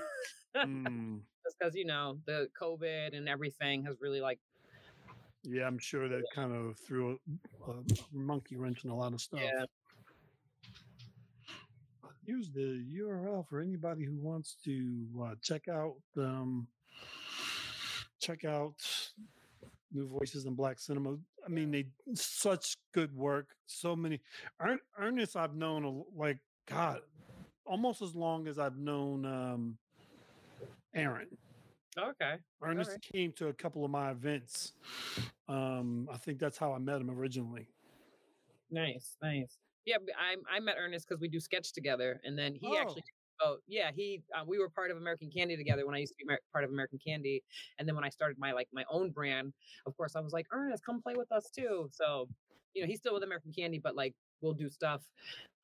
[0.55, 4.39] Mm, Just because you know the COVID and everything has really like
[5.43, 7.17] yeah, I'm sure that kind of threw
[7.67, 7.75] a, a
[8.11, 9.39] monkey wrench in a lot of stuff.
[9.41, 9.63] yeah.
[12.25, 16.67] Here's the URL for anybody who wants to uh, check out um,
[18.19, 18.75] check out
[19.91, 21.17] New Voices in Black Cinema.
[21.45, 23.47] I mean, they such good work.
[23.65, 24.19] So many
[24.61, 27.01] Ern, Ernest I've known like God
[27.67, 29.77] almost as long as I've known um,
[30.95, 31.27] Aaron.
[31.97, 32.35] Okay.
[32.61, 33.01] Ernest right.
[33.01, 34.73] came to a couple of my events.
[35.49, 37.67] Um, I think that's how I met him originally.
[38.71, 39.57] Nice, nice.
[39.85, 42.77] Yeah, I, I met Ernest because we do sketch together, and then he Oh.
[42.77, 43.03] actually.
[43.41, 46.25] Oh yeah, he uh, we were part of American Candy together when I used to
[46.25, 47.43] be part of American Candy,
[47.77, 49.53] and then when I started my like my own brand,
[49.85, 51.89] of course I was like Ernest, come play with us too.
[51.91, 52.29] So,
[52.73, 55.03] you know, he's still with American Candy, but like we'll do stuff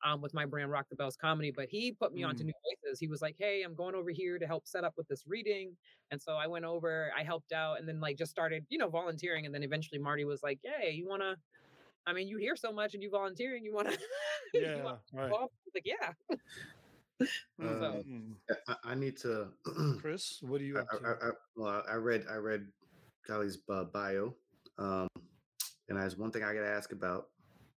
[0.04, 1.50] um, with my brand Rock the Bells Comedy.
[1.50, 2.46] But he put me onto Mm.
[2.46, 2.52] New
[2.84, 3.00] Voices.
[3.00, 5.76] He was like, hey, I'm going over here to help set up with this reading,
[6.10, 8.88] and so I went over, I helped out, and then like just started, you know,
[8.88, 11.36] volunteering, and then eventually Marty was like, hey, you wanna
[12.06, 13.98] I mean, you hear so much and you volunteering, you want to,
[14.54, 15.30] Yeah, you want right.
[15.74, 16.12] like, yeah.
[17.60, 18.34] So- Mm.
[18.68, 19.48] I, I need to.
[20.00, 21.06] Chris, what do you I, up to?
[21.06, 22.66] I, I, well, I read I read
[23.28, 24.34] Kylie's uh, bio,
[24.78, 25.08] um,
[25.88, 27.28] and there's one thing I got to ask about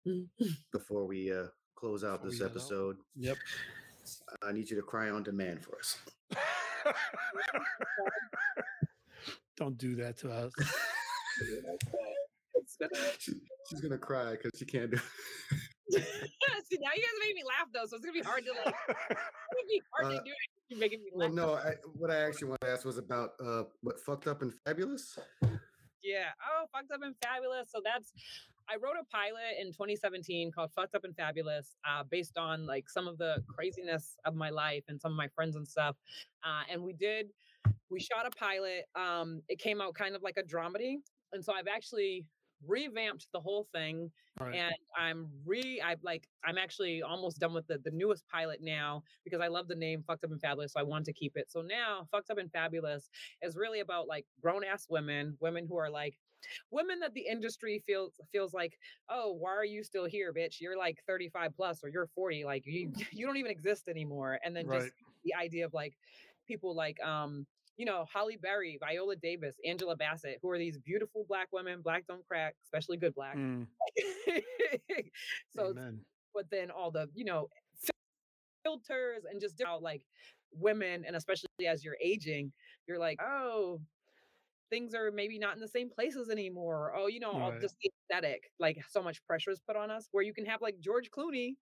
[0.73, 1.45] before we uh,
[1.77, 2.51] close out Before this head out?
[2.53, 2.97] episode.
[3.17, 3.37] Yep.
[4.43, 5.99] I need you to cry on demand for us.
[9.57, 10.53] Don't do that to us.
[12.59, 13.33] It's gonna- She,
[13.69, 14.99] she's gonna cry because she can't do.
[15.91, 18.75] See, now you guys made me laugh though, so it's gonna be hard to like.
[18.89, 20.37] It's gonna be hard Uh, to do it.
[20.69, 21.35] You're making me Well, laugh.
[21.37, 21.55] no.
[21.55, 25.19] I, what I actually wanted to ask was about uh, what fucked up and fabulous.
[26.03, 26.31] Yeah.
[26.43, 27.71] Oh, fucked up and fabulous.
[27.71, 28.13] So that's
[28.69, 32.89] I wrote a pilot in 2017 called Fucked Up and Fabulous, uh, based on like
[32.91, 35.95] some of the craziness of my life and some of my friends and stuff.
[36.45, 37.29] Uh, and we did
[37.91, 38.87] we shot a pilot.
[38.97, 40.97] Um, it came out kind of like a dramedy,
[41.33, 42.25] and so I've actually
[42.67, 44.55] revamped the whole thing Right.
[44.55, 49.03] and I'm re I like I'm actually almost done with the the newest pilot now
[49.25, 51.51] because I love the name Fucked Up and Fabulous, so I want to keep it.
[51.51, 53.09] So now Fucked Up and Fabulous
[53.43, 56.19] is really about like grown ass women, women who are like
[56.71, 58.79] women that the industry feels feels like,
[59.09, 60.61] oh, why are you still here, bitch?
[60.61, 64.39] You're like 35 plus or you're 40, like you you don't even exist anymore.
[64.45, 64.93] And then just
[65.25, 65.97] the idea of like
[66.47, 71.24] people like um you know, Halle Berry, Viola Davis, Angela Bassett, who are these beautiful
[71.28, 73.36] black women, black don't crack, especially good black.
[73.36, 73.66] Mm,
[75.57, 75.74] so
[76.35, 77.48] but then all the you know
[78.62, 80.03] filters and just different, like
[80.53, 82.51] women and especially as you're aging
[82.86, 83.81] you're like oh
[84.70, 87.61] things are maybe not in the same places anymore oh you know all Right.
[87.61, 90.62] just the aesthetic like so much pressure is put on us where you can have
[90.62, 91.57] like george clooney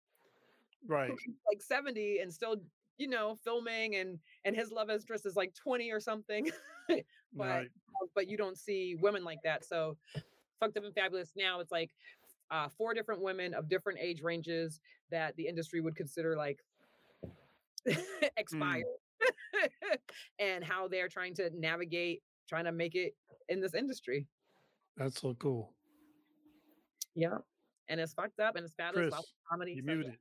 [0.87, 1.11] Right.
[1.11, 2.57] like 70 and still
[3.01, 6.51] you know filming and and his love interest is like 20 or something
[6.89, 7.03] but
[7.35, 7.69] Right.
[8.15, 9.65] but you don't see women like that.
[9.65, 9.97] So
[10.61, 11.91] fucked up and fabulous now it's like
[12.51, 16.59] uh, four different women of different age ranges that the industry would consider like
[18.37, 18.85] expired
[20.39, 23.15] and how they're trying to navigate trying to make it
[23.49, 24.27] in this industry
[24.97, 25.73] That's so cool.
[27.15, 27.39] yeah
[27.89, 30.17] and it's fucked up and it's fabulous Chris, comedy you muted.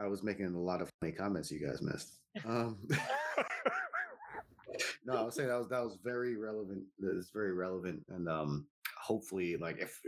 [0.00, 2.18] I was making a lot of funny comments you guys missed.
[2.46, 2.78] Um,
[5.04, 6.82] no, I was saying that was that was very relevant.
[7.02, 8.66] It's very relevant, and um,
[8.98, 10.00] hopefully, like if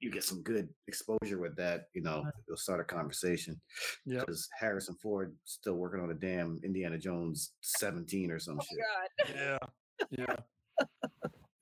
[0.00, 3.60] you get some good exposure with that, you know, it'll start a conversation.
[4.04, 4.20] Yeah.
[4.20, 8.78] Because Harrison Ford still working on a damn Indiana Jones seventeen or some shit.
[9.28, 9.36] God.
[9.36, 9.58] Yeah.
[10.10, 10.36] Yeah.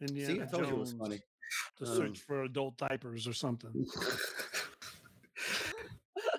[0.01, 1.21] Indiana See, I told you it was Jones, funny.
[1.79, 3.73] The Um, search for adult diapers or something.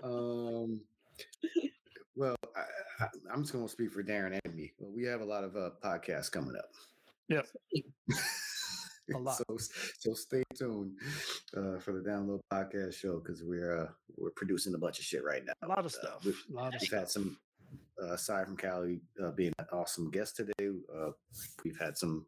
[0.03, 0.81] um,
[2.15, 4.71] well, I, I'm just going to speak for Daron and me.
[4.79, 6.69] We have a lot of uh, podcasts coming up.
[7.29, 7.47] Yep.
[9.13, 9.37] A lot.
[9.37, 9.57] so,
[9.99, 10.91] so stay tuned
[11.57, 13.87] uh, for the Download Podcast Show because we're uh,
[14.17, 15.53] we're producing a bunch of shit right now.
[15.63, 16.25] A lot of Uh, stuff.
[16.25, 16.99] we've, A lot of we've stuff.
[16.99, 17.37] had some.
[18.01, 21.11] Uh, aside from Callie uh, being an awesome guest today, uh,
[21.63, 22.25] we've had some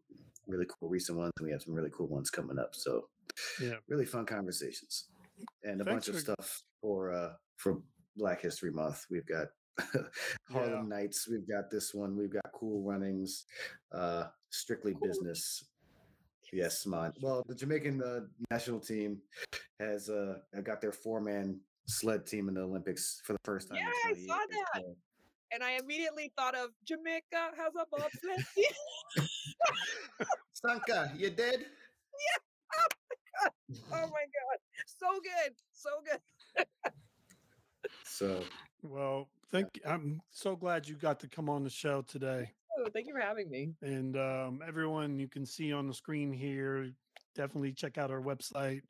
[0.48, 2.76] really cool recent ones, and we have some really cool ones coming up.
[2.76, 3.10] So,
[3.60, 3.76] Yeah.
[3.88, 5.06] really fun conversations
[5.64, 7.82] and a Thanks bunch of stuff for uh for
[8.16, 9.06] Black History Month.
[9.10, 9.48] We've got
[10.52, 13.46] Harlem Nights, we've got this one, we've got Cool Runnings,
[13.92, 15.66] uh Strictly Business.
[16.54, 17.12] Yes, man.
[17.22, 18.22] Well, the Jamaican uh,
[18.52, 19.20] national team
[19.80, 23.80] has uh got their four man sled team in the Olympics for the first time.
[23.80, 24.84] Yeah, I saw that.
[25.52, 29.28] And I immediately thought of Jamaica has a bobsled team.
[30.54, 31.66] Sanka, you dead?
[33.38, 33.50] Yeah.
[33.92, 36.66] Oh my god, so good, so good.
[38.04, 38.44] So
[38.84, 39.80] Well, thank.
[39.86, 42.52] I'm so glad you got to come on the show today.
[42.78, 43.74] Oh, thank you for having me.
[43.82, 46.92] And um, everyone you can see on the screen here,
[47.36, 48.82] definitely check out our website.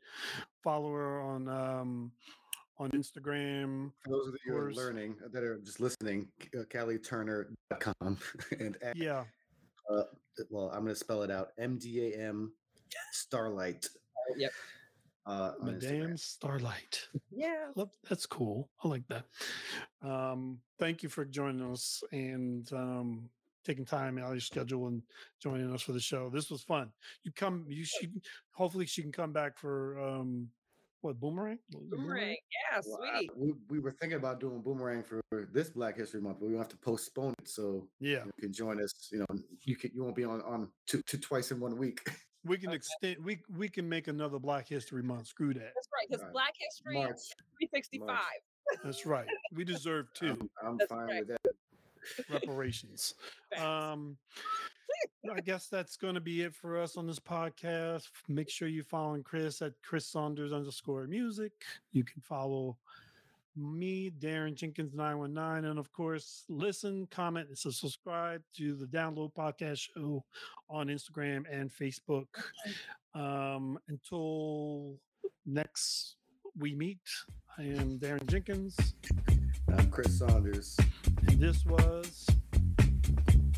[0.64, 2.12] Follow her on um,
[2.78, 3.92] on Instagram.
[4.04, 6.28] for those of you who are learning that are just listening,
[6.58, 8.18] uh, CallieTurner.com
[8.60, 9.24] and at, Yeah,
[9.90, 10.04] uh,
[10.50, 12.54] well, I'm going to spell it out: M D A M
[13.12, 13.88] Starlight.
[14.38, 14.52] Yep.
[15.26, 17.07] Uh, Madame Starlight.
[17.31, 17.65] Yeah.
[17.76, 18.69] Love, that's cool.
[18.84, 19.26] I like that.
[20.02, 23.30] Um, thank you for joining us and um,
[23.65, 25.02] taking time out of your schedule and
[25.41, 26.30] joining us for the show.
[26.30, 26.91] This was fun.
[27.23, 27.65] You come.
[27.68, 28.10] You she.
[28.53, 30.47] Hopefully, she can come back for um,
[31.02, 31.60] what boomerang?
[31.73, 32.38] Was it Boomerang.
[32.72, 33.31] Yeah, Well, I- sweet.
[33.35, 35.19] we, we were thinking about doing Boomerang for
[35.52, 37.49] this Black History Month, but we have to postpone it.
[37.49, 38.93] So Yeah, you can join us.
[39.11, 39.26] You know,
[39.64, 41.99] you can you won't be on on two, two twice in one week.
[42.46, 43.18] we can extend.
[43.24, 45.28] We we can make another Black History Month.
[45.28, 45.74] Screw that.
[45.76, 46.32] That's right, because Right.
[46.34, 47.16] Black History March.
[47.16, 48.18] is 365.
[48.84, 49.28] That's right.
[49.54, 51.28] We deserve two I'm, I'm fine right.
[51.28, 52.32] with that.
[52.32, 53.16] reparations.
[53.62, 54.18] Um,
[55.34, 58.10] I guess that's going to be it for us on this podcast.
[58.28, 61.54] Make sure you following Chris at Chris Saunders underscore music.
[61.94, 62.78] You can follow
[63.56, 69.32] me, Daron Jenkins 919, and of course, listen, comment, and so subscribe to the Download
[69.34, 70.23] Podcast Show
[70.69, 72.27] on Instagram and Facebook.
[73.14, 74.95] Um, until
[75.45, 76.15] next
[76.57, 76.99] we meet,
[77.57, 78.76] I am Daron Jenkins,
[79.77, 80.77] I'm Chris Saunders.
[81.27, 82.26] and this was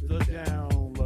[0.03, 0.96] the Down.